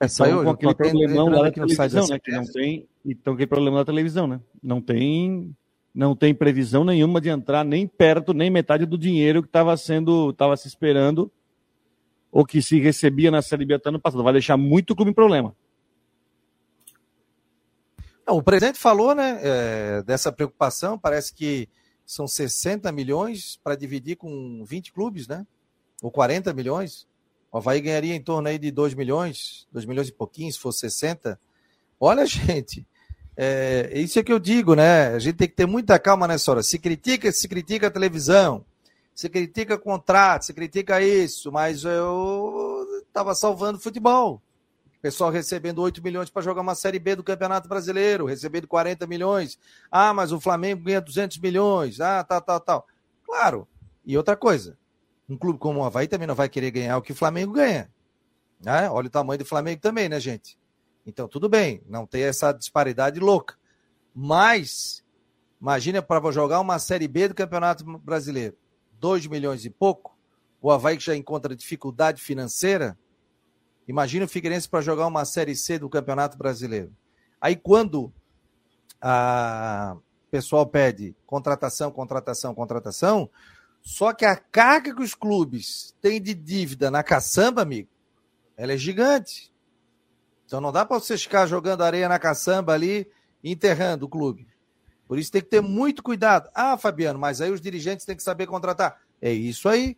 É, 0.00 0.08
saiu 0.08 0.40
então, 0.40 0.56
com 0.56 0.68
aquele 0.68 0.74
problemão 0.74 1.28
lá 1.28 1.42
da 1.44 1.52
televisão, 1.52 2.08
né? 2.08 2.18
Que 2.18 2.32
não 2.32 2.44
tem, 2.44 2.88
então, 3.04 3.34
aquele 3.34 3.46
problema 3.46 3.78
da 3.78 3.84
televisão, 3.84 4.26
né? 4.26 4.40
Não 4.60 4.80
tem 4.80 5.54
não 5.94 6.16
tem 6.16 6.34
previsão 6.34 6.84
nenhuma 6.84 7.20
de 7.20 7.28
entrar 7.28 7.64
nem 7.64 7.86
perto, 7.86 8.32
nem 8.32 8.50
metade 8.50 8.86
do 8.86 8.96
dinheiro 8.96 9.42
que 9.42 9.48
estava 9.48 9.76
sendo, 9.76 10.30
estava 10.30 10.56
se 10.56 10.66
esperando 10.66 11.30
ou 12.30 12.46
que 12.46 12.62
se 12.62 12.80
recebia 12.80 13.30
na 13.30 13.42
Série 13.42 13.66
B 13.66 13.74
até 13.74 13.90
ano 13.90 14.00
passado. 14.00 14.24
Vai 14.24 14.32
deixar 14.32 14.56
muito 14.56 14.96
clube 14.96 15.10
em 15.10 15.14
problema. 15.14 15.54
O 18.32 18.42
presidente 18.42 18.78
falou, 18.78 19.14
né, 19.14 19.38
é, 19.42 20.02
dessa 20.02 20.32
preocupação, 20.32 20.98
parece 20.98 21.34
que 21.34 21.68
são 22.04 22.26
60 22.26 22.90
milhões 22.92 23.58
para 23.62 23.76
dividir 23.76 24.16
com 24.16 24.64
20 24.64 24.92
clubes, 24.92 25.28
né? 25.28 25.46
Ou 26.02 26.10
40 26.10 26.52
milhões. 26.52 27.06
O 27.50 27.58
Havaí 27.58 27.80
ganharia 27.80 28.14
em 28.14 28.22
torno 28.22 28.48
aí 28.48 28.58
de 28.58 28.70
2 28.70 28.94
milhões, 28.94 29.66
2 29.72 29.84
milhões 29.84 30.08
e 30.08 30.12
pouquinho, 30.12 30.52
se 30.52 30.58
fosse 30.58 30.80
60. 30.80 31.38
Olha, 32.00 32.24
gente, 32.26 32.86
é, 33.36 33.90
isso 33.94 34.18
é 34.18 34.22
que 34.22 34.32
eu 34.32 34.38
digo, 34.38 34.74
né? 34.74 35.08
A 35.08 35.18
gente 35.18 35.36
tem 35.36 35.48
que 35.48 35.54
ter 35.54 35.66
muita 35.66 35.98
calma 35.98 36.26
nessa 36.26 36.50
hora. 36.50 36.62
Se 36.62 36.78
critica, 36.78 37.30
se 37.30 37.46
critica 37.46 37.86
a 37.86 37.90
televisão, 37.90 38.64
se 39.14 39.28
critica 39.28 39.78
contrato, 39.78 40.44
se 40.46 40.54
critica 40.54 41.02
isso, 41.02 41.52
mas 41.52 41.84
eu 41.84 42.86
estava 43.06 43.34
salvando 43.34 43.78
futebol. 43.78 44.42
Pessoal 45.02 45.30
recebendo 45.30 45.82
8 45.82 46.00
milhões 46.00 46.30
para 46.30 46.42
jogar 46.42 46.60
uma 46.60 46.76
Série 46.76 47.00
B 47.00 47.16
do 47.16 47.24
Campeonato 47.24 47.68
Brasileiro, 47.68 48.24
recebendo 48.24 48.68
40 48.68 49.04
milhões. 49.04 49.58
Ah, 49.90 50.14
mas 50.14 50.30
o 50.30 50.40
Flamengo 50.40 50.84
ganha 50.84 51.00
200 51.00 51.38
milhões. 51.38 52.00
Ah, 52.00 52.22
tal, 52.22 52.40
tal, 52.40 52.60
tal. 52.60 52.86
Claro. 53.26 53.66
E 54.06 54.16
outra 54.16 54.36
coisa, 54.36 54.78
um 55.28 55.36
clube 55.36 55.58
como 55.58 55.80
o 55.80 55.84
Havaí 55.84 56.06
também 56.06 56.28
não 56.28 56.36
vai 56.36 56.48
querer 56.48 56.70
ganhar 56.70 56.96
o 56.96 57.02
que 57.02 57.10
o 57.10 57.16
Flamengo 57.16 57.52
ganha. 57.52 57.90
Né? 58.60 58.88
Olha 58.88 59.08
o 59.08 59.10
tamanho 59.10 59.40
do 59.40 59.44
Flamengo 59.44 59.80
também, 59.80 60.08
né, 60.08 60.20
gente? 60.20 60.56
Então, 61.04 61.26
tudo 61.26 61.48
bem, 61.48 61.82
não 61.88 62.06
tem 62.06 62.22
essa 62.22 62.52
disparidade 62.52 63.18
louca. 63.18 63.56
Mas, 64.14 65.04
imagina 65.60 66.00
para 66.00 66.30
jogar 66.30 66.60
uma 66.60 66.78
Série 66.78 67.08
B 67.08 67.26
do 67.26 67.34
Campeonato 67.34 67.84
Brasileiro, 67.98 68.56
2 69.00 69.26
milhões 69.26 69.64
e 69.64 69.70
pouco, 69.70 70.16
o 70.60 70.70
Havaí 70.70 70.96
que 70.96 71.04
já 71.04 71.16
encontra 71.16 71.56
dificuldade 71.56 72.22
financeira, 72.22 72.96
imagina 73.86 74.24
o 74.24 74.28
Figueirense 74.28 74.68
para 74.68 74.80
jogar 74.80 75.06
uma 75.06 75.24
Série 75.24 75.56
C 75.56 75.78
do 75.78 75.88
Campeonato 75.88 76.36
Brasileiro. 76.36 76.92
Aí, 77.40 77.56
quando 77.56 78.12
a 79.00 79.96
pessoal 80.30 80.66
pede 80.66 81.14
contratação, 81.26 81.90
contratação, 81.90 82.54
contratação, 82.54 83.28
só 83.82 84.12
que 84.12 84.24
a 84.24 84.36
carga 84.36 84.94
que 84.94 85.02
os 85.02 85.14
clubes 85.14 85.94
têm 86.00 86.22
de 86.22 86.34
dívida 86.34 86.90
na 86.90 87.02
caçamba, 87.02 87.62
amigo, 87.62 87.88
ela 88.56 88.72
é 88.72 88.76
gigante. 88.76 89.52
Então 90.46 90.60
não 90.60 90.70
dá 90.70 90.84
para 90.84 90.98
você 90.98 91.18
ficar 91.18 91.46
jogando 91.46 91.82
areia 91.82 92.08
na 92.08 92.18
caçamba 92.18 92.72
ali 92.72 93.10
enterrando 93.42 94.06
o 94.06 94.08
clube. 94.08 94.46
Por 95.08 95.18
isso 95.18 95.32
tem 95.32 95.42
que 95.42 95.48
ter 95.48 95.60
muito 95.60 96.02
cuidado. 96.02 96.48
Ah, 96.54 96.78
Fabiano, 96.78 97.18
mas 97.18 97.40
aí 97.40 97.50
os 97.50 97.60
dirigentes 97.60 98.06
têm 98.06 98.16
que 98.16 98.22
saber 98.22 98.46
contratar. 98.46 99.00
É 99.20 99.32
isso 99.32 99.68
aí. 99.68 99.96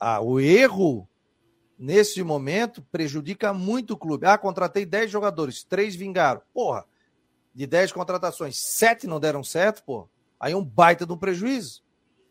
Ah, 0.00 0.20
o 0.20 0.40
erro, 0.40 1.08
nesse 1.78 2.22
momento, 2.22 2.82
prejudica 2.90 3.52
muito 3.52 3.94
o 3.94 3.96
clube. 3.96 4.26
Ah, 4.26 4.38
contratei 4.38 4.84
10 4.86 5.10
jogadores, 5.10 5.64
3 5.64 5.94
vingaram. 5.94 6.42
Porra, 6.52 6.84
de 7.54 7.66
10 7.66 7.92
contratações, 7.92 8.58
7 8.58 9.06
não 9.06 9.20
deram 9.20 9.44
certo, 9.44 9.82
pô. 9.84 10.08
Aí 10.38 10.52
é 10.52 10.56
um 10.56 10.64
baita 10.64 11.06
de 11.06 11.12
um 11.12 11.16
prejuízo. 11.16 11.82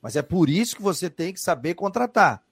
Mas 0.02 0.16
é 0.16 0.22
por 0.22 0.50
isso 0.50 0.76
que 0.76 0.82
você 0.82 1.10
tem 1.10 1.34
que 1.34 1.40
saber 1.40 1.76
contratar. 1.76 2.44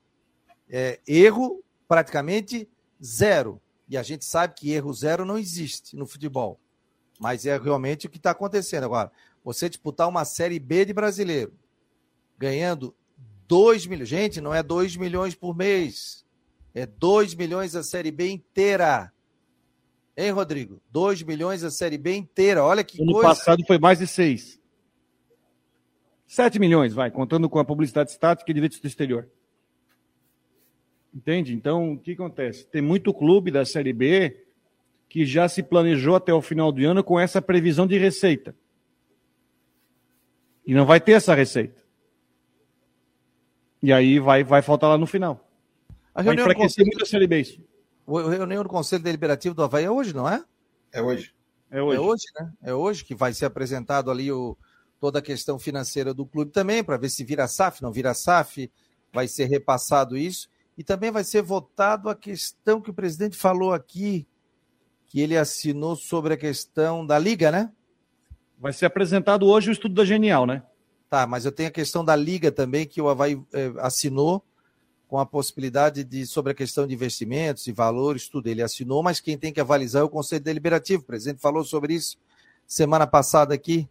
É, 0.69 0.99
erro 1.05 1.61
praticamente 1.87 2.69
zero. 3.03 3.61
E 3.89 3.97
a 3.97 4.03
gente 4.03 4.23
sabe 4.23 4.53
que 4.55 4.71
erro 4.71 4.93
zero 4.93 5.25
não 5.25 5.37
existe 5.37 5.97
no 5.97 6.05
futebol. 6.05 6.57
Mas 7.19 7.45
é 7.45 7.57
realmente 7.57 8.07
o 8.07 8.09
que 8.09 8.17
está 8.17 8.31
acontecendo. 8.31 8.85
Agora, 8.85 9.11
você 9.43 9.67
disputar 9.67 10.07
uma 10.07 10.23
Série 10.23 10.59
B 10.59 10.85
de 10.85 10.93
brasileiro, 10.93 11.53
ganhando 12.37 12.95
2 13.47 13.85
milhões. 13.85 14.07
Gente, 14.07 14.39
não 14.39 14.53
é 14.53 14.63
2 14.63 14.95
milhões 14.95 15.35
por 15.35 15.55
mês. 15.55 16.25
É 16.73 16.85
2 16.85 17.35
milhões 17.35 17.75
a 17.75 17.83
Série 17.83 18.11
B 18.11 18.29
inteira. 18.29 19.11
Hein, 20.15 20.31
Rodrigo? 20.31 20.81
2 20.91 21.23
milhões 21.23 21.63
a 21.63 21.71
Série 21.71 21.97
B 21.97 22.15
inteira. 22.15 22.63
Olha 22.63 22.83
que 22.83 23.01
ano 23.01 23.11
coisa. 23.11 23.27
Ano 23.27 23.35
passado 23.35 23.63
foi 23.65 23.77
mais 23.77 23.99
de 23.99 24.07
6. 24.07 24.59
7 26.27 26.59
milhões, 26.59 26.93
vai, 26.93 27.11
contando 27.11 27.49
com 27.49 27.59
a 27.59 27.65
publicidade 27.65 28.11
estática 28.11 28.49
e 28.49 28.53
direitos 28.53 28.79
do 28.79 28.87
exterior. 28.87 29.27
Entende? 31.13 31.53
Então, 31.53 31.93
o 31.93 31.99
que 31.99 32.13
acontece? 32.13 32.65
Tem 32.65 32.81
muito 32.81 33.13
clube 33.13 33.51
da 33.51 33.65
Série 33.65 33.91
B 33.91 34.45
que 35.09 35.25
já 35.25 35.49
se 35.49 35.61
planejou 35.61 36.15
até 36.15 36.33
o 36.33 36.41
final 36.41 36.71
do 36.71 36.81
ano 36.85 37.03
com 37.03 37.19
essa 37.19 37.41
previsão 37.41 37.85
de 37.85 37.97
receita. 37.97 38.55
E 40.65 40.73
não 40.73 40.85
vai 40.85 41.01
ter 41.01 41.11
essa 41.11 41.35
receita. 41.35 41.83
E 43.83 43.91
aí 43.91 44.19
vai, 44.19 44.41
vai 44.41 44.61
faltar 44.61 44.89
lá 44.89 44.97
no 44.97 45.05
final. 45.05 45.50
A 46.13 46.21
vai 46.21 46.35
enfraquecer 46.35 46.85
muito 46.85 47.03
a 47.03 47.05
Série 47.05 47.27
B 47.27 47.41
isso. 47.41 47.61
O 48.05 48.17
reunião 48.27 48.63
do 48.63 48.69
Conselho 48.69 49.03
Deliberativo 49.03 49.55
do 49.55 49.63
Havaí 49.63 49.85
é 49.85 49.91
hoje, 49.91 50.13
não 50.13 50.27
é? 50.27 50.43
É 50.91 51.01
hoje. 51.01 51.33
É 51.69 51.81
hoje. 51.81 51.97
É 51.97 52.01
hoje, 52.01 52.23
né? 52.37 52.53
É 52.63 52.73
hoje 52.73 53.05
que 53.05 53.15
vai 53.15 53.33
ser 53.33 53.45
apresentado 53.45 54.11
ali 54.11 54.31
o, 54.31 54.57
toda 54.99 55.19
a 55.19 55.21
questão 55.21 55.57
financeira 55.57 56.13
do 56.13 56.25
clube 56.25 56.51
também, 56.51 56.83
para 56.83 56.97
ver 56.97 57.09
se 57.09 57.23
vira 57.23 57.47
SAF, 57.47 57.81
não 57.81 57.91
vira 57.91 58.13
SAF, 58.13 58.69
vai 59.13 59.27
ser 59.27 59.45
repassado 59.45 60.17
isso. 60.17 60.49
E 60.77 60.83
também 60.83 61.11
vai 61.11 61.23
ser 61.23 61.41
votado 61.41 62.09
a 62.09 62.15
questão 62.15 62.81
que 62.81 62.89
o 62.89 62.93
presidente 62.93 63.37
falou 63.37 63.73
aqui, 63.73 64.27
que 65.07 65.21
ele 65.21 65.37
assinou 65.37 65.95
sobre 65.95 66.33
a 66.33 66.37
questão 66.37 67.05
da 67.05 67.17
Liga, 67.17 67.51
né? 67.51 67.71
Vai 68.59 68.73
ser 68.73 68.85
apresentado 68.85 69.47
hoje 69.47 69.69
o 69.69 69.71
estudo 69.71 69.95
da 69.95 70.05
Genial, 70.05 70.45
né? 70.45 70.63
Tá, 71.09 71.25
mas 71.25 71.45
eu 71.45 71.51
tenho 71.51 71.69
a 71.69 71.73
questão 71.73 72.05
da 72.05 72.15
Liga 72.15 72.51
também, 72.51 72.85
que 72.85 73.01
o 73.01 73.09
Havaí 73.09 73.41
eh, 73.53 73.73
assinou 73.79 74.45
com 75.11 75.19
a 75.19 75.25
possibilidade 75.25 76.05
de, 76.05 76.25
sobre 76.25 76.53
a 76.53 76.55
questão 76.55 76.87
de 76.87 76.93
investimentos 76.93 77.67
e 77.67 77.73
valores, 77.73 78.29
tudo. 78.29 78.47
Ele 78.47 78.61
assinou, 78.61 79.03
mas 79.03 79.19
quem 79.19 79.37
tem 79.37 79.51
que 79.51 79.59
avalizar 79.59 80.01
é 80.01 80.05
o 80.05 80.09
Conselho 80.09 80.41
Deliberativo. 80.41 81.03
O 81.03 81.05
presidente 81.05 81.41
falou 81.41 81.65
sobre 81.65 81.95
isso 81.95 82.17
semana 82.65 83.05
passada 83.05 83.53
aqui, 83.53 83.89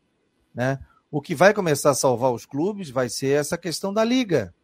né? 0.54 0.78
O 1.10 1.20
que 1.20 1.34
vai 1.34 1.52
começar 1.52 1.90
a 1.90 1.94
salvar 1.94 2.32
os 2.32 2.46
clubes 2.46 2.88
vai 2.88 3.10
ser 3.10 3.38
essa 3.38 3.58
questão 3.58 3.92
da 3.92 4.02
Liga, 4.02 4.54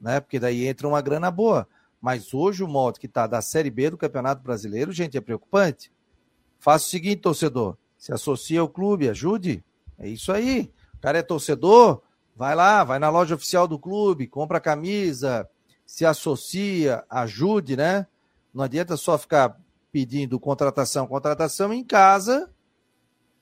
né? 0.00 0.18
Porque 0.18 0.40
daí 0.40 0.66
entra 0.66 0.88
uma 0.88 1.00
grana 1.00 1.30
boa. 1.30 1.64
Mas 2.00 2.34
hoje 2.34 2.64
o 2.64 2.68
modo 2.68 2.98
que 2.98 3.06
está 3.06 3.28
da 3.28 3.40
Série 3.40 3.70
B 3.70 3.90
do 3.90 3.96
Campeonato 3.96 4.42
Brasileiro, 4.42 4.90
gente, 4.90 5.16
é 5.16 5.20
preocupante. 5.20 5.92
Faça 6.58 6.86
o 6.86 6.90
seguinte, 6.90 7.20
torcedor: 7.20 7.76
se 7.96 8.12
associa 8.12 8.58
ao 8.58 8.68
clube, 8.68 9.08
ajude. 9.08 9.62
É 9.96 10.08
isso 10.08 10.32
aí. 10.32 10.72
O 10.94 10.98
cara 10.98 11.18
é 11.18 11.22
torcedor, 11.22 12.02
vai 12.34 12.56
lá, 12.56 12.82
vai 12.82 12.98
na 12.98 13.10
loja 13.10 13.36
oficial 13.36 13.68
do 13.68 13.78
clube, 13.78 14.26
compra 14.26 14.58
a 14.58 14.60
camisa, 14.60 15.48
se 15.86 16.04
associa, 16.04 17.04
ajude, 17.08 17.76
né? 17.76 18.06
Não 18.52 18.64
adianta 18.64 18.96
só 18.96 19.18
ficar 19.18 19.60
pedindo 19.92 20.40
contratação, 20.40 21.06
contratação 21.06 21.72
em 21.72 21.84
casa, 21.84 22.50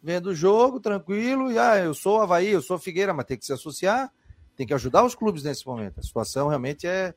vendo 0.02 0.26
o 0.26 0.34
jogo, 0.34 0.80
tranquilo, 0.80 1.50
e 1.50 1.58
ah, 1.58 1.78
eu 1.78 1.94
sou 1.94 2.20
Havaí, 2.20 2.48
eu 2.48 2.60
sou 2.60 2.78
Figueira, 2.78 3.14
mas 3.14 3.24
tem 3.24 3.38
que 3.38 3.46
se 3.46 3.52
associar, 3.52 4.12
tem 4.56 4.66
que 4.66 4.74
ajudar 4.74 5.04
os 5.04 5.14
clubes 5.14 5.42
nesse 5.42 5.66
momento. 5.66 6.00
A 6.00 6.02
situação 6.02 6.48
realmente 6.48 6.86
é, 6.86 7.14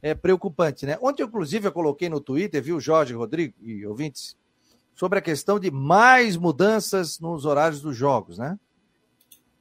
é 0.00 0.14
preocupante, 0.14 0.86
né? 0.86 0.96
Ontem, 1.02 1.22
inclusive, 1.22 1.66
eu 1.66 1.72
coloquei 1.72 2.08
no 2.08 2.20
Twitter, 2.20 2.62
viu, 2.62 2.80
Jorge, 2.80 3.12
Rodrigo 3.14 3.54
e 3.60 3.84
ouvintes, 3.86 4.36
sobre 4.94 5.18
a 5.18 5.22
questão 5.22 5.58
de 5.58 5.70
mais 5.70 6.36
mudanças 6.36 7.18
nos 7.18 7.44
horários 7.44 7.80
dos 7.80 7.96
jogos, 7.96 8.38
né? 8.38 8.58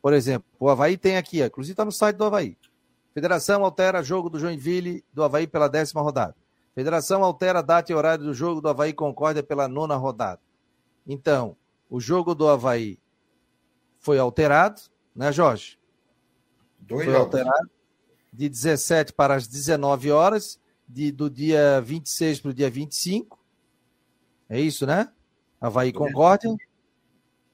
Por 0.01 0.13
exemplo, 0.13 0.47
o 0.59 0.69
Havaí 0.69 0.97
tem 0.97 1.17
aqui, 1.17 1.43
inclusive 1.43 1.73
está 1.73 1.83
no 1.83 1.91
site 1.91 2.15
do 2.15 2.23
Havaí. 2.23 2.57
Federação 3.17 3.65
altera 3.65 4.03
jogo 4.03 4.29
do 4.29 4.37
Joinville 4.37 5.03
do 5.11 5.23
Havaí 5.23 5.47
pela 5.47 5.67
décima 5.67 6.03
rodada. 6.03 6.35
Federação 6.75 7.23
altera 7.23 7.63
data 7.63 7.91
e 7.91 7.95
horário 7.95 8.23
do 8.23 8.31
jogo 8.31 8.61
do 8.61 8.69
Havaí 8.69 8.93
Concórdia 8.93 9.41
pela 9.41 9.67
nona 9.67 9.95
rodada. 9.95 10.39
Então, 11.03 11.57
o 11.89 11.99
jogo 11.99 12.35
do 12.35 12.47
Havaí 12.47 12.99
foi 13.97 14.19
alterado, 14.19 14.79
né, 15.15 15.31
Jorge? 15.31 15.79
Dois 16.77 17.05
foi 17.05 17.13
jogos. 17.15 17.39
alterado 17.39 17.71
de 18.31 18.47
17 18.47 19.13
para 19.13 19.33
as 19.33 19.47
19 19.47 20.11
horas, 20.11 20.59
de, 20.87 21.11
do 21.11 21.27
dia 21.27 21.81
26 21.81 22.41
para 22.41 22.51
o 22.51 22.53
dia 22.53 22.69
25. 22.69 23.43
É 24.47 24.61
isso, 24.61 24.85
né? 24.85 25.11
Havaí 25.59 25.91
Concórdia. 25.91 26.55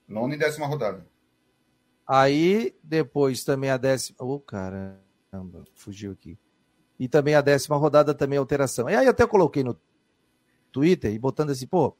Nona 0.09 0.36
e 0.36 0.38
décima 0.38 0.68
rodada. 0.68 1.07
Aí, 2.05 2.76
depois 2.84 3.45
também 3.45 3.70
a 3.70 3.78
décima. 3.78 4.18
Ô, 4.20 4.34
oh, 4.34 4.39
cara. 4.41 5.01
Caramba, 5.34 5.64
fugiu 5.74 6.12
aqui. 6.12 6.38
E 7.00 7.08
também 7.08 7.34
a 7.34 7.42
décima 7.42 7.76
rodada 7.76 8.14
também 8.14 8.38
alteração. 8.38 8.88
E 8.88 8.96
aí 8.96 9.08
até 9.08 9.26
coloquei 9.26 9.64
no 9.64 9.76
Twitter 10.72 11.12
e 11.12 11.18
botando 11.18 11.50
assim, 11.50 11.66
pô, 11.66 11.98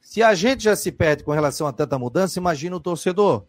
se 0.00 0.22
a 0.22 0.34
gente 0.34 0.64
já 0.64 0.74
se 0.74 0.90
perde 0.90 1.22
com 1.22 1.30
relação 1.30 1.66
a 1.66 1.74
tanta 1.74 1.98
mudança, 1.98 2.38
imagina 2.38 2.74
o 2.74 2.80
torcedor. 2.80 3.44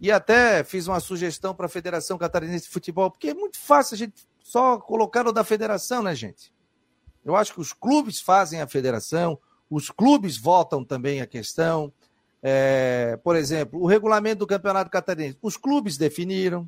E 0.00 0.10
até 0.10 0.64
fiz 0.64 0.86
uma 0.86 0.98
sugestão 0.98 1.54
para 1.54 1.66
a 1.66 1.68
Federação 1.68 2.16
Catarinense 2.16 2.64
de 2.64 2.70
Futebol, 2.70 3.10
porque 3.10 3.28
é 3.28 3.34
muito 3.34 3.58
fácil 3.58 3.94
a 3.94 3.98
gente 3.98 4.26
só 4.42 4.78
colocar 4.78 5.26
o 5.26 5.32
da 5.32 5.44
federação, 5.44 6.02
né, 6.02 6.14
gente? 6.14 6.50
Eu 7.22 7.36
acho 7.36 7.52
que 7.52 7.60
os 7.60 7.74
clubes 7.74 8.18
fazem 8.18 8.62
a 8.62 8.66
federação, 8.66 9.38
os 9.68 9.90
clubes 9.90 10.38
votam 10.38 10.82
também 10.82 11.20
a 11.20 11.26
questão. 11.26 11.92
É, 12.42 13.18
por 13.22 13.36
exemplo, 13.36 13.78
o 13.78 13.86
regulamento 13.86 14.38
do 14.38 14.46
Campeonato 14.46 14.90
Catarinense, 14.90 15.36
os 15.42 15.58
clubes 15.58 15.98
definiram. 15.98 16.66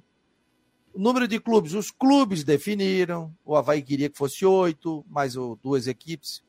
O 0.95 0.99
número 0.99 1.28
de 1.28 1.39
clubes, 1.39 1.74
os 1.74 1.91
clubes 1.91 2.45
definiram. 2.45 3.34
O 3.45 3.57
Havaí 3.57 3.82
queria 3.82 4.09
que 4.09 4.18
fosse 4.18 4.45
oito, 4.45 5.05
mais 5.09 5.34
duas 5.62 5.86
equipes 5.86 6.43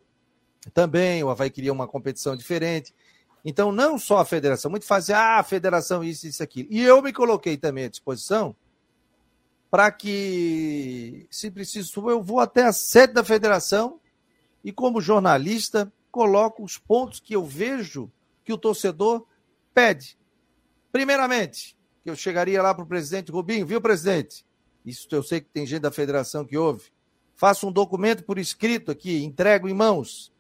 também. 0.74 1.24
O 1.24 1.30
Havaí 1.30 1.50
queria 1.50 1.74
uma 1.74 1.88
competição 1.88 2.36
diferente. 2.36 2.94
Então, 3.44 3.72
não 3.72 3.98
só 3.98 4.18
a 4.18 4.26
federação, 4.26 4.70
muito 4.70 4.86
fácil, 4.86 5.16
ah, 5.16 5.40
a 5.40 5.44
federação, 5.44 6.04
isso, 6.04 6.28
isso, 6.28 6.44
aquilo. 6.44 6.68
E 6.72 6.82
eu 6.82 7.02
me 7.02 7.14
coloquei 7.14 7.58
também 7.58 7.86
à 7.86 7.90
disposição 7.90 8.56
para 9.72 9.92
que, 9.92 11.28
se 11.30 11.52
preciso, 11.52 12.10
eu 12.10 12.22
vou 12.22 12.40
até 12.40 12.64
a 12.64 12.74
sede 12.74 13.14
da 13.14 13.24
federação 13.24 14.00
e, 14.64 14.72
como 14.72 15.00
jornalista, 15.00 15.92
coloco 16.12 16.64
os 16.64 16.78
pontos 16.78 17.20
que 17.20 17.36
eu 17.36 17.46
vejo 17.46 18.12
que 18.44 18.52
o 18.52 18.58
torcedor 18.58 19.26
pede. 19.74 20.18
Primeiramente, 20.92 21.78
que 22.10 22.12
eu 22.12 22.16
chegaria 22.16 22.62
lá 22.62 22.74
para 22.74 22.84
o 22.84 22.88
presidente 22.88 23.32
Rubinho, 23.32 23.66
viu, 23.66 23.80
presidente? 23.80 24.44
Isso 24.84 25.08
eu 25.12 25.22
sei 25.22 25.42
que 25.42 25.50
tem 25.50 25.66
gente 25.66 25.82
da 25.82 25.92
federação 25.92 26.44
que 26.44 26.58
ouve. 26.58 26.92
Faça 27.36 27.68
um 27.68 27.72
documento 27.72 28.24
por 28.24 28.40
escrito 28.40 28.92
aqui, 28.92 29.24
entrego 29.24 29.70
em 29.70 29.74
mãos. 29.74 30.34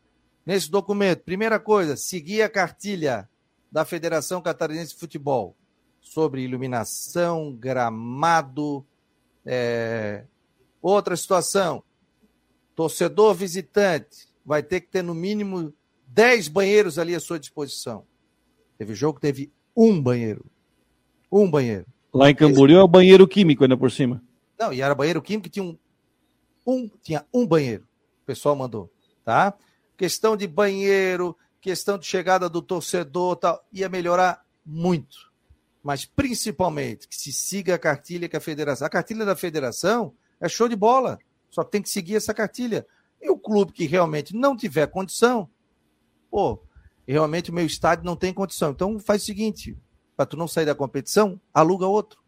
Nesse 0.46 0.70
documento, 0.70 1.24
primeira 1.24 1.60
coisa, 1.60 1.96
seguir 1.96 2.42
a 2.42 2.50
cartilha 2.50 3.30
da 3.72 3.86
Federação 3.86 4.42
Catarinense 4.42 4.94
de 4.94 5.00
Futebol 5.00 5.56
sobre 6.02 6.42
iluminação, 6.42 7.54
gramado. 7.54 8.84
É... 9.46 10.26
Outra 10.82 11.16
situação, 11.16 11.84
torcedor 12.76 13.36
visitante 13.36 14.28
vai 14.44 14.64
ter 14.64 14.82
que 14.82 14.88
ter 14.88 15.04
no 15.04 15.14
mínimo 15.14 15.72
10 16.08 16.48
banheiros 16.48 16.98
ali 16.98 17.14
à 17.14 17.20
sua 17.20 17.40
disposição. 17.40 18.06
Teve 18.78 18.96
jogo 18.96 19.20
que 19.20 19.22
teve 19.22 19.54
um 19.76 20.02
banheiro. 20.02 20.46
Um 21.32 21.50
banheiro. 21.50 21.86
Lá 22.14 22.30
em 22.30 22.36
Camboriú 22.36 22.76
Esse... 22.76 22.82
é 22.82 22.84
o 22.84 22.88
banheiro 22.88 23.28
químico 23.28 23.64
ainda 23.64 23.78
por 23.78 23.92
cima. 23.92 24.22
Não, 24.58 24.74
e 24.74 24.82
era 24.82 24.96
banheiro 24.96 25.22
químico 25.22 25.44
que 25.44 25.50
tinha 25.50 25.64
um, 25.64 25.78
um, 26.66 26.90
tinha 27.02 27.26
um 27.34 27.46
banheiro. 27.46 27.84
O 28.24 28.26
pessoal 28.26 28.56
mandou, 28.56 28.92
tá? 29.24 29.54
Questão 29.96 30.36
de 30.36 30.48
banheiro, 30.48 31.36
questão 31.62 31.98
de 31.98 32.06
chegada 32.06 32.50
do 32.50 32.62
torcedor, 32.62 33.36
tal, 33.36 33.64
ia 33.72 33.90
melhorar 33.90 34.44
muito. 34.66 35.30
Mas 35.84 36.06
principalmente 36.06 37.08
que 37.08 37.16
se 37.16 37.32
siga 37.32 37.76
a 37.76 37.80
cartilha 37.80 38.28
que 38.28 38.36
a 38.36 38.42
federação. 38.42 38.86
A 38.86 38.90
cartilha 38.90 39.26
da 39.26 39.36
federação 39.36 40.14
é 40.40 40.50
show 40.50 40.68
de 40.68 40.76
bola. 40.76 41.20
Só 41.50 41.64
que 41.64 41.72
tem 41.72 41.82
que 41.82 41.90
seguir 41.90 42.16
essa 42.16 42.34
cartilha. 42.34 42.86
E 43.22 43.30
o 43.30 43.38
clube 43.38 43.72
que 43.72 43.86
realmente 43.86 44.36
não 44.36 44.56
tiver 44.56 44.88
condição, 44.88 45.50
pô, 46.30 46.62
realmente 47.08 47.50
o 47.50 47.54
meu 47.54 47.66
estádio 47.66 48.06
não 48.06 48.16
tem 48.16 48.34
condição. 48.34 48.72
Então 48.72 49.00
faz 49.00 49.24
o 49.24 49.26
seguinte: 49.26 49.78
para 50.20 50.26
tu 50.26 50.36
não 50.36 50.50
sair 50.50 50.66
da 50.66 50.76
competição, 50.76 51.40
aluga 51.54 51.88
outro. 51.88 52.20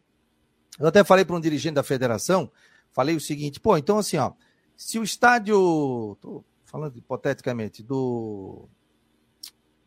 Eu 0.80 0.86
até 0.86 1.04
falei 1.04 1.26
para 1.26 1.36
um 1.36 1.40
dirigente 1.40 1.74
da 1.74 1.82
federação, 1.82 2.50
falei 2.90 3.14
o 3.14 3.20
seguinte, 3.20 3.60
pô, 3.60 3.76
então 3.76 3.98
assim, 3.98 4.16
ó, 4.16 4.32
se 4.74 4.98
o 4.98 5.02
estádio, 5.02 6.16
tô 6.18 6.42
falando 6.64 6.96
hipoteticamente, 6.96 7.82
do, 7.82 8.66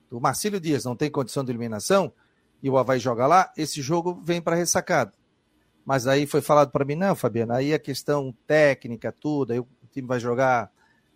do 0.07 0.21
Marcílio 0.21 0.59
Dias 0.59 0.85
não 0.85 0.95
tem 0.95 1.09
condição 1.09 1.43
de 1.43 1.51
eliminação 1.51 2.13
e 2.61 2.69
o 2.69 2.77
Havaí 2.77 2.99
joga 2.99 3.25
lá, 3.25 3.51
esse 3.57 3.81
jogo 3.81 4.21
vem 4.23 4.39
para 4.39 4.55
ressacado. 4.55 5.13
Mas 5.83 6.05
aí 6.05 6.27
foi 6.27 6.41
falado 6.41 6.69
para 6.69 6.85
mim, 6.85 6.93
não, 6.93 7.15
Fabiano, 7.15 7.53
aí 7.53 7.73
a 7.73 7.79
questão 7.79 8.31
técnica, 8.45 9.11
tudo, 9.11 9.51
aí 9.51 9.59
o 9.59 9.67
time 9.91 10.07
vai 10.07 10.19
jogar 10.19 10.69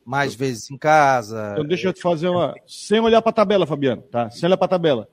mais 0.03 0.33
vezes 0.33 0.71
em 0.71 0.77
casa. 0.77 1.51
Então 1.53 1.67
deixa 1.67 1.89
eu 1.89 1.93
te 1.93 2.01
fazer 2.01 2.29
uma. 2.29 2.55
Sem 2.65 2.99
olhar 2.99 3.21
para 3.21 3.29
a 3.29 3.33
tabela, 3.33 3.67
Fabiano, 3.67 4.01
tá? 4.01 4.27
Sem 4.31 4.47
olhar 4.47 4.57
para 4.57 4.65
a 4.65 4.69
tabela. 4.69 5.07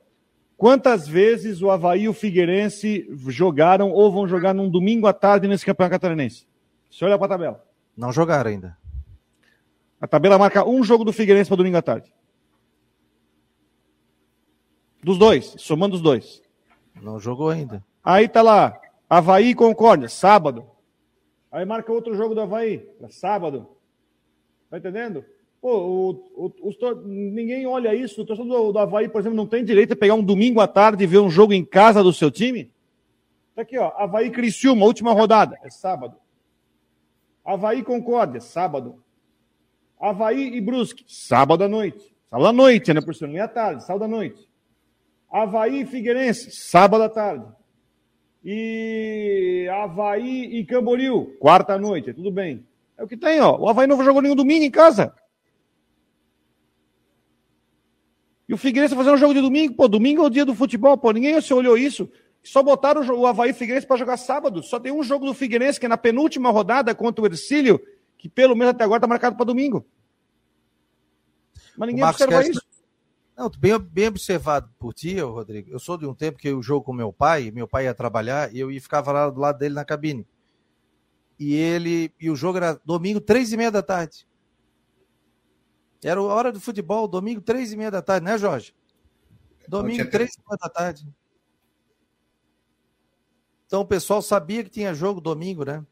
Quantas 0.56 1.06
vezes 1.06 1.60
o 1.60 1.70
Havaí 1.70 2.02
e 2.02 2.08
o 2.08 2.14
Figueirense 2.14 3.06
jogaram 3.28 3.90
ou 3.90 4.10
vão 4.10 4.26
jogar 4.26 4.54
num 4.54 4.70
domingo 4.70 5.06
à 5.06 5.12
tarde 5.12 5.46
nesse 5.46 5.66
campeonato 5.66 5.92
catarinense? 5.92 6.46
Você 6.90 7.04
olha 7.04 7.18
para 7.18 7.26
a 7.26 7.30
tabela. 7.30 7.64
Não 7.94 8.10
jogaram 8.10 8.50
ainda. 8.50 8.76
A 10.00 10.06
tabela 10.06 10.38
marca 10.38 10.66
um 10.66 10.82
jogo 10.82 11.04
do 11.04 11.12
Figueirense 11.12 11.48
para 11.48 11.58
domingo 11.58 11.76
à 11.76 11.82
tarde. 11.82 12.12
Dos 15.02 15.18
dois, 15.18 15.54
somando 15.58 15.94
os 15.94 16.00
dois. 16.00 16.42
Não 17.02 17.20
jogou 17.20 17.50
ainda. 17.50 17.84
Aí 18.02 18.26
tá 18.26 18.40
lá, 18.40 18.80
Havaí 19.08 19.50
e 19.50 19.54
Concórdia, 19.54 20.08
sábado. 20.08 20.66
Aí 21.52 21.64
marca 21.64 21.92
outro 21.92 22.14
jogo 22.14 22.34
do 22.34 22.40
Havaí, 22.40 22.88
sábado. 23.10 23.68
Tá 24.70 24.78
entendendo? 24.78 25.24
Pô, 25.60 26.20
o, 26.34 26.50
o, 26.62 26.94
ninguém 27.04 27.66
olha 27.66 27.94
isso. 27.94 28.22
O 28.22 28.26
torcedor 28.26 28.66
do, 28.66 28.72
do 28.72 28.78
Havaí, 28.78 29.08
por 29.08 29.20
exemplo, 29.20 29.36
não 29.36 29.46
tem 29.46 29.64
direito 29.64 29.94
a 29.94 29.96
pegar 29.96 30.14
um 30.14 30.22
domingo 30.22 30.60
à 30.60 30.66
tarde 30.66 31.04
e 31.04 31.06
ver 31.06 31.18
um 31.18 31.30
jogo 31.30 31.52
em 31.52 31.64
casa 31.64 32.02
do 32.02 32.12
seu 32.12 32.30
time? 32.30 32.70
Tá 33.54 33.62
aqui, 33.62 33.78
ó. 33.78 33.92
Havaí 33.96 34.30
Criciúma, 34.30 34.84
última 34.84 35.12
rodada. 35.12 35.58
É 35.62 35.70
sábado. 35.70 36.16
Havaí 37.44 37.82
Concórdia, 37.82 38.40
sábado. 38.40 39.02
Havaí 39.98 40.54
e 40.54 40.60
Brusque, 40.60 41.04
sábado 41.08 41.64
à 41.64 41.68
noite. 41.68 42.14
Sábado 42.28 42.48
à 42.48 42.52
noite, 42.52 42.92
né? 42.92 43.00
Por 43.00 43.14
cima, 43.14 43.28
não 43.28 43.38
é 43.38 43.40
à 43.40 43.48
tarde, 43.48 43.84
sábado 43.84 44.04
à 44.04 44.08
noite. 44.08 44.46
Havaí 45.30 45.82
e 45.82 45.86
Figueirense, 45.86 46.50
sábado 46.50 47.04
à 47.04 47.08
tarde. 47.08 47.46
E 48.44 49.66
Havaí 49.72 50.58
e 50.58 50.64
Camboriú, 50.64 51.36
quarta 51.38 51.78
noite, 51.78 52.12
tudo 52.12 52.30
bem. 52.30 52.64
É 52.96 53.02
o 53.02 53.08
que 53.08 53.16
tem, 53.16 53.40
ó. 53.40 53.56
O 53.56 53.68
Havaí 53.68 53.86
não 53.86 54.02
jogou 54.04 54.22
nenhum 54.22 54.36
domingo 54.36 54.64
em 54.64 54.70
casa. 54.70 55.14
E 58.48 58.54
o 58.54 58.56
Figueirense 58.56 58.94
fazendo 58.94 59.14
um 59.14 59.18
jogo 59.18 59.34
de 59.34 59.40
domingo, 59.40 59.74
pô, 59.74 59.88
domingo 59.88 60.22
é 60.22 60.26
o 60.26 60.30
dia 60.30 60.44
do 60.44 60.54
futebol, 60.54 60.96
pô, 60.96 61.10
ninguém 61.10 61.40
se 61.40 61.52
olhou 61.52 61.76
isso. 61.76 62.08
Só 62.42 62.62
botaram 62.62 63.02
o 63.02 63.26
Havaí 63.26 63.52
Figueirense 63.52 63.86
para 63.86 63.96
jogar 63.96 64.16
sábado. 64.16 64.62
Só 64.62 64.78
tem 64.78 64.92
um 64.92 65.02
jogo 65.02 65.26
do 65.26 65.34
Figueirense, 65.34 65.80
que 65.80 65.86
é 65.86 65.88
na 65.88 65.96
penúltima 65.96 66.50
rodada 66.50 66.94
contra 66.94 67.22
o 67.22 67.26
Ercílio, 67.26 67.80
que 68.16 68.28
pelo 68.28 68.54
menos 68.54 68.72
até 68.72 68.84
agora 68.84 68.98
está 68.98 69.08
marcado 69.08 69.36
para 69.36 69.44
domingo. 69.44 69.84
Mas 71.76 71.88
ninguém 71.88 72.04
observa 72.04 72.46
isso. 72.46 72.60
Não, 73.36 73.50
bem, 73.50 73.78
bem 73.78 74.08
observado 74.08 74.70
por 74.78 74.94
ti, 74.94 75.18
Rodrigo. 75.20 75.70
Eu 75.70 75.78
sou 75.78 75.98
de 75.98 76.06
um 76.06 76.14
tempo 76.14 76.38
que 76.38 76.48
eu 76.48 76.62
jogo 76.62 76.86
com 76.86 76.92
meu 76.92 77.12
pai, 77.12 77.50
meu 77.50 77.68
pai 77.68 77.84
ia 77.84 77.94
trabalhar 77.94 78.54
e 78.54 78.60
eu 78.60 78.70
ia 78.70 78.80
ficava 78.80 79.12
lá 79.12 79.28
do 79.28 79.40
lado 79.40 79.58
dele 79.58 79.74
na 79.74 79.84
cabine. 79.84 80.26
E 81.38 81.54
ele 81.54 82.10
e 82.18 82.30
o 82.30 82.36
jogo 82.36 82.56
era 82.56 82.80
domingo, 82.84 83.20
três 83.20 83.52
e 83.52 83.56
meia 83.56 83.70
da 83.70 83.82
tarde. 83.82 84.26
Era 86.02 86.20
a 86.20 86.22
hora 86.22 86.52
do 86.52 86.60
futebol, 86.60 87.08
domingo, 87.08 87.40
três 87.40 87.72
e 87.72 87.76
meia 87.76 87.90
da 87.90 88.02
tarde, 88.02 88.24
né, 88.24 88.38
Jorge? 88.38 88.74
Domingo, 89.68 90.08
três 90.10 90.34
e 90.34 90.40
meia 90.48 90.58
da 90.60 90.68
tarde. 90.68 91.06
Então 93.66 93.80
o 93.80 93.86
pessoal 93.86 94.22
sabia 94.22 94.62
que 94.62 94.70
tinha 94.70 94.94
jogo 94.94 95.20
domingo, 95.20 95.64
né? 95.64 95.84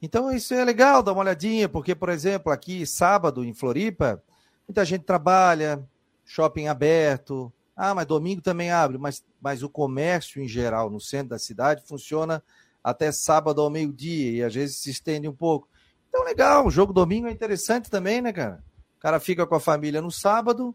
Então 0.00 0.30
isso 0.32 0.54
é 0.54 0.64
legal, 0.64 1.02
dar 1.02 1.12
uma 1.12 1.22
olhadinha, 1.22 1.68
porque, 1.68 1.94
por 1.94 2.08
exemplo, 2.08 2.52
aqui 2.52 2.86
sábado 2.86 3.44
em 3.44 3.52
Floripa, 3.52 4.22
muita 4.66 4.84
gente 4.84 5.04
trabalha, 5.04 5.84
shopping 6.24 6.68
aberto. 6.68 7.52
Ah, 7.76 7.94
mas 7.94 8.06
domingo 8.06 8.40
também 8.40 8.70
abre, 8.70 8.98
mas, 8.98 9.24
mas 9.40 9.62
o 9.62 9.68
comércio 9.68 10.40
em 10.40 10.48
geral 10.48 10.88
no 10.88 11.00
centro 11.00 11.30
da 11.30 11.38
cidade 11.38 11.86
funciona 11.86 12.42
até 12.82 13.10
sábado 13.12 13.60
ao 13.60 13.70
meio-dia 13.70 14.30
e 14.30 14.42
às 14.42 14.54
vezes 14.54 14.76
se 14.76 14.90
estende 14.90 15.28
um 15.28 15.34
pouco. 15.34 15.68
Então, 16.08 16.24
legal, 16.24 16.66
o 16.66 16.70
jogo 16.70 16.92
domingo 16.92 17.26
é 17.26 17.30
interessante 17.30 17.90
também, 17.90 18.20
né, 18.20 18.32
cara? 18.32 18.62
O 19.00 19.02
cara 19.02 19.18
fica 19.18 19.46
com 19.46 19.54
a 19.54 19.60
família 19.60 20.02
no 20.02 20.10
sábado, 20.10 20.74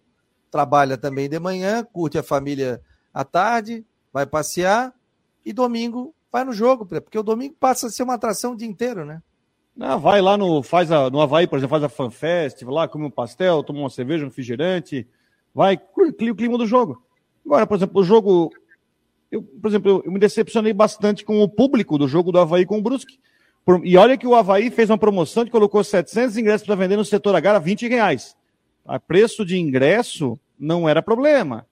trabalha 0.50 0.98
também 0.98 1.30
de 1.30 1.40
manhã, 1.40 1.84
curte 1.84 2.18
a 2.18 2.24
família 2.24 2.82
à 3.14 3.24
tarde, 3.24 3.86
vai 4.12 4.26
passear 4.26 4.92
e 5.46 5.54
domingo 5.54 6.12
vai 6.32 6.44
no 6.44 6.52
jogo, 6.52 6.86
porque 6.86 7.20
o 7.20 7.24
domingo 7.24 7.56
passa 7.58 7.88
a 7.88 7.90
ser 7.90 8.02
uma 8.02 8.16
atração 8.16 8.54
o 8.54 8.58
dia 8.58 8.68
inteiro, 8.68 9.06
né? 9.06 9.22
Não, 9.78 10.00
vai 10.00 10.22
lá 10.22 10.36
no, 10.36 10.64
faz 10.64 10.92
a, 10.92 11.10
no 11.10 11.22
Havaí, 11.22 11.48
por 11.48 11.58
exemplo, 11.58 11.70
faz 11.70 11.84
a 11.84 11.88
FanFest, 11.88 12.64
lá, 12.64 12.88
come 12.88 13.06
um 13.06 13.12
pastel, 13.12 13.64
toma 13.64 13.80
uma 13.80 13.90
cerveja, 13.90 14.26
um 14.26 14.28
refrigerante, 14.28 15.08
vai, 15.54 15.78
curte 15.78 16.32
o 16.32 16.36
clima 16.36 16.58
do 16.58 16.66
jogo. 16.66 17.06
Agora, 17.46 17.68
por 17.68 17.78
exemplo, 17.78 18.02
o 18.02 18.04
jogo. 18.04 18.50
Eu, 19.32 19.44
por 19.44 19.70
exemplo, 19.70 19.92
eu, 19.92 20.04
eu 20.04 20.12
me 20.12 20.20
decepcionei 20.20 20.74
bastante 20.74 21.24
com 21.24 21.42
o 21.42 21.48
público 21.48 21.98
do 21.98 22.08
jogo 22.08 22.32
do 22.32 22.40
Havaí 22.40 22.66
com 22.66 22.80
o 22.80 22.82
Brusque. 22.82 23.20
E 23.84 23.98
olha 23.98 24.18
que 24.18 24.28
o 24.28 24.36
Havaí 24.36 24.70
fez 24.70 24.90
uma 24.90 24.98
promoção 24.98 25.44
que 25.44 25.52
colocou 25.52 25.84
700 25.84 26.38
ingressos 26.38 26.68
para 26.68 26.76
vender 26.76 26.98
no 26.98 27.06
setor 27.06 27.36
H 27.36 27.56
a 27.56 27.60
20 27.60 27.88
reais. 27.88 28.36
A 28.86 29.00
preço 29.00 29.44
de 29.46 29.58
ingresso 29.58 30.40
não 30.60 30.88
era 30.88 31.02
problema 31.02 31.66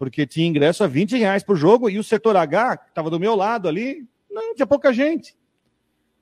porque 0.00 0.26
tinha 0.26 0.46
ingresso 0.46 0.82
a 0.82 0.86
20 0.86 1.18
reais 1.18 1.42
por 1.42 1.56
jogo 1.56 1.90
e 1.90 1.98
o 1.98 2.02
setor 2.02 2.34
H, 2.34 2.78
que 2.78 2.88
estava 2.88 3.10
do 3.10 3.20
meu 3.20 3.36
lado 3.36 3.68
ali, 3.68 4.08
não 4.30 4.54
tinha 4.54 4.66
pouca 4.66 4.94
gente. 4.94 5.36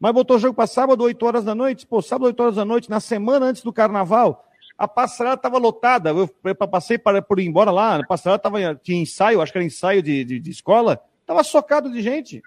Mas 0.01 0.13
botou 0.13 0.37
o 0.37 0.41
jogo 0.41 0.53
para 0.53 0.67
sábado, 0.67 1.05
8 1.05 1.25
horas 1.25 1.45
da 1.45 1.55
noite. 1.55 1.87
Pô, 1.87 2.03
sábado, 2.03 2.27
8 2.27 2.43
horas 2.43 2.57
da 2.57 2.65
noite, 2.65 2.91
na 2.91 2.99
semana 2.99 3.47
antes 3.47 3.63
do 3.63 3.73
carnaval, 3.73 4.45
a 4.77 4.89
passarela 4.89 5.37
estava 5.37 5.59
lotada. 5.59 6.11
Eu, 6.11 6.29
eu 6.43 6.55
passei 6.57 6.99
para, 6.99 7.23
por 7.23 7.39
ir 7.39 7.47
embora 7.47 7.71
lá, 7.71 7.95
a 7.95 8.05
passarela 8.05 8.37
tava, 8.37 8.75
tinha 8.75 9.01
ensaio, 9.01 9.41
acho 9.41 9.53
que 9.53 9.59
era 9.59 9.65
ensaio 9.65 10.03
de, 10.03 10.25
de, 10.25 10.41
de 10.41 10.51
escola, 10.51 11.01
estava 11.21 11.45
socado 11.45 11.89
de 11.89 12.03
gente. 12.03 12.43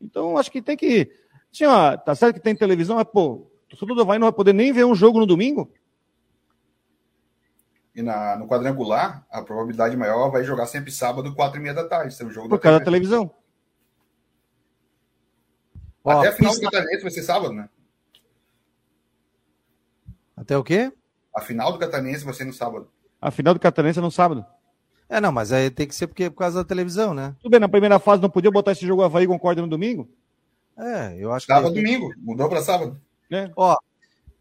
Então, 0.00 0.38
acho 0.38 0.52
que 0.52 0.62
tem 0.62 0.76
que. 0.76 1.10
Assim, 1.52 1.64
ó, 1.64 1.96
tá 1.96 2.14
certo 2.14 2.36
que 2.36 2.42
tem 2.42 2.54
televisão, 2.54 2.96
mas, 2.96 3.06
pô, 3.06 3.50
todo 3.78 3.88
mundo 3.88 4.04
vai 4.04 4.18
não 4.18 4.26
vai 4.26 4.32
poder 4.32 4.52
nem 4.52 4.72
ver 4.72 4.84
um 4.84 4.94
jogo 4.94 5.18
no 5.18 5.26
domingo? 5.26 5.72
E 7.94 8.02
na, 8.02 8.36
no 8.36 8.46
quadrangular, 8.46 9.26
a 9.30 9.42
probabilidade 9.42 9.96
maior 9.96 10.30
vai 10.30 10.44
jogar 10.44 10.66
sempre 10.66 10.92
sábado, 10.92 11.34
quatro 11.34 11.58
e 11.58 11.62
meia 11.62 11.74
da 11.74 11.88
tarde. 11.88 12.14
Ser 12.14 12.26
um 12.26 12.30
jogo 12.30 12.48
Por 12.48 12.60
causa 12.60 12.78
da 12.78 12.84
televisão. 12.84 13.34
Até 16.04 16.28
a 16.28 16.32
final 16.32 16.54
do 16.54 16.60
Catarinense 16.60 17.02
vai 17.02 17.10
ser 17.10 17.22
sábado, 17.22 17.52
né? 17.52 17.68
Até 20.36 20.56
o 20.56 20.62
quê? 20.62 20.92
A 21.34 21.40
final 21.40 21.72
do 21.72 21.78
Catarinense 21.78 22.24
vai 22.24 22.34
ser 22.34 22.44
no 22.44 22.52
sábado. 22.52 22.88
A 23.20 23.30
final 23.30 23.52
do 23.52 23.60
Catarinense 23.60 23.98
é 23.98 24.02
no 24.02 24.10
sábado. 24.10 24.46
É, 25.08 25.20
não, 25.20 25.32
mas 25.32 25.52
aí 25.52 25.70
tem 25.70 25.86
que 25.86 25.94
ser 25.94 26.06
porque, 26.06 26.30
por 26.30 26.38
causa 26.38 26.62
da 26.62 26.68
televisão, 26.68 27.12
né? 27.12 27.34
Tudo 27.40 27.50
bem, 27.50 27.60
na 27.60 27.68
primeira 27.68 27.98
fase 27.98 28.22
não 28.22 28.30
podia 28.30 28.50
botar 28.50 28.72
esse 28.72 28.86
jogo 28.86 29.02
Havaí 29.02 29.26
com 29.26 29.38
corda 29.38 29.60
no 29.60 29.68
domingo? 29.68 30.08
É, 30.78 31.16
eu 31.18 31.32
acho 31.32 31.46
Sábado, 31.46 31.74
que... 31.74 31.82
domingo. 31.82 32.12
Mudou 32.18 32.48
para 32.48 32.62
sábado. 32.62 33.00
É. 33.30 33.50
Ó, 33.56 33.76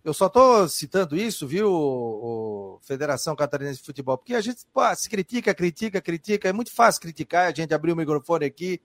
eu 0.03 0.13
só 0.13 0.27
estou 0.27 0.69
citando 0.69 1.17
isso, 1.17 1.47
viu, 1.47 1.69
o, 1.69 2.75
o 2.75 2.79
Federação 2.81 3.35
Catarinense 3.35 3.79
de 3.79 3.85
Futebol, 3.85 4.17
porque 4.17 4.35
a 4.35 4.41
gente 4.41 4.65
pô, 4.71 4.81
se 4.95 5.09
critica, 5.09 5.53
critica, 5.53 5.99
critica. 5.99 6.47
É 6.47 6.53
muito 6.53 6.73
fácil 6.73 7.01
criticar, 7.01 7.47
a 7.47 7.53
gente 7.53 7.73
abrir 7.73 7.91
o 7.91 7.95
microfone 7.95 8.45
aqui 8.45 8.79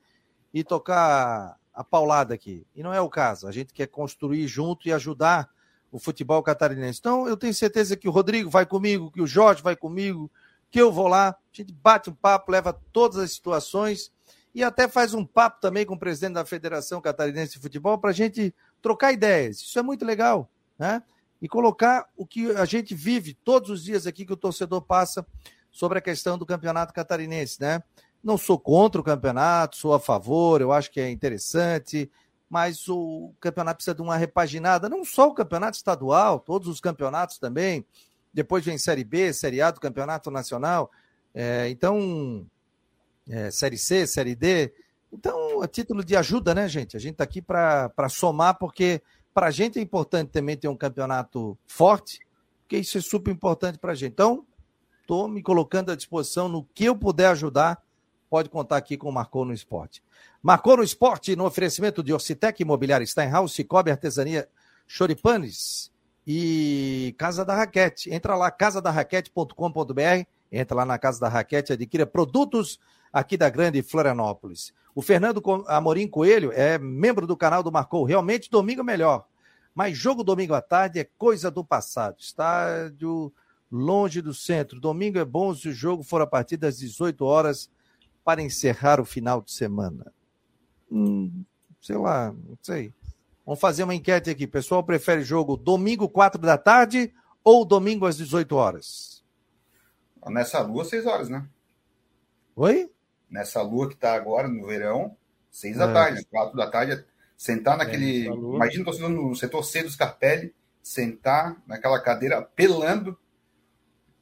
e 0.53 0.65
tocar 0.65 1.57
a 1.73 1.85
paulada 1.85 2.35
aqui. 2.35 2.67
E 2.75 2.83
não 2.83 2.93
é 2.93 3.01
o 3.01 3.09
caso. 3.09 3.47
A 3.47 3.53
gente 3.53 3.73
quer 3.73 3.87
construir 3.87 4.47
junto 4.49 4.89
e 4.89 4.93
ajudar 4.93 5.49
o 5.91 5.99
futebol 5.99 6.43
catarinense. 6.43 6.99
Então, 6.99 7.29
eu 7.29 7.37
tenho 7.37 7.55
certeza 7.55 7.97
que 7.97 8.09
o 8.09 8.11
Rodrigo 8.11 8.51
vai 8.51 8.65
comigo, 8.65 9.11
que 9.11 9.21
o 9.21 9.27
Jorge 9.27 9.63
vai 9.63 9.77
comigo, 9.77 10.31
que 10.71 10.81
eu 10.81 10.91
vou 10.91 11.07
lá. 11.07 11.29
A 11.29 11.37
gente 11.53 11.73
bate 11.73 12.11
um 12.11 12.15
papo, 12.15 12.51
leva 12.51 12.73
todas 12.93 13.19
as 13.19 13.33
situações 13.33 14.11
e 14.55 14.63
até 14.63 14.87
faz 14.89 15.15
um 15.15 15.25
papo 15.25 15.61
também 15.61 15.87
com 15.87 15.95
o 15.95 15.99
presidente 15.99 16.35
da 16.35 16.45
Federação 16.45 17.01
Catarinense 17.01 17.55
de 17.55 17.59
Futebol 17.59 17.99
para 17.99 18.11
a 18.11 18.15
gente 18.15 18.55
trocar 18.81 19.13
ideias. 19.13 19.61
Isso 19.61 19.79
é 19.79 19.83
muito 19.83 20.05
legal 20.05 20.51
né? 20.83 21.03
E 21.41 21.49
colocar 21.49 22.09
o 22.17 22.27
que 22.27 22.51
a 22.53 22.65
gente 22.65 22.95
vive 22.95 23.35
todos 23.35 23.71
os 23.71 23.85
dias 23.85 24.07
aqui 24.07 24.25
que 24.25 24.33
o 24.33 24.37
torcedor 24.37 24.83
passa 24.83 25.25
sobre 25.71 25.99
a 25.99 26.03
questão 26.03 26.37
do 26.37 26.45
campeonato 26.45 26.93
catarinense, 26.93 27.61
né? 27.61 27.83
Não 28.23 28.37
sou 28.37 28.59
contra 28.59 29.01
o 29.01 29.05
campeonato, 29.05 29.77
sou 29.77 29.95
a 29.95 30.01
favor, 30.01 30.61
eu 30.61 30.73
acho 30.73 30.91
que 30.91 31.01
é 31.01 31.11
interessante, 31.11 32.11
mas 32.49 32.89
o 32.89 33.33
campeonato 33.41 33.77
precisa 33.77 33.95
de 33.95 34.03
uma 34.03 34.17
repaginada, 34.17 34.89
não 34.89 35.05
só 35.05 35.29
o 35.29 35.35
campeonato 35.35 35.77
estadual, 35.77 36.39
todos 36.39 36.69
os 36.69 36.81
campeonatos 36.81 37.39
também. 37.39 37.85
Depois 38.33 38.65
vem 38.65 38.79
Série 38.79 39.05
B, 39.05 39.33
Série 39.33 39.61
A 39.61 39.71
do 39.71 39.81
Campeonato 39.81 40.31
Nacional. 40.31 40.91
É, 41.35 41.69
então, 41.69 42.47
é, 43.33 43.51
Série 43.51 43.78
C, 43.78 44.07
Série 44.07 44.35
D. 44.35 44.70
Então, 45.11 45.62
a 45.62 45.66
título 45.66 46.05
de 46.05 46.14
ajuda, 46.14 46.55
né, 46.55 46.68
gente? 46.68 46.97
A 46.97 47.01
gente 47.01 47.12
está 47.12 47.24
aqui 47.24 47.41
para 47.41 48.09
somar, 48.11 48.59
porque 48.59 49.03
para 49.33 49.47
a 49.47 49.51
gente 49.51 49.78
é 49.78 49.83
importante 49.83 50.28
também 50.30 50.57
ter 50.57 50.68
um 50.68 50.76
campeonato 50.76 51.59
forte, 51.66 52.20
porque 52.61 52.76
isso 52.76 52.99
é 52.99 53.01
super 53.01 53.30
importante 53.30 53.78
para 53.78 53.93
a 53.93 53.95
gente. 53.95 54.12
Então, 54.12 54.47
estou 55.01 55.26
me 55.28 55.43
colocando 55.43 55.91
à 55.91 55.97
disposição 55.97 56.47
no 56.47 56.64
que 56.74 56.85
eu 56.85 56.97
puder 56.97 57.28
ajudar. 57.28 57.83
Pode 58.28 58.51
contar 58.51 58.76
aqui 58.76 58.97
com 58.97 59.09
o 59.09 59.12
Marcou 59.12 59.45
no 59.45 59.53
Esporte. 59.53 60.03
Marcou 60.43 60.76
no 60.76 60.83
Esporte 60.83 61.35
no 61.35 61.47
oferecimento 61.47 62.03
de 62.03 62.12
Orcitec 62.12 62.62
Imobiliária 62.62 63.07
Steinhaus, 63.07 63.55
Cicobi 63.55 63.91
Artesania 63.91 64.49
Choripanes 64.87 65.91
e 66.26 67.14
Casa 67.18 67.45
da 67.45 67.55
Raquete. 67.55 68.11
Entra 68.11 68.35
lá, 68.37 68.51
casadarraquete.com.br, 68.51 70.26
entra 70.51 70.76
lá 70.76 70.85
na 70.85 70.99
Casa 70.99 71.20
da 71.20 71.28
Raquete, 71.28 71.72
adquira 71.72 72.07
produtos 72.07 72.78
aqui 73.13 73.37
da 73.37 73.51
grande 73.51 73.83
Florianópolis. 73.83 74.73
O 74.95 75.03
Fernando 75.03 75.43
Amorim 75.67 76.07
Coelho 76.07 76.53
é 76.53 76.79
membro 76.79 77.27
do 77.27 77.37
canal 77.37 77.63
do 77.63 77.73
Marcou. 77.73 78.05
Realmente, 78.05 78.51
domingo 78.51 78.81
é 78.81 78.85
melhor. 78.85 79.27
Mas 79.75 79.97
jogo 79.97 80.23
domingo 80.23 80.55
à 80.55 80.61
tarde 80.61 80.99
é 80.99 81.05
coisa 81.05 81.51
do 81.51 81.65
passado. 81.65 82.17
Estádio 82.19 83.33
longe 83.71 84.21
do 84.21 84.35
centro. 84.35 84.79
Domingo 84.79 85.19
é 85.19 85.25
bom 85.25 85.55
se 85.55 85.69
o 85.69 85.73
jogo 85.73 86.03
for 86.03 86.21
a 86.21 86.27
partir 86.27 86.59
das 86.59 86.79
18 86.79 87.25
horas 87.25 87.71
para 88.23 88.43
encerrar 88.43 89.01
o 89.01 89.05
final 89.05 89.41
de 89.41 89.53
semana. 89.53 90.13
Hum, 90.91 91.43
sei 91.81 91.97
lá, 91.97 92.33
não 92.33 92.59
sei. 92.61 92.93
Vamos 93.47 93.61
fazer 93.61 93.85
uma 93.85 93.95
enquete 93.95 94.29
aqui. 94.29 94.45
O 94.45 94.51
pessoal 94.51 94.85
prefere 94.85 95.23
jogo 95.23 95.57
domingo, 95.57 96.09
4 96.09 96.41
da 96.41 96.59
tarde 96.59 97.13
ou 97.43 97.65
domingo 97.65 98.07
às 98.07 98.17
18 98.17 98.55
horas? 98.55 99.25
Nessa 100.29 100.61
lua, 100.61 100.85
6 100.85 101.07
horas, 101.07 101.29
né? 101.29 101.49
Oi? 102.55 102.91
Nessa 103.33 103.62
lua 103.62 103.89
que 103.89 103.95
está 103.95 104.14
agora 104.14 104.47
no 104.47 104.66
verão, 104.66 105.16
seis 105.51 105.78
da 105.78 105.89
é. 105.89 105.93
tarde, 105.93 106.24
quatro 106.26 106.57
da 106.57 106.70
tarde, 106.70 107.05
sentar 107.37 107.78
naquele. 107.78 108.28
É, 108.28 108.30
imagina 108.30 108.85
você 108.85 109.09
no 109.09 109.35
setor 109.35 109.64
C 109.64 109.83
do 109.83 109.91
Scarpelli, 109.91 110.55
sentar 110.83 111.57
naquela 111.66 111.99
cadeira 111.99 112.43
pelando 112.43 113.18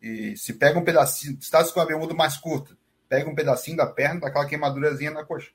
e 0.01 0.37
se 0.37 0.55
pega 0.55 0.79
um 0.79 0.85
pedacinho, 0.85 1.37
está 1.39 1.63
com 1.65 1.81
a 1.81 1.85
bermuda 1.85 2.15
mais 2.15 2.37
curta, 2.37 2.77
pega 3.09 3.29
um 3.29 3.35
pedacinho 3.35 3.77
da 3.77 3.87
perna, 3.87 4.21
daquela 4.21 4.47
queimadurazinha 4.47 5.11
na 5.11 5.25
coxa. 5.25 5.51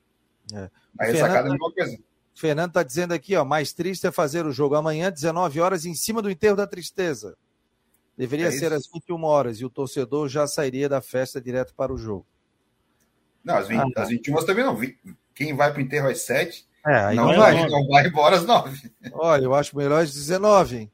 É. 0.52 0.70
Aí 1.00 1.16
essa 1.16 1.26
cara 1.26 1.38
é 1.38 1.48
a 1.48 1.50
mesma 1.50 1.72
coisa. 1.72 1.98
Fernando 2.34 2.68
está 2.68 2.82
dizendo 2.82 3.14
aqui, 3.14 3.34
ó, 3.34 3.44
mais 3.44 3.72
triste 3.72 4.06
é 4.06 4.12
fazer 4.12 4.44
o 4.44 4.52
jogo 4.52 4.74
amanhã, 4.74 5.10
19 5.10 5.58
horas, 5.58 5.86
em 5.86 5.94
cima 5.94 6.20
do 6.20 6.30
enterro 6.30 6.54
da 6.54 6.66
tristeza. 6.66 7.36
Deveria 8.16 8.48
é 8.48 8.50
ser 8.50 8.72
às 8.72 8.86
21 8.86 9.24
horas 9.24 9.58
e 9.58 9.64
o 9.64 9.70
torcedor 9.70 10.28
já 10.28 10.46
sairia 10.46 10.88
da 10.88 11.00
festa 11.00 11.40
direto 11.40 11.74
para 11.74 11.92
o 11.92 11.96
jogo. 11.96 12.26
Não, 13.46 13.56
as, 13.56 13.68
20, 13.68 13.78
Ah, 13.80 13.86
tá. 13.94 14.02
as 14.02 14.08
21 14.08 14.44
também 14.44 14.64
não. 14.64 14.74
Vi- 14.76 14.98
Quem 15.34 15.54
vai 15.54 15.72
pro 15.72 15.80
enterro 15.80 16.08
às 16.08 16.22
7, 16.22 16.66
É, 16.86 16.94
aí 16.96 17.16
não, 17.16 17.26
não 17.28 17.36
vai, 17.36 17.54
vai. 17.54 17.68
não 17.68 17.86
vai 17.88 18.06
embora 18.06 18.36
às 18.36 18.44
9. 18.44 18.90
Olha, 19.12 19.44
eu 19.44 19.54
acho 19.54 19.76
melhor 19.76 20.02
às 20.02 20.12
19, 20.12 20.76
hein? 20.78 20.92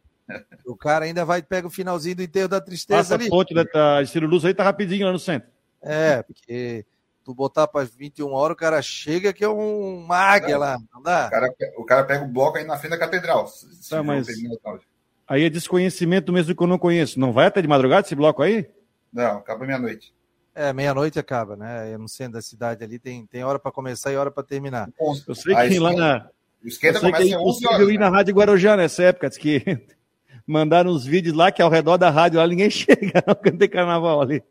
O 0.66 0.76
cara 0.76 1.05
ainda 1.05 1.24
vai 1.24 1.42
pega 1.42 1.66
o 1.66 1.70
finalzinho 1.70 2.16
do 2.16 2.22
enterro 2.22 2.48
da 2.48 2.61
tristeza 2.61 2.98
Passa 3.00 3.14
ali. 3.14 3.26
a 3.26 3.30
ponte 3.30 3.55
da 3.55 3.64
da 3.64 4.05
Ciro 4.07 4.26
Luz 4.26 4.44
aí, 4.44 4.55
tá 4.55 4.62
rapidinho 4.64 5.07
lá 5.07 5.12
no 5.12 5.18
centro. 5.18 5.48
É, 5.82 6.22
porque 6.22 6.84
tu 7.24 7.34
botar 7.34 7.66
para 7.66 7.84
21 7.86 8.32
horas, 8.32 8.55
o 8.55 8.59
cara 8.59 8.80
chega 8.82 9.32
que 9.32 9.44
é 9.44 9.48
um- 9.48 10.07
águia 10.11 10.57
lá, 10.59 10.78
não 10.94 11.03
dá? 11.03 11.26
O 11.26 11.30
cara, 11.30 11.55
o 11.78 11.84
cara 11.84 12.05
pega 12.05 12.24
o 12.24 12.28
bloco 12.28 12.57
aí 12.59 12.64
na 12.64 12.76
frente 12.78 12.92
da 12.92 12.98
catedral. 12.98 13.48
Tá, 13.90 14.00
o 14.00 14.05
mas- 14.05 14.26
termina 14.26 14.55
às 14.55 14.62
9. 14.64 14.80
Aí 15.28 15.44
é 15.44 15.50
desconhecimento 15.50 16.32
mesmo 16.32 16.55
que 16.55 16.62
eu 16.62 16.66
não 16.66 16.78
conheço. 16.78 17.18
Não 17.20 17.32
vai 17.32 17.46
até 17.46 17.61
de 17.62 17.68
madrugada 17.68 18.07
esse 18.07 18.14
bloco 18.14 18.42
aí? 18.42 18.68
Não, 19.12 19.38
acaba 19.38 19.64
meia-noite. 19.66 20.12
É, 20.55 20.72
meia-noite 20.72 21.18
acaba, 21.18 21.57
né? 21.57 21.96
No 21.96 22.09
centro 22.09 22.34
da 22.34 22.42
cidade 22.42 22.84
ali 22.84 22.98
tem, 22.98 23.24
tem 23.26 23.42
hora 23.42 23.59
para 23.59 23.72
começar 23.72 24.12
e 24.12 24.16
hora 24.16 24.30
para 24.30 24.42
terminar. 24.42 24.88
Eu 25.26 25.34
sei 25.34 25.55
que 25.68 25.78
lá 25.78 25.92
na. 25.92 26.26
O 26.62 26.66
Eu 26.66 26.68
esquenta 26.68 27.00
sei 27.00 27.11
que 27.11 27.16
é 27.16 27.18
começa 27.20 27.36
às 27.36 27.42
11 27.42 27.59
impossível 27.59 27.70
horas. 27.74 27.88
ir 27.88 27.98
na 27.98 28.11
né? 28.11 28.16
Rádio 28.16 28.34
Guarujá 28.34 28.76
nessa 28.76 29.03
época. 29.05 29.28
Diz 29.30 29.38
que 29.38 29.62
mandaram 30.46 30.90
uns 30.90 31.05
vídeos 31.07 31.34
lá 31.34 31.50
que 31.50 31.62
ao 31.62 31.70
redor 31.70 31.96
da 31.96 32.11
rádio 32.11 32.38
lá 32.38 32.46
ninguém 32.46 32.68
chega, 32.70 33.24
não, 33.26 33.34
quando 33.34 33.59
tem 33.59 33.68
carnaval 33.68 34.20
ali. 34.20 34.42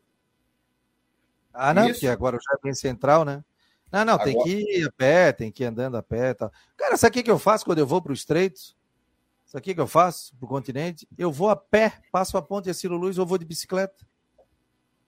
Ah, 1.54 1.72
não, 1.74 1.84
Isso. 1.84 1.94
porque 1.94 2.08
agora 2.08 2.36
já 2.36 2.56
é 2.58 2.62
bem 2.62 2.74
central, 2.74 3.24
né? 3.24 3.44
Não, 3.90 4.04
não, 4.06 4.18
tem 4.18 4.32
Agora- 4.32 4.48
que 4.48 4.78
ir 4.80 4.86
a 4.88 4.90
pé, 4.92 5.32
tem 5.32 5.52
que 5.52 5.62
ir 5.62 5.66
andando 5.66 5.96
a 5.98 6.02
pé 6.02 6.30
e 6.30 6.34
tal. 6.34 6.50
Cara, 6.78 6.96
sabe 6.96 7.10
o 7.10 7.12
que 7.12 7.22
que 7.24 7.30
eu 7.30 7.38
faço 7.38 7.64
quando 7.64 7.78
eu 7.78 7.86
vou 7.86 8.00
para 8.00 8.10
o 8.10 8.14
Estreitos? 8.14 8.74
Sabe 9.44 9.60
o 9.60 9.64
que 9.64 9.74
que 9.74 9.80
eu 9.80 9.86
faço 9.86 10.34
para 10.36 10.46
o 10.46 10.48
continente? 10.48 11.06
Eu 11.18 11.30
vou 11.30 11.50
a 11.50 11.56
pé, 11.56 12.00
passo 12.10 12.38
a 12.38 12.42
ponte 12.42 12.72
Ciro 12.72 12.96
Luz 12.96 13.18
ou 13.18 13.26
vou 13.26 13.36
de 13.36 13.44
bicicleta. 13.44 13.94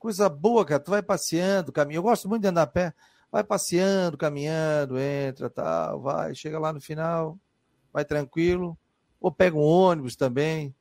Coisa 0.05 0.29
boa, 0.29 0.67
cara. 0.67 0.79
Tu 0.79 0.91
vai 0.91 1.01
passeando, 1.03 1.73
caminho. 1.73 1.97
Eu 1.97 2.03
gosto 2.03 2.29
muito 2.29 2.43
de 2.43 2.49
andar 2.49 2.65
a 2.65 2.67
pé. 2.67 2.93
Vai 3.33 3.43
passeando, 3.43 4.19
caminhando, 4.19 4.99
entra, 4.99 5.49
tal, 5.49 5.99
vai, 6.03 6.35
chega 6.35 6.59
lá 6.59 6.75
no 6.75 6.81
final, 6.81 7.39
vai 7.91 8.05
tranquilo. 8.05 8.77
Ou 9.19 9.33
pega 9.33 9.57
um 9.57 9.63
ônibus 9.63 10.15
também. 10.15 10.75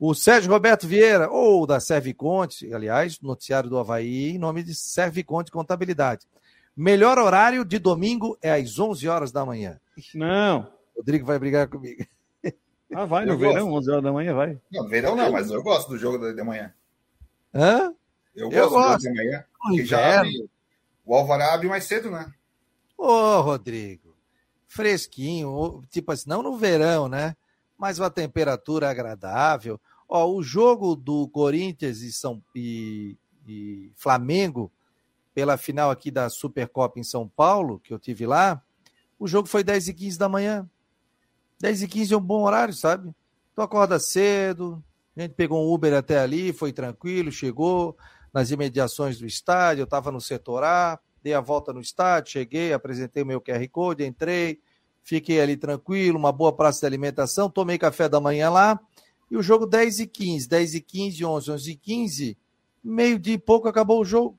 O 0.00 0.14
Sérgio 0.14 0.50
Roberto 0.50 0.86
Vieira, 0.88 1.28
ou 1.30 1.66
da 1.66 1.80
Serviconte, 1.80 2.72
aliás, 2.72 3.20
noticiário 3.20 3.68
do 3.68 3.78
Havaí, 3.78 4.30
em 4.30 4.38
nome 4.38 4.62
de 4.62 4.74
Serviconte 4.74 5.50
Contabilidade. 5.52 6.26
Melhor 6.74 7.18
horário 7.18 7.66
de 7.66 7.78
domingo 7.78 8.38
é 8.40 8.54
às 8.54 8.78
11 8.78 9.06
horas 9.06 9.30
da 9.30 9.44
manhã. 9.44 9.78
Não. 10.14 10.66
Rodrigo 10.96 11.26
vai 11.26 11.38
brigar 11.38 11.68
comigo. 11.68 12.06
Ah, 12.94 13.04
vai 13.04 13.26
no 13.26 13.32
Eu 13.32 13.38
verão, 13.38 13.66
gosto. 13.68 13.76
11 13.80 13.90
horas 13.90 14.02
da 14.04 14.12
manhã, 14.12 14.34
vai. 14.34 14.58
Não, 14.72 14.88
verão 14.88 15.14
não, 15.14 15.30
mas 15.30 15.50
eu 15.50 15.62
gosto 15.62 15.90
do 15.90 15.98
jogo 15.98 16.16
da- 16.16 16.32
de 16.32 16.42
manhã. 16.42 16.72
Hã? 17.54 17.94
Eu 18.34 18.50
Eu 18.50 18.70
gosto 18.70 19.02
de 19.02 19.12
manhã. 19.12 19.44
Já 19.84 20.20
abre, 20.20 20.48
o 21.04 21.14
Alvará 21.14 21.54
abre 21.54 21.68
mais 21.68 21.84
cedo, 21.84 22.10
né? 22.10 22.32
Ô, 22.96 23.40
Rodrigo, 23.40 24.16
fresquinho, 24.66 25.82
tipo 25.90 26.12
assim, 26.12 26.28
não 26.28 26.42
no 26.42 26.56
verão, 26.56 27.08
né? 27.08 27.36
Mas 27.76 27.98
uma 27.98 28.10
temperatura 28.10 28.88
agradável. 28.88 29.80
Ó, 30.08 30.30
o 30.30 30.42
jogo 30.42 30.94
do 30.94 31.28
Corinthians 31.28 32.00
e, 32.00 32.12
São, 32.12 32.42
e, 32.54 33.16
e 33.46 33.90
Flamengo, 33.96 34.70
pela 35.34 35.56
final 35.56 35.90
aqui 35.90 36.10
da 36.10 36.28
Supercopa 36.28 37.00
em 37.00 37.04
São 37.04 37.28
Paulo, 37.28 37.80
que 37.80 37.92
eu 37.92 37.98
tive 37.98 38.26
lá, 38.26 38.62
o 39.18 39.26
jogo 39.26 39.48
foi 39.48 39.64
10 39.64 39.88
e 39.88 39.94
15 39.94 40.18
da 40.18 40.28
manhã. 40.28 40.68
10 41.60 41.82
e 41.82 41.88
15 41.88 42.14
é 42.14 42.16
um 42.16 42.20
bom 42.20 42.42
horário, 42.42 42.74
sabe? 42.74 43.14
Tu 43.54 43.62
acorda 43.62 43.98
cedo, 43.98 44.82
a 45.16 45.22
gente 45.22 45.34
pegou 45.34 45.64
um 45.64 45.72
Uber 45.72 45.94
até 45.94 46.18
ali, 46.18 46.52
foi 46.52 46.72
tranquilo, 46.72 47.30
chegou 47.30 47.96
nas 48.32 48.50
imediações 48.50 49.18
do 49.18 49.26
estádio, 49.26 49.82
eu 49.82 49.84
estava 49.84 50.10
no 50.10 50.20
setor 50.20 50.64
A, 50.64 50.98
dei 51.22 51.34
a 51.34 51.40
volta 51.40 51.72
no 51.72 51.80
estádio, 51.80 52.32
cheguei, 52.32 52.72
apresentei 52.72 53.22
o 53.22 53.26
meu 53.26 53.40
QR 53.40 53.66
Code, 53.68 54.04
entrei, 54.04 54.60
fiquei 55.02 55.40
ali 55.40 55.56
tranquilo, 55.56 56.18
uma 56.18 56.32
boa 56.32 56.52
praça 56.52 56.80
de 56.80 56.86
alimentação, 56.86 57.50
tomei 57.50 57.78
café 57.78 58.08
da 58.08 58.20
manhã 58.20 58.50
lá, 58.50 58.80
e 59.30 59.36
o 59.36 59.42
jogo 59.42 59.66
10 59.66 60.00
e 60.00 60.06
15, 60.06 60.48
10 60.48 60.74
e 60.74 60.80
15, 60.80 61.24
11, 61.24 61.50
11 61.52 61.70
e 61.70 61.76
15, 61.76 62.38
meio 62.82 63.18
dia 63.18 63.34
e 63.34 63.38
pouco 63.38 63.68
acabou 63.68 64.00
o 64.00 64.04
jogo. 64.04 64.38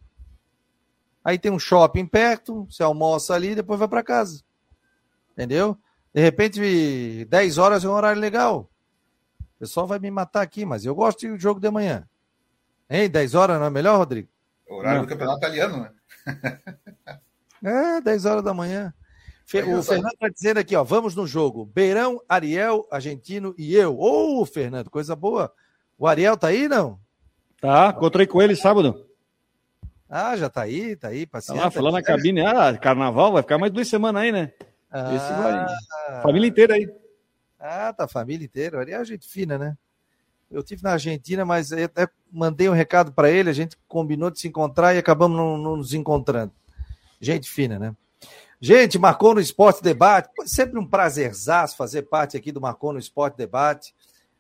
Aí 1.24 1.40
tem 1.40 1.52
um 1.52 1.60
shopping 1.60 2.06
perto, 2.06 2.66
você 2.70 2.84
almoça 2.84 3.34
ali, 3.34 3.56
depois 3.56 3.80
vai 3.80 3.88
para 3.88 4.04
casa. 4.04 4.44
Entendeu? 5.32 5.78
De 6.14 6.22
repente, 6.22 7.26
10 7.26 7.58
horas 7.58 7.84
é 7.84 7.90
um 7.90 7.94
horário 7.94 8.22
legal. 8.22 8.70
O 9.56 9.60
pessoal 9.60 9.88
vai 9.88 9.98
me 9.98 10.12
matar 10.12 10.42
aqui, 10.42 10.66
mas 10.66 10.86
eu 10.86 10.94
gosto 10.94 11.28
do 11.28 11.40
jogo 11.40 11.60
de 11.60 11.72
manhã. 11.72 12.08
Hein? 12.90 13.10
10 13.10 13.36
horas 13.36 13.60
não 13.60 13.66
é 13.66 13.70
melhor, 13.70 13.98
Rodrigo? 13.98 14.28
O 14.70 14.76
horário 14.76 15.00
Não. 15.00 15.06
do 15.06 15.10
campeonato 15.10 15.40
italiano, 15.40 15.78
né? 15.78 15.92
É, 17.66 18.02
10 18.02 18.26
horas 18.26 18.44
da 18.44 18.54
manhã. 18.54 18.94
O 19.46 19.82
Fernando 19.84 20.12
está 20.14 20.28
dizendo 20.28 20.58
aqui, 20.58 20.76
ó, 20.76 20.84
vamos 20.84 21.16
no 21.16 21.26
jogo. 21.26 21.66
Beirão, 21.66 22.22
Ariel, 22.28 22.86
Argentino 22.92 23.56
e 23.58 23.74
eu. 23.74 23.98
Ô, 23.98 24.46
Fernando, 24.46 24.90
coisa 24.90 25.16
boa. 25.16 25.50
O 25.98 26.06
Ariel 26.06 26.36
tá 26.36 26.48
aí, 26.48 26.68
não? 26.68 27.00
Tá, 27.62 27.94
encontrei 27.96 28.28
com 28.28 28.42
ele 28.42 28.54
sábado. 28.56 29.08
Ah, 30.10 30.36
já 30.36 30.50
tá 30.50 30.62
aí, 30.64 30.96
tá 30.98 31.08
aí, 31.08 31.26
Tá 31.26 31.32
paciente. 31.34 31.60
lá, 31.62 31.72
falando 31.72 31.94
na 31.94 32.04
cabine. 32.04 32.42
Ah, 32.46 32.78
carnaval, 32.78 33.32
vai 33.32 33.42
ficar 33.42 33.58
mais 33.58 33.72
duas 33.72 33.88
semanas 33.88 34.22
aí, 34.24 34.32
né? 34.32 34.52
Esse 35.16 35.34
vai. 35.42 36.22
Família 36.22 36.48
inteira 36.50 36.74
aí. 36.76 36.88
Ah, 37.58 37.94
tá, 37.94 38.08
família 38.10 38.44
inteira. 38.46 38.78
O 38.78 38.80
Ariel 38.82 39.02
é 39.02 39.06
gente 39.06 39.28
fina, 39.28 39.58
né? 39.58 39.78
Eu 40.54 40.62
tive 40.62 40.84
na 40.84 40.92
Argentina, 40.92 41.44
mas 41.44 41.74
até 41.74 42.08
mandei 42.32 42.70
um 42.70 42.74
recado 42.74 43.12
para 43.12 43.30
ele, 43.30 43.50
a 43.50 43.54
gente 43.54 43.76
combinou 43.88 44.30
de 44.30 44.40
se 44.40 44.48
encontrar 44.48 44.94
e 44.94 45.00
acabamos 45.00 45.36
não, 45.36 45.58
não 45.58 45.78
nos 45.78 45.96
encontrando. 45.96 46.54
Gente 47.20 47.50
fina, 47.50 47.80
né? 47.80 47.96
Gente, 48.62 49.00
marcou 49.00 49.34
no 49.34 49.42
Esporte 49.42 49.82
Debate. 49.82 50.30
Sempre 50.46 50.80
um 50.80 50.88
prazerzaço 50.88 51.76
fazer 51.76 52.04
parte 52.04 52.38
aqui 52.38 52.52
do 52.52 52.62
Marcou 52.62 52.94
no 52.94 53.00
Esporte 53.00 53.36
Debate. 53.36 53.96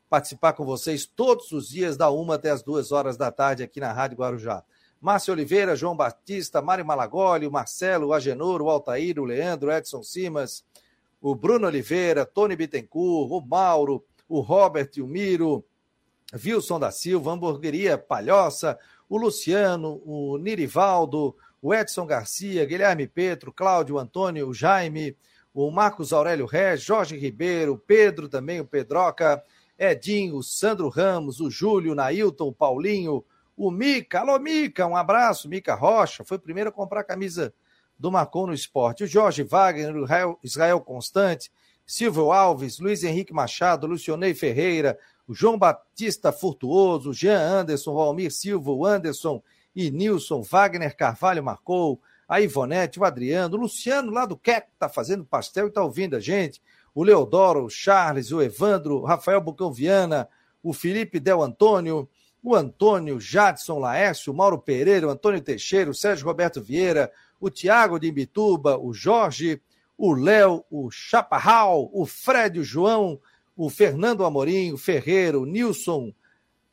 Participar 0.07 0.53
com 0.53 0.63
vocês 0.63 1.05
todos 1.05 1.51
os 1.51 1.69
dias, 1.69 1.97
da 1.97 2.11
uma 2.11 2.35
até 2.35 2.51
as 2.51 2.61
duas 2.61 2.91
horas 2.91 3.17
da 3.17 3.31
tarde, 3.31 3.63
aqui 3.63 3.79
na 3.79 3.91
Rádio 3.91 4.17
Guarujá. 4.17 4.63
Márcio 5.01 5.33
Oliveira, 5.33 5.75
João 5.75 5.95
Batista, 5.95 6.61
Mário 6.61 6.85
Malagoli, 6.85 7.47
o 7.47 7.51
Marcelo, 7.51 8.07
o 8.07 8.13
Agenor, 8.13 8.61
o 8.61 8.69
Altair, 8.69 9.19
o 9.19 9.25
Leandro, 9.25 9.69
o 9.69 9.73
Edson 9.73 10.03
Simas, 10.03 10.63
o 11.19 11.35
Bruno 11.35 11.67
Oliveira, 11.67 12.25
Tony 12.25 12.55
Bittencourt, 12.55 13.29
o 13.29 13.41
Mauro, 13.41 14.05
o 14.29 14.39
Robert 14.39 14.91
o 14.99 15.07
Miro, 15.07 15.65
Wilson 16.33 16.79
da 16.79 16.91
Silva, 16.91 17.31
Hamburgueria 17.31 17.97
Palhoça, 17.97 18.77
o 19.07 19.17
Luciano, 19.17 20.01
o 20.05 20.37
Nirivaldo, 20.37 21.35
o 21.61 21.73
Edson 21.73 22.05
Garcia, 22.05 22.65
Guilherme 22.65 23.07
Petro, 23.07 23.53
Cláudio 23.53 23.97
Antônio, 23.97 24.49
o 24.49 24.53
Jaime, 24.53 25.15
o 25.53 25.69
Marcos 25.69 26.11
Aurélio 26.11 26.45
Rez, 26.45 26.81
Jorge 26.81 27.15
Ribeiro, 27.15 27.77
Pedro 27.77 28.27
também, 28.27 28.59
o 28.59 28.65
Pedroca, 28.65 29.43
Edinho, 29.77 30.41
Sandro 30.41 30.89
Ramos, 30.89 31.39
o 31.39 31.49
Júlio, 31.49 31.93
Nailton, 31.93 32.47
o 32.47 32.53
Paulinho, 32.53 33.23
o 33.55 33.69
Mica, 33.69 34.21
alô 34.21 34.39
Mica, 34.39 34.87
um 34.87 34.95
abraço, 34.95 35.47
Mica 35.47 35.75
Rocha, 35.75 36.23
foi 36.23 36.37
o 36.37 36.41
primeiro 36.41 36.69
a 36.69 36.73
comprar 36.73 37.01
a 37.01 37.05
camisa 37.05 37.53
do 37.97 38.11
Marcon 38.11 38.47
no 38.47 38.53
Esporte, 38.53 39.03
o 39.03 39.07
Jorge 39.07 39.43
Wagner, 39.43 39.95
o 39.95 40.39
Israel 40.43 40.81
Constante, 40.81 41.51
Silvio 41.85 42.31
Alves, 42.31 42.79
Luiz 42.79 43.03
Henrique 43.03 43.33
Machado, 43.33 43.85
Lucionei 43.85 44.33
Ferreira, 44.33 44.97
o 45.27 45.33
João 45.33 45.57
Batista 45.57 46.31
Furtuoso, 46.31 47.13
Jean 47.13 47.39
Anderson, 47.39 47.93
o 47.93 47.99
Almir 47.99 48.31
Silva, 48.31 48.71
o 48.71 48.85
Anderson 48.85 49.41
e 49.75 49.89
Nilson, 49.89 50.41
Wagner 50.41 50.95
Carvalho 50.95 51.43
marcou, 51.43 52.01
a 52.27 52.41
Ivonete, 52.41 52.99
o 52.99 53.05
Adriano, 53.05 53.57
o 53.57 53.59
Luciano 53.61 54.11
lá 54.11 54.25
do 54.25 54.37
Queco, 54.37 54.71
tá 54.79 54.89
fazendo 54.89 55.25
pastel 55.25 55.67
e 55.67 55.71
tá 55.71 55.83
ouvindo 55.83 56.15
a 56.15 56.19
gente, 56.19 56.61
o 56.95 57.03
Leodoro, 57.03 57.65
o 57.65 57.69
Charles, 57.69 58.31
o 58.31 58.41
Evandro, 58.41 58.97
o 58.97 59.05
Rafael 59.05 59.41
Bucão 59.41 59.71
Viana, 59.71 60.27
o 60.61 60.73
Felipe 60.73 61.19
Del 61.19 61.41
Antônio, 61.41 62.07
o 62.41 62.55
Antônio 62.55 63.19
Jadson 63.19 63.79
Laércio, 63.79 64.31
o 64.31 64.35
Mauro 64.35 64.59
Pereira, 64.59 65.07
o 65.07 65.09
Antônio 65.09 65.41
Teixeira, 65.41 65.89
o 65.89 65.93
Sérgio 65.93 66.25
Roberto 66.25 66.61
Vieira, 66.61 67.11
o 67.39 67.49
Tiago 67.49 67.99
de 67.99 68.07
Imbituba, 68.07 68.77
o 68.77 68.93
Jorge, 68.93 69.61
o 69.97 70.13
Léo, 70.13 70.63
o 70.69 70.89
Chaparral, 70.91 71.89
o 71.93 72.05
Fred, 72.05 72.59
o 72.59 72.63
João, 72.63 73.19
o 73.55 73.69
Fernando 73.69 74.25
Amorim, 74.25 74.71
o 74.71 74.77
Ferreira, 74.77 75.39
o 75.39 75.45
Nilson 75.45 76.13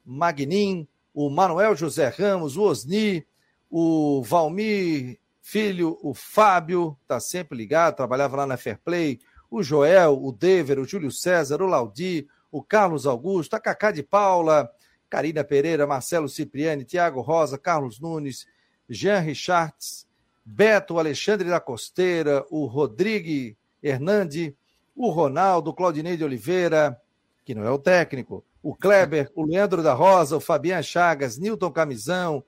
Magnin, 0.04 0.88
o 1.14 1.28
Manuel 1.28 1.76
José 1.76 2.08
Ramos, 2.08 2.56
o 2.56 2.62
Osni, 2.62 3.26
o 3.70 4.22
Valmir 4.22 5.18
Filho, 5.40 5.98
o 6.02 6.14
Fábio, 6.14 6.96
tá 7.06 7.18
sempre 7.18 7.56
ligado, 7.56 7.96
trabalhava 7.96 8.36
lá 8.36 8.46
na 8.46 8.56
Fairplay, 8.56 9.18
o 9.50 9.62
Joel, 9.62 10.22
o 10.22 10.32
Dever, 10.32 10.78
o 10.78 10.84
Júlio 10.84 11.10
César, 11.10 11.60
o 11.60 11.66
Laudi, 11.66 12.26
o 12.52 12.62
Carlos 12.62 13.06
Augusto, 13.06 13.54
a 13.54 13.60
Cacá 13.60 13.90
de 13.90 14.02
Paula, 14.02 14.70
Karina 15.08 15.42
Pereira, 15.42 15.86
Marcelo 15.86 16.28
Cipriani, 16.28 16.84
Tiago 16.84 17.20
Rosa, 17.20 17.58
Carlos 17.58 17.98
Nunes, 17.98 18.46
Jean 18.88 19.20
Richards, 19.20 20.06
Beto, 20.44 20.98
Alexandre 20.98 21.48
da 21.48 21.60
Costeira, 21.60 22.44
o 22.50 22.66
Rodrigo 22.66 23.56
Hernandi, 23.82 24.56
o 25.02 25.10
Ronaldo, 25.10 25.72
Claudinei 25.72 26.14
de 26.14 26.22
Oliveira, 26.22 27.00
que 27.42 27.54
não 27.54 27.64
é 27.64 27.70
o 27.70 27.78
técnico, 27.78 28.44
o 28.62 28.74
Kleber, 28.74 29.30
o 29.34 29.46
Leandro 29.46 29.82
da 29.82 29.94
Rosa, 29.94 30.36
o 30.36 30.40
Fabian 30.40 30.82
Chagas, 30.82 31.38
Newton 31.38 31.70
Camisão, 31.70 32.44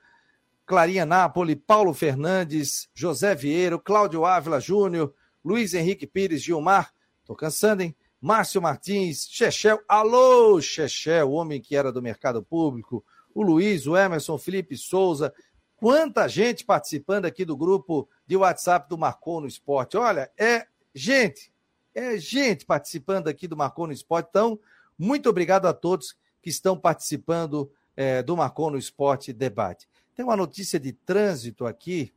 Clarinha 0.67 1.07
Napoli, 1.07 1.57
Paulo 1.57 1.95
Fernandes, 1.95 2.91
José 2.93 3.35
Vieiro, 3.35 3.81
Cláudio 3.81 4.27
Ávila 4.27 4.61
Júnior, 4.61 5.15
Luiz 5.43 5.73
Henrique 5.73 6.07
Pires, 6.07 6.43
Gilmar, 6.43 6.93
tô 7.25 7.35
cansando, 7.35 7.85
hein? 7.85 7.97
Márcio 8.21 8.61
Martins, 8.61 9.27
Chechel, 9.31 9.81
alô, 9.89 10.61
Chechel, 10.61 11.31
o 11.31 11.33
homem 11.33 11.59
que 11.59 11.75
era 11.75 11.91
do 11.91 12.03
mercado 12.03 12.43
público, 12.43 13.03
o 13.35 13.43
Luiz, 13.43 13.87
o 13.87 13.97
Emerson, 13.97 14.37
Felipe 14.37 14.77
Souza, 14.77 15.33
quanta 15.75 16.29
gente 16.29 16.67
participando 16.67 17.25
aqui 17.25 17.47
do 17.47 17.57
grupo 17.57 18.07
de 18.27 18.37
WhatsApp 18.37 18.91
do 18.91 18.99
Marcou 18.99 19.41
no 19.41 19.47
Esporte. 19.47 19.97
Olha, 19.97 20.31
é 20.39 20.67
gente, 20.95 21.51
é 21.95 22.17
gente 22.19 22.65
participando 22.65 23.29
aqui 23.29 23.47
do 23.47 23.57
Marcou 23.57 23.87
no 23.87 23.93
Esporte. 23.93 24.29
Então, 24.31 24.59
muito 24.99 25.29
obrigado 25.29 25.67
a 25.67 25.73
todos 25.73 26.17
que 26.41 26.51
estão 26.51 26.77
participando 26.77 27.71
é, 27.97 28.23
do 28.23 28.37
Marcou 28.37 28.71
no 28.71 28.79
Esporte 28.79 29.33
Debate. 29.33 29.89
Tem 30.15 30.25
uma 30.25 30.37
notícia 30.37 30.79
de 30.79 30.93
trânsito 30.93 31.67
aqui, 31.67 32.13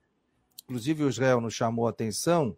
inclusive 0.65 1.03
o 1.03 1.09
Israel 1.09 1.39
nos 1.39 1.53
chamou 1.53 1.87
a 1.87 1.89
atenção, 1.89 2.55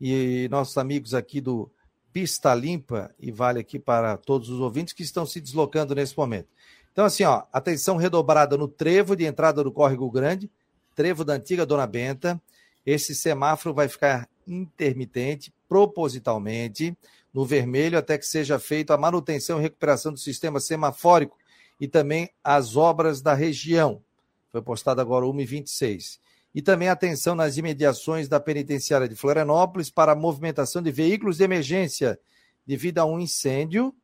e 0.00 0.48
nossos 0.50 0.76
amigos 0.76 1.14
aqui 1.14 1.40
do 1.40 1.70
Pista 2.12 2.52
Limpa, 2.54 3.14
e 3.18 3.30
vale 3.30 3.60
aqui 3.60 3.78
para 3.78 4.16
todos 4.16 4.48
os 4.48 4.58
ouvintes 4.58 4.92
que 4.92 5.02
estão 5.02 5.24
se 5.24 5.40
deslocando 5.40 5.94
nesse 5.94 6.16
momento. 6.16 6.48
Então, 6.92 7.04
assim, 7.04 7.24
ó, 7.24 7.44
atenção 7.52 7.96
redobrada 7.96 8.56
no 8.56 8.68
trevo 8.68 9.16
de 9.16 9.24
entrada 9.24 9.62
do 9.62 9.72
Córrego 9.72 10.10
Grande, 10.10 10.50
trevo 10.94 11.24
da 11.24 11.34
antiga 11.34 11.64
Dona 11.64 11.86
Benta. 11.86 12.40
Esse 12.84 13.14
semáforo 13.14 13.74
vai 13.74 13.88
ficar 13.88 14.28
intermitente, 14.46 15.52
propositalmente, 15.68 16.96
no 17.32 17.44
vermelho, 17.44 17.98
até 17.98 18.18
que 18.18 18.26
seja 18.26 18.58
feita 18.58 18.94
a 18.94 18.98
manutenção 18.98 19.58
e 19.58 19.62
recuperação 19.62 20.12
do 20.12 20.18
sistema 20.18 20.60
semafórico 20.60 21.36
e 21.80 21.88
também 21.88 22.30
as 22.44 22.76
obras 22.76 23.20
da 23.22 23.34
região. 23.34 24.02
Foi 24.50 24.60
postado 24.60 25.00
agora 25.00 25.24
1h26. 25.24 26.20
E 26.54 26.60
também 26.60 26.88
atenção 26.88 27.34
nas 27.34 27.56
imediações 27.56 28.28
da 28.28 28.38
penitenciária 28.38 29.08
de 29.08 29.16
Florianópolis 29.16 29.90
para 29.90 30.12
a 30.12 30.16
movimentação 30.16 30.82
de 30.82 30.92
veículos 30.92 31.38
de 31.38 31.44
emergência 31.44 32.20
devido 32.66 32.98
a 32.98 33.06
um 33.06 33.18
incêndio 33.18 33.94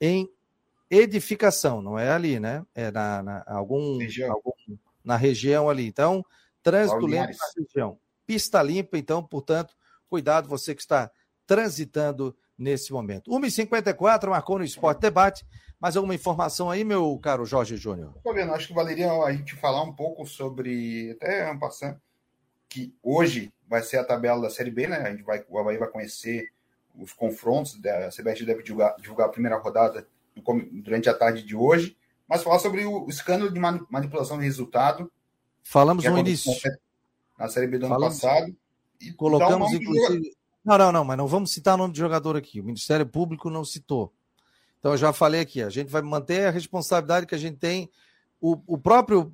em 0.00 0.30
edificação, 0.90 1.80
não 1.80 1.98
é 1.98 2.10
ali, 2.10 2.40
né? 2.40 2.64
É 2.74 2.90
na, 2.90 3.22
na 3.22 3.44
algum, 3.46 3.98
região. 3.98 4.32
algum, 4.32 4.52
na 5.04 5.16
região 5.16 5.68
ali. 5.68 5.86
Então, 5.86 6.24
trânsito 6.62 7.06
lento 7.06 7.36
na 7.36 7.64
região. 7.64 7.98
Pista 8.30 8.62
limpa, 8.62 8.96
então, 8.96 9.24
portanto, 9.24 9.74
cuidado 10.08 10.48
você 10.48 10.72
que 10.72 10.80
está 10.80 11.10
transitando 11.44 12.32
nesse 12.56 12.92
momento. 12.92 13.28
1h54, 13.28 14.28
marcou 14.28 14.56
no 14.56 14.64
Esporte 14.64 15.00
Debate. 15.00 15.44
Mais 15.80 15.96
alguma 15.96 16.14
informação 16.14 16.70
aí, 16.70 16.84
meu 16.84 17.18
caro 17.18 17.44
Jorge 17.44 17.76
Júnior? 17.76 18.12
Estou 18.16 18.32
vendo, 18.32 18.52
acho 18.54 18.68
que 18.68 18.72
valeria 18.72 19.10
a 19.10 19.32
gente 19.32 19.56
falar 19.56 19.82
um 19.82 19.92
pouco 19.92 20.24
sobre, 20.24 21.10
até 21.10 21.52
passando, 21.56 22.00
que 22.68 22.94
hoje 23.02 23.52
vai 23.68 23.82
ser 23.82 23.96
a 23.96 24.04
tabela 24.04 24.40
da 24.42 24.48
Série 24.48 24.70
B, 24.70 24.86
né? 24.86 24.98
A 24.98 25.10
gente 25.10 25.24
vai, 25.24 25.44
o 25.48 25.58
Havaí 25.58 25.76
vai 25.76 25.88
conhecer 25.88 26.52
os 26.94 27.12
confrontos, 27.12 27.80
a 27.84 28.12
CBS 28.12 28.46
deve 28.46 28.62
divulgar, 28.62 28.94
divulgar 29.00 29.26
a 29.26 29.32
primeira 29.32 29.58
rodada 29.58 30.06
durante 30.70 31.08
a 31.08 31.14
tarde 31.14 31.42
de 31.42 31.56
hoje, 31.56 31.96
mas 32.28 32.44
falar 32.44 32.60
sobre 32.60 32.84
o 32.84 33.08
escândalo 33.08 33.52
de 33.52 33.58
manipulação 33.58 34.38
de 34.38 34.44
resultado. 34.44 35.10
Falamos 35.64 36.04
no 36.04 36.16
início. 36.16 36.52
Na 37.40 37.48
Série 37.48 37.66
B 37.66 37.78
do 37.78 37.86
ano 37.86 37.98
passado. 37.98 38.54
E 39.00 39.10
colocamos, 39.12 39.72
inclusive. 39.72 40.36
Não, 40.62 40.76
não, 40.76 40.92
não, 40.92 41.04
mas 41.04 41.16
não 41.16 41.26
vamos 41.26 41.50
citar 41.50 41.74
o 41.74 41.78
nome 41.78 41.94
de 41.94 41.98
jogador 41.98 42.36
aqui. 42.36 42.60
O 42.60 42.64
Ministério 42.64 43.06
Público 43.06 43.48
não 43.48 43.64
citou. 43.64 44.12
Então, 44.78 44.92
eu 44.92 44.98
já 44.98 45.10
falei 45.10 45.40
aqui, 45.40 45.62
a 45.62 45.70
gente 45.70 45.88
vai 45.88 46.02
manter 46.02 46.46
a 46.46 46.50
responsabilidade 46.50 47.26
que 47.26 47.34
a 47.34 47.38
gente 47.38 47.56
tem. 47.56 47.90
O, 48.40 48.58
o 48.66 48.78
próprio 48.78 49.32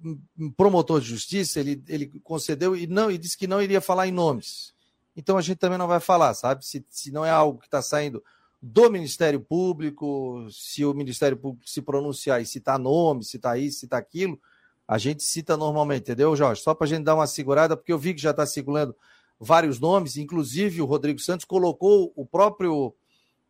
promotor 0.56 1.00
de 1.00 1.08
justiça, 1.08 1.58
ele, 1.58 1.82
ele 1.88 2.06
concedeu 2.22 2.76
e 2.76 2.86
não 2.86 3.10
e 3.10 3.18
disse 3.18 3.36
que 3.36 3.46
não 3.46 3.60
iria 3.60 3.80
falar 3.80 4.06
em 4.06 4.12
nomes. 4.12 4.72
Então, 5.16 5.36
a 5.36 5.42
gente 5.42 5.58
também 5.58 5.78
não 5.78 5.88
vai 5.88 5.98
falar, 5.98 6.32
sabe? 6.34 6.64
Se, 6.64 6.84
se 6.88 7.10
não 7.10 7.24
é 7.24 7.30
algo 7.30 7.58
que 7.58 7.66
está 7.66 7.82
saindo 7.82 8.22
do 8.62 8.90
Ministério 8.90 9.40
Público, 9.40 10.46
se 10.50 10.84
o 10.84 10.94
Ministério 10.94 11.36
Público 11.36 11.68
se 11.68 11.82
pronunciar 11.82 12.40
e 12.40 12.46
citar 12.46 12.78
nome, 12.78 13.24
citar 13.24 13.58
isso, 13.58 13.80
citar 13.80 14.00
aquilo, 14.00 14.40
a 14.86 14.98
gente 14.98 15.22
cita 15.22 15.56
normalmente, 15.56 16.02
entendeu, 16.02 16.34
Jorge? 16.36 16.62
Só 16.62 16.74
para 16.74 16.86
a 16.86 16.88
gente 16.88 17.04
dar 17.04 17.14
uma 17.14 17.26
segurada, 17.26 17.76
porque 17.76 17.92
eu 17.92 17.98
vi 17.98 18.14
que 18.14 18.20
já 18.20 18.30
está 18.30 18.46
segurando 18.46 18.94
vários 19.38 19.80
nomes, 19.80 20.16
inclusive 20.16 20.80
o 20.80 20.86
Rodrigo 20.86 21.18
Santos 21.18 21.44
colocou 21.44 22.12
o 22.16 22.24
próprio 22.24 22.94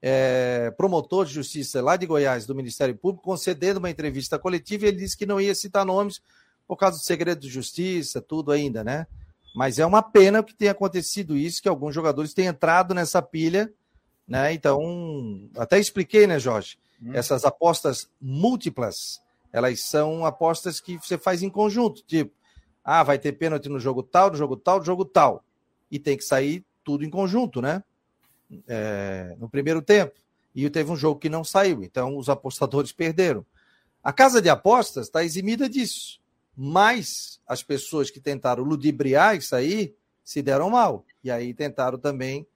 é, 0.03 0.73
promotor 0.77 1.27
de 1.27 1.35
justiça 1.35 1.83
lá 1.83 1.97
de 1.97 2.07
Goiás, 2.07 2.47
do 2.47 2.55
Ministério 2.55 2.97
Público, 2.97 3.25
concedendo 3.25 3.79
uma 3.79 3.91
entrevista 3.91 4.39
coletiva 4.39 4.85
e 4.85 4.89
ele 4.89 4.99
disse 4.99 5.17
que 5.17 5.27
não 5.27 5.41
ia 5.41 5.55
citar 5.55 5.85
nomes 5.85 6.21
por 6.67 6.77
causa 6.77 6.99
do 6.99 7.05
segredo 7.05 7.41
de 7.41 7.49
justiça, 7.49 8.21
tudo 8.21 8.51
ainda, 8.51 8.83
né? 8.83 9.07
Mas 9.55 9.79
é 9.79 9.87
uma 9.87 10.03
pena 10.03 10.43
que 10.43 10.55
tenha 10.55 10.73
acontecido 10.73 11.37
isso, 11.37 11.63
que 11.63 11.69
alguns 11.69 11.95
jogadores 11.95 12.35
tenham 12.35 12.51
entrado 12.51 12.93
nessa 12.93 13.23
pilha 13.23 13.73
né? 14.27 14.53
Então, 14.53 15.49
até 15.57 15.79
expliquei, 15.79 16.27
né, 16.27 16.39
Jorge? 16.39 16.79
Hum. 17.01 17.13
Essas 17.15 17.45
apostas 17.45 18.09
múltiplas, 18.21 19.21
elas 19.57 19.81
são 19.81 20.27
apostas 20.27 20.81
que 20.81 20.99
você 20.99 21.17
faz 21.17 21.43
em 21.43 21.49
conjunto, 21.49 22.03
tipo, 22.07 22.33
ah, 22.85 23.03
vai 23.03 23.19
ter 23.19 23.33
pênalti 23.33 23.69
no 23.69 23.81
jogo 23.81 24.03
tal, 24.03 24.31
no 24.31 24.37
jogo 24.37 24.57
tal, 24.57 24.79
no 24.79 24.85
jogo 24.85 25.05
tal. 25.05 25.43
E 25.91 25.99
tem 25.99 26.17
que 26.17 26.25
sair 26.25 26.65
tudo 26.85 27.05
em 27.05 27.11
conjunto, 27.11 27.63
né? 27.63 27.83
É, 28.69 29.35
no 29.39 29.49
primeiro 29.49 29.81
tempo. 29.81 30.15
E 30.55 30.69
teve 30.71 30.91
um 30.91 30.97
jogo 30.97 31.19
que 31.19 31.29
não 31.29 31.43
saiu, 31.43 31.83
então 31.83 32.17
os 32.17 32.29
apostadores 32.29 32.93
perderam. 32.93 33.45
A 34.05 34.13
casa 34.13 34.41
de 34.41 34.49
apostas 34.49 35.07
está 35.07 35.25
eximida 35.25 35.69
disso. 35.69 36.21
Mas 36.55 37.41
as 37.47 37.63
pessoas 37.63 38.11
que 38.11 38.21
tentaram 38.21 38.63
ludibriar 38.63 39.37
isso 39.37 39.57
aí 39.57 39.95
se 40.23 40.43
deram 40.43 40.71
mal. 40.71 41.05
E 41.25 41.31
aí 41.31 41.53
tentaram 41.53 41.99
também 41.99 42.47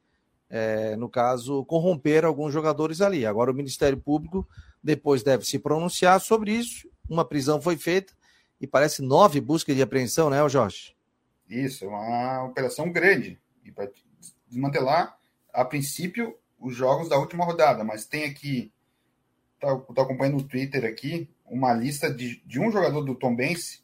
é, 0.51 0.97
no 0.97 1.09
caso, 1.09 1.65
corromper 1.65 2.25
alguns 2.25 2.53
jogadores 2.53 3.01
ali. 3.01 3.25
Agora, 3.25 3.53
o 3.53 3.55
Ministério 3.55 3.97
Público 3.97 4.47
depois 4.83 5.23
deve 5.23 5.45
se 5.45 5.59
pronunciar 5.59 6.21
sobre 6.21 6.53
isso. 6.53 6.91
Uma 7.09 7.25
prisão 7.25 7.61
foi 7.61 7.77
feita 7.77 8.13
e 8.61 8.67
parece 8.67 9.01
nove 9.01 9.41
buscas 9.41 9.77
de 9.77 9.83
apreensão, 9.83 10.29
né, 10.29 10.47
Jorge? 10.49 10.95
Isso, 11.49 11.85
é 11.85 11.89
uma 11.89 12.45
operação 12.45 12.91
grande. 12.91 13.41
E 13.65 13.71
para 13.71 13.91
desmantelar, 14.49 15.17
a 15.53 15.65
princípio, 15.65 16.37
os 16.59 16.75
jogos 16.75 17.09
da 17.09 17.19
última 17.19 17.45
rodada, 17.45 17.85
mas 17.85 18.05
tem 18.05 18.25
aqui, 18.25 18.73
estou 19.55 19.81
tá, 19.95 20.03
acompanhando 20.03 20.39
no 20.39 20.43
Twitter 20.43 20.85
aqui, 20.85 21.29
uma 21.47 21.73
lista 21.73 22.13
de, 22.13 22.43
de 22.45 22.61
um 22.61 22.71
jogador 22.71 23.03
do 23.03 23.15
Tom 23.15 23.35
Benz, 23.35 23.83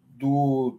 do, 0.00 0.78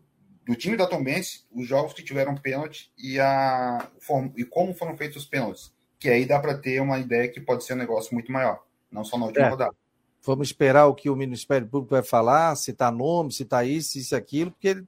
do 0.52 0.58
time 0.58 0.76
da 0.76 0.86
Tombense, 0.86 1.45
os 1.49 1.66
jogos 1.66 1.93
que 1.93 2.04
tiveram 2.04 2.36
pênalti 2.36 2.91
e, 2.97 3.18
a, 3.18 3.88
e 4.36 4.43
como 4.43 4.74
foram 4.74 4.97
feitos 4.97 5.24
os 5.24 5.26
pênaltis. 5.26 5.74
Que 5.97 6.10
aí 6.10 6.26
dá 6.26 6.39
para 6.39 6.58
ter 6.58 6.82
uma 6.82 6.99
ideia 6.99 7.30
que 7.30 7.39
pode 7.39 7.64
ser 7.64 7.74
um 7.74 7.78
negócio 7.78 8.14
muito 8.14 8.30
maior, 8.30 8.62
não 8.91 9.06
só 9.06 9.18
na 9.18 9.28
última 9.28 9.45
é. 9.45 9.49
rodada. 9.49 9.76
Vamos 10.22 10.49
esperar 10.49 10.88
o 10.88 10.93
que 10.93 11.10
o 11.10 11.16
Ministério 11.16 11.66
Público 11.66 11.95
vai 11.95 12.04
falar, 12.04 12.54
se 12.58 12.74
tá 12.74 12.91
nome, 12.91 13.32
se 13.32 13.45
tá 13.45 13.64
isso, 13.64 13.97
isso 13.97 14.14
aquilo, 14.14 14.52
porque 14.52 14.84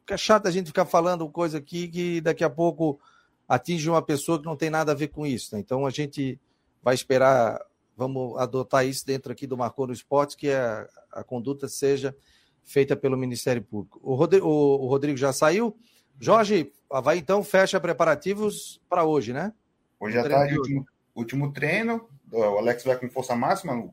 fica 0.00 0.16
chato 0.16 0.46
a 0.46 0.50
gente 0.50 0.68
ficar 0.68 0.86
falando 0.86 1.28
coisa 1.28 1.58
aqui 1.58 1.88
que 1.88 2.20
daqui 2.22 2.42
a 2.42 2.48
pouco 2.48 2.98
atinge 3.46 3.90
uma 3.90 4.00
pessoa 4.00 4.38
que 4.38 4.46
não 4.46 4.56
tem 4.56 4.70
nada 4.70 4.92
a 4.92 4.94
ver 4.94 5.08
com 5.08 5.26
isso. 5.26 5.54
Né? 5.54 5.60
Então 5.60 5.84
a 5.84 5.90
gente 5.90 6.40
vai 6.82 6.94
esperar, 6.94 7.60
vamos 7.94 8.38
adotar 8.38 8.86
isso 8.86 9.06
dentro 9.06 9.30
aqui 9.30 9.46
do 9.46 9.58
Marcou 9.58 9.86
no 9.86 9.92
Esporte, 9.92 10.38
que 10.38 10.50
a, 10.50 10.88
a 11.12 11.22
conduta 11.22 11.68
seja 11.68 12.16
feita 12.64 12.96
pelo 12.96 13.16
Ministério 13.16 13.62
Público. 13.62 14.00
O 14.02 14.14
Rodrigo, 14.14 14.46
o 14.46 14.86
Rodrigo 14.86 15.16
já 15.16 15.32
saiu. 15.32 15.76
Jorge, 16.20 16.72
vai 17.02 17.18
então, 17.18 17.42
fecha 17.42 17.80
preparativos 17.80 18.80
para 18.88 19.04
hoje, 19.04 19.32
né? 19.32 19.52
Hoje 19.98 20.18
à 20.18 20.28
tarde, 20.28 20.56
último, 20.58 20.86
último 21.14 21.52
treino. 21.52 22.08
O 22.30 22.58
Alex 22.58 22.84
vai 22.84 22.96
com 22.96 23.08
força 23.08 23.34
máxima. 23.34 23.90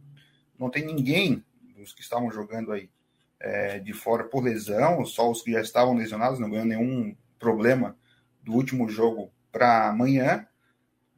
Não 0.57 0.69
tem 0.69 0.85
ninguém 0.85 1.43
dos 1.75 1.93
que 1.93 2.01
estavam 2.01 2.31
jogando 2.31 2.71
aí 2.71 2.89
é, 3.39 3.79
de 3.79 3.93
fora 3.93 4.25
por 4.25 4.43
lesão, 4.43 5.05
só 5.05 5.29
os 5.31 5.41
que 5.41 5.53
já 5.53 5.61
estavam 5.61 5.95
lesionados, 5.95 6.39
não 6.39 6.49
ganham 6.49 6.65
nenhum 6.65 7.15
problema 7.39 7.97
do 8.43 8.53
último 8.53 8.89
jogo 8.89 9.31
para 9.51 9.89
amanhã. 9.89 10.45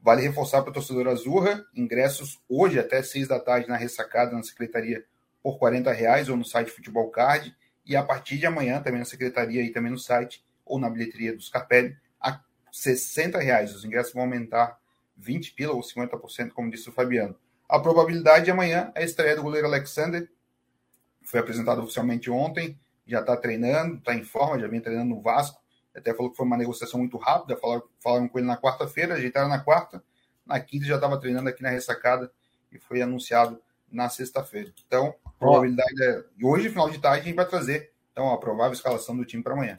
Vale 0.03 0.21
reforçar 0.21 0.61
para 0.61 0.71
o 0.71 0.73
torcedor 0.73 1.07
Azurra, 1.07 1.63
ingressos 1.75 2.39
hoje 2.49 2.79
até 2.79 3.03
seis 3.03 3.27
da 3.27 3.39
tarde 3.39 3.67
na 3.67 3.75
ressacada 3.75 4.35
na 4.35 4.43
Secretaria 4.43 5.05
por 5.41 5.57
40 5.57 5.91
reais 5.91 6.29
ou 6.29 6.37
no 6.37 6.45
site 6.45 6.71
Futebol 6.71 7.09
Card 7.09 7.55
e 7.85 7.95
a 7.95 8.03
partir 8.03 8.37
de 8.37 8.45
amanhã 8.45 8.81
também 8.81 8.99
na 8.99 9.05
secretaria 9.05 9.61
e 9.63 9.71
também 9.71 9.91
no 9.91 9.97
site 9.97 10.43
ou 10.65 10.79
na 10.79 10.89
bilheteria 10.89 11.35
dos 11.35 11.49
Capelli 11.49 11.97
a 12.19 12.39
60 12.71 13.39
reais. 13.39 13.75
Os 13.75 13.83
ingressos 13.83 14.13
vão 14.13 14.23
aumentar 14.23 14.79
20 15.17 15.53
pila 15.53 15.73
ou 15.73 15.81
50%, 15.81 16.51
como 16.51 16.71
disse 16.71 16.89
o 16.89 16.91
Fabiano. 16.91 17.35
A 17.67 17.79
probabilidade 17.79 18.45
de 18.45 18.51
amanhã 18.51 18.91
é 18.95 19.01
a 19.01 19.05
estreia 19.05 19.35
do 19.35 19.43
goleiro 19.43 19.67
Alexander. 19.67 20.29
Foi 21.23 21.39
apresentado 21.39 21.81
oficialmente 21.81 22.29
ontem, 22.29 22.77
já 23.05 23.21
está 23.21 23.37
treinando, 23.37 23.95
está 23.95 24.13
em 24.13 24.23
forma, 24.23 24.59
já 24.59 24.67
vem 24.67 24.81
treinando 24.81 25.15
no 25.15 25.21
Vasco. 25.21 25.61
Até 25.95 26.13
falou 26.13 26.31
que 26.31 26.37
foi 26.37 26.45
uma 26.45 26.57
negociação 26.57 26.99
muito 26.99 27.17
rápida, 27.17 27.57
falaram, 27.57 27.83
falaram 27.99 28.27
com 28.27 28.39
ele 28.39 28.47
na 28.47 28.57
quarta-feira, 28.57 29.15
ajeitaram 29.15 29.49
na 29.49 29.59
quarta. 29.59 30.03
Na 30.45 30.59
quinta 30.59 30.85
já 30.85 30.95
estava 30.95 31.19
treinando 31.19 31.49
aqui 31.49 31.61
na 31.61 31.69
ressacada 31.69 32.31
e 32.71 32.79
foi 32.79 33.01
anunciado 33.01 33.61
na 33.91 34.09
sexta-feira. 34.09 34.73
Então, 34.85 35.13
probabilidade 35.41 36.03
é. 36.03 36.23
Hoje, 36.43 36.69
final 36.69 36.89
de 36.89 36.99
tarde, 36.99 37.21
a 37.21 37.23
gente 37.25 37.35
vai 37.35 37.47
trazer 37.47 37.91
Então, 38.11 38.31
a 38.31 38.37
provável 38.37 38.73
escalação 38.73 39.17
do 39.17 39.25
time 39.25 39.43
para 39.43 39.53
amanhã. 39.53 39.75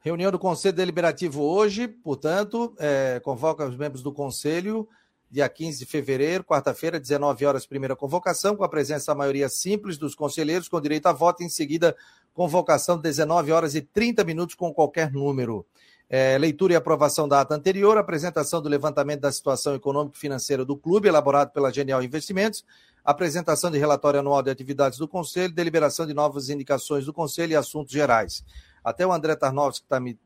Reunião 0.00 0.30
do 0.30 0.38
Conselho 0.38 0.76
Deliberativo 0.76 1.42
hoje, 1.42 1.88
portanto, 1.88 2.74
é, 2.78 3.20
convoca 3.22 3.66
os 3.66 3.76
membros 3.76 4.02
do 4.02 4.12
Conselho, 4.12 4.88
dia 5.30 5.48
15 5.48 5.80
de 5.80 5.86
fevereiro, 5.86 6.42
quarta-feira, 6.42 6.98
19 6.98 7.44
horas, 7.44 7.66
primeira 7.66 7.94
convocação, 7.94 8.56
com 8.56 8.64
a 8.64 8.68
presença 8.68 9.12
da 9.12 9.14
maioria 9.14 9.48
simples 9.48 9.98
dos 9.98 10.14
conselheiros, 10.14 10.68
com 10.68 10.80
direito 10.80 11.06
a 11.06 11.12
voto, 11.12 11.42
em 11.42 11.48
seguida, 11.48 11.94
convocação, 12.32 12.98
19 12.98 13.52
horas 13.52 13.74
e 13.74 13.82
30 13.82 14.24
minutos, 14.24 14.54
com 14.54 14.72
qualquer 14.72 15.12
número. 15.12 15.66
É, 16.08 16.36
leitura 16.38 16.72
e 16.72 16.76
aprovação 16.76 17.28
da 17.28 17.40
ata 17.40 17.54
anterior, 17.54 17.96
apresentação 17.96 18.60
do 18.60 18.68
levantamento 18.68 19.20
da 19.20 19.30
situação 19.30 19.76
econômica 19.76 20.16
e 20.16 20.20
financeira 20.20 20.64
do 20.64 20.76
clube, 20.76 21.06
elaborado 21.06 21.52
pela 21.52 21.72
Genial 21.72 22.02
Investimentos, 22.02 22.64
apresentação 23.04 23.70
de 23.70 23.78
relatório 23.78 24.20
anual 24.20 24.42
de 24.42 24.50
atividades 24.50 24.98
do 24.98 25.08
Conselho, 25.08 25.54
deliberação 25.54 26.06
de 26.06 26.14
novas 26.14 26.48
indicações 26.48 27.06
do 27.06 27.12
Conselho 27.12 27.52
e 27.52 27.56
assuntos 27.56 27.92
gerais. 27.92 28.44
Até 28.84 29.06
o 29.06 29.12
André 29.12 29.36
Tarnovski 29.36 29.84
está 29.84 30.00
me 30.00 30.18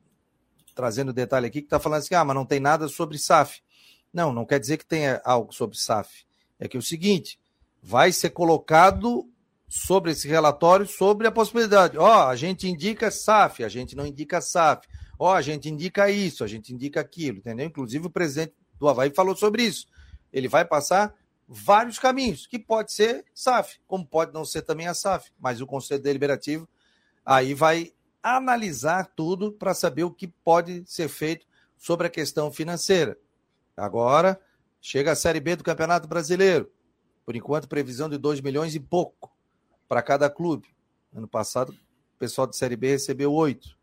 trazendo 0.74 1.12
detalhe 1.12 1.46
aqui, 1.46 1.60
que 1.60 1.66
está 1.66 1.78
falando 1.78 2.00
assim, 2.00 2.14
ah, 2.14 2.24
mas 2.24 2.34
não 2.34 2.44
tem 2.44 2.60
nada 2.60 2.88
sobre 2.88 3.18
SAF. 3.18 3.62
Não, 4.12 4.32
não 4.32 4.44
quer 4.44 4.58
dizer 4.58 4.76
que 4.76 4.86
tenha 4.86 5.20
algo 5.24 5.52
sobre 5.52 5.76
SAF. 5.76 6.24
É 6.58 6.68
que 6.68 6.76
é 6.76 6.80
o 6.80 6.82
seguinte, 6.82 7.38
vai 7.82 8.12
ser 8.12 8.30
colocado 8.30 9.28
sobre 9.68 10.12
esse 10.12 10.28
relatório 10.28 10.86
sobre 10.86 11.26
a 11.26 11.32
possibilidade. 11.32 11.98
Ó, 11.98 12.04
oh, 12.04 12.28
a 12.28 12.36
gente 12.36 12.68
indica 12.68 13.10
SAF, 13.10 13.64
a 13.64 13.68
gente 13.68 13.96
não 13.96 14.06
indica 14.06 14.40
SAF. 14.40 14.86
Ó, 15.18 15.30
oh, 15.30 15.34
a 15.34 15.42
gente 15.42 15.68
indica 15.68 16.10
isso, 16.10 16.44
a 16.44 16.46
gente 16.46 16.72
indica 16.72 17.00
aquilo, 17.00 17.38
entendeu? 17.38 17.66
Inclusive 17.66 18.06
o 18.06 18.10
presidente 18.10 18.54
do 18.78 18.88
Havaí 18.88 19.12
falou 19.14 19.36
sobre 19.36 19.64
isso. 19.64 19.86
Ele 20.32 20.48
vai 20.48 20.64
passar 20.64 21.14
vários 21.47 21.99
caminhos, 21.99 22.47
que 22.47 22.59
pode 22.59 22.92
ser 22.92 23.24
SAF, 23.34 23.78
como 23.86 24.07
pode 24.07 24.32
não 24.32 24.45
ser 24.45 24.62
também 24.62 24.86
a 24.86 24.95
SAF, 24.95 25.30
mas 25.38 25.61
o 25.61 25.66
Conselho 25.66 26.03
Deliberativo 26.03 26.68
aí 27.24 27.55
vai 27.55 27.92
analisar 28.22 29.12
tudo 29.14 29.53
para 29.53 29.74
saber 29.74 30.05
o 30.05 30.11
que 30.11 30.26
pode 30.26 30.82
ser 30.86 31.09
feito 31.09 31.47
sobre 31.76 32.07
a 32.07 32.11
questão 32.11 32.51
financeira. 32.51 33.18
Agora, 33.76 34.40
chega 34.80 35.12
a 35.12 35.16
Série 35.16 35.40
B 35.40 35.57
do 35.57 35.64
Campeonato 35.64 36.09
Brasileiro. 36.09 36.70
Por 37.24 37.36
enquanto, 37.36 37.68
previsão 37.68 38.09
de 38.09 38.18
2 38.18 38.40
milhões 38.40 38.74
e 38.74 38.80
pouco 38.80 39.34
para 39.88 40.03
cada 40.03 40.30
clube. 40.30 40.68
Ano 41.14 41.28
passado, 41.28 41.72
o 41.72 42.18
pessoal 42.18 42.47
de 42.47 42.57
Série 42.57 42.76
B 42.76 42.88
recebeu 42.88 43.32
8. 43.32 43.76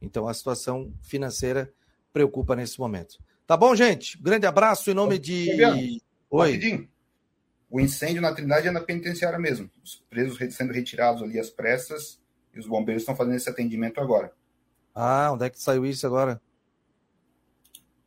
Então, 0.00 0.28
a 0.28 0.34
situação 0.34 0.92
financeira 1.02 1.72
preocupa 2.12 2.54
nesse 2.56 2.78
momento. 2.78 3.18
Tá 3.46 3.56
bom, 3.56 3.74
gente? 3.74 4.20
Grande 4.20 4.46
abraço 4.46 4.90
em 4.90 4.94
nome 4.94 5.18
de. 5.18 5.50
Oi. 6.30 6.52
Rapidinho. 6.52 6.88
O 7.74 7.80
incêndio 7.80 8.22
na 8.22 8.32
Trindade 8.32 8.68
é 8.68 8.70
na 8.70 8.80
penitenciária 8.80 9.36
mesmo. 9.36 9.68
Os 9.82 9.96
presos 10.08 10.38
sendo 10.54 10.72
retirados 10.72 11.24
ali 11.24 11.40
às 11.40 11.50
pressas 11.50 12.20
e 12.54 12.60
os 12.60 12.68
bombeiros 12.68 13.02
estão 13.02 13.16
fazendo 13.16 13.34
esse 13.34 13.50
atendimento 13.50 14.00
agora. 14.00 14.32
Ah, 14.94 15.32
onde 15.32 15.44
é 15.46 15.50
que 15.50 15.60
saiu 15.60 15.84
isso 15.84 16.06
agora? 16.06 16.40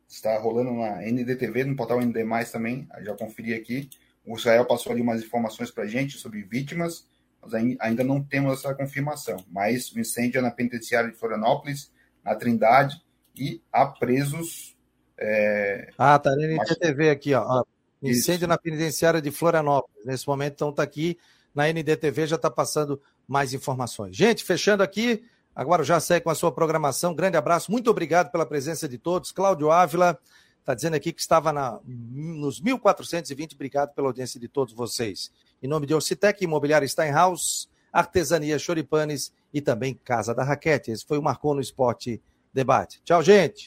Está 0.08 0.38
rolando 0.38 0.72
na 0.72 1.02
NDTV, 1.02 1.64
no 1.64 1.76
portal 1.76 2.00
ND+, 2.00 2.24
também, 2.50 2.88
já 3.02 3.14
conferi 3.14 3.52
aqui. 3.52 3.90
O 4.24 4.38
Israel 4.38 4.64
passou 4.64 4.90
ali 4.90 5.02
umas 5.02 5.22
informações 5.22 5.70
para 5.70 5.84
a 5.84 5.86
gente 5.86 6.16
sobre 6.16 6.42
vítimas, 6.44 7.06
mas 7.42 7.52
ainda 7.52 8.02
não 8.02 8.24
temos 8.24 8.58
essa 8.58 8.74
confirmação. 8.74 9.44
Mas 9.50 9.92
o 9.92 10.00
incêndio 10.00 10.38
é 10.38 10.40
na 10.40 10.50
penitenciária 10.50 11.10
de 11.10 11.18
Florianópolis, 11.18 11.92
na 12.24 12.34
Trindade, 12.34 13.04
e 13.36 13.62
há 13.70 13.84
presos... 13.84 14.74
É... 15.18 15.90
Ah, 15.98 16.18
tá 16.18 16.34
na 16.34 16.46
NDTV 16.46 17.10
aqui, 17.10 17.34
ó. 17.34 17.62
Incêndio 18.02 18.44
Isso. 18.44 18.46
na 18.46 18.58
penitenciária 18.58 19.20
de 19.20 19.30
Florianópolis. 19.30 20.04
Nesse 20.04 20.26
momento, 20.26 20.54
então, 20.54 20.70
está 20.70 20.82
aqui 20.82 21.18
na 21.54 21.68
NDTV, 21.68 22.26
já 22.26 22.36
está 22.36 22.50
passando 22.50 23.00
mais 23.26 23.52
informações. 23.52 24.16
Gente, 24.16 24.44
fechando 24.44 24.82
aqui, 24.82 25.22
Agora 25.58 25.82
já 25.82 25.98
segue 25.98 26.22
com 26.22 26.30
a 26.30 26.36
sua 26.36 26.52
programação. 26.52 27.12
Grande 27.12 27.36
abraço, 27.36 27.72
muito 27.72 27.90
obrigado 27.90 28.30
pela 28.30 28.46
presença 28.46 28.88
de 28.88 28.96
todos. 28.96 29.32
Cláudio 29.32 29.72
Ávila 29.72 30.16
está 30.60 30.72
dizendo 30.72 30.94
aqui 30.94 31.12
que 31.12 31.20
estava 31.20 31.52
na, 31.52 31.80
nos 31.84 32.60
1420. 32.60 33.56
Obrigado 33.56 33.92
pela 33.92 34.06
audiência 34.06 34.38
de 34.38 34.46
todos 34.46 34.72
vocês. 34.72 35.32
Em 35.60 35.66
nome 35.66 35.84
de 35.84 35.92
Orcitec, 35.92 36.44
Imobiliária 36.44 36.86
Steinhaus, 36.86 37.68
Artesania 37.92 38.56
Choripanes 38.56 39.32
e 39.52 39.60
também 39.60 39.98
Casa 40.04 40.32
da 40.32 40.44
Raquete. 40.44 40.92
Esse 40.92 41.04
foi 41.04 41.18
o 41.18 41.22
Marcou 41.22 41.56
no 41.56 41.60
Esporte 41.60 42.22
Debate. 42.54 43.00
Tchau, 43.02 43.20
gente. 43.20 43.66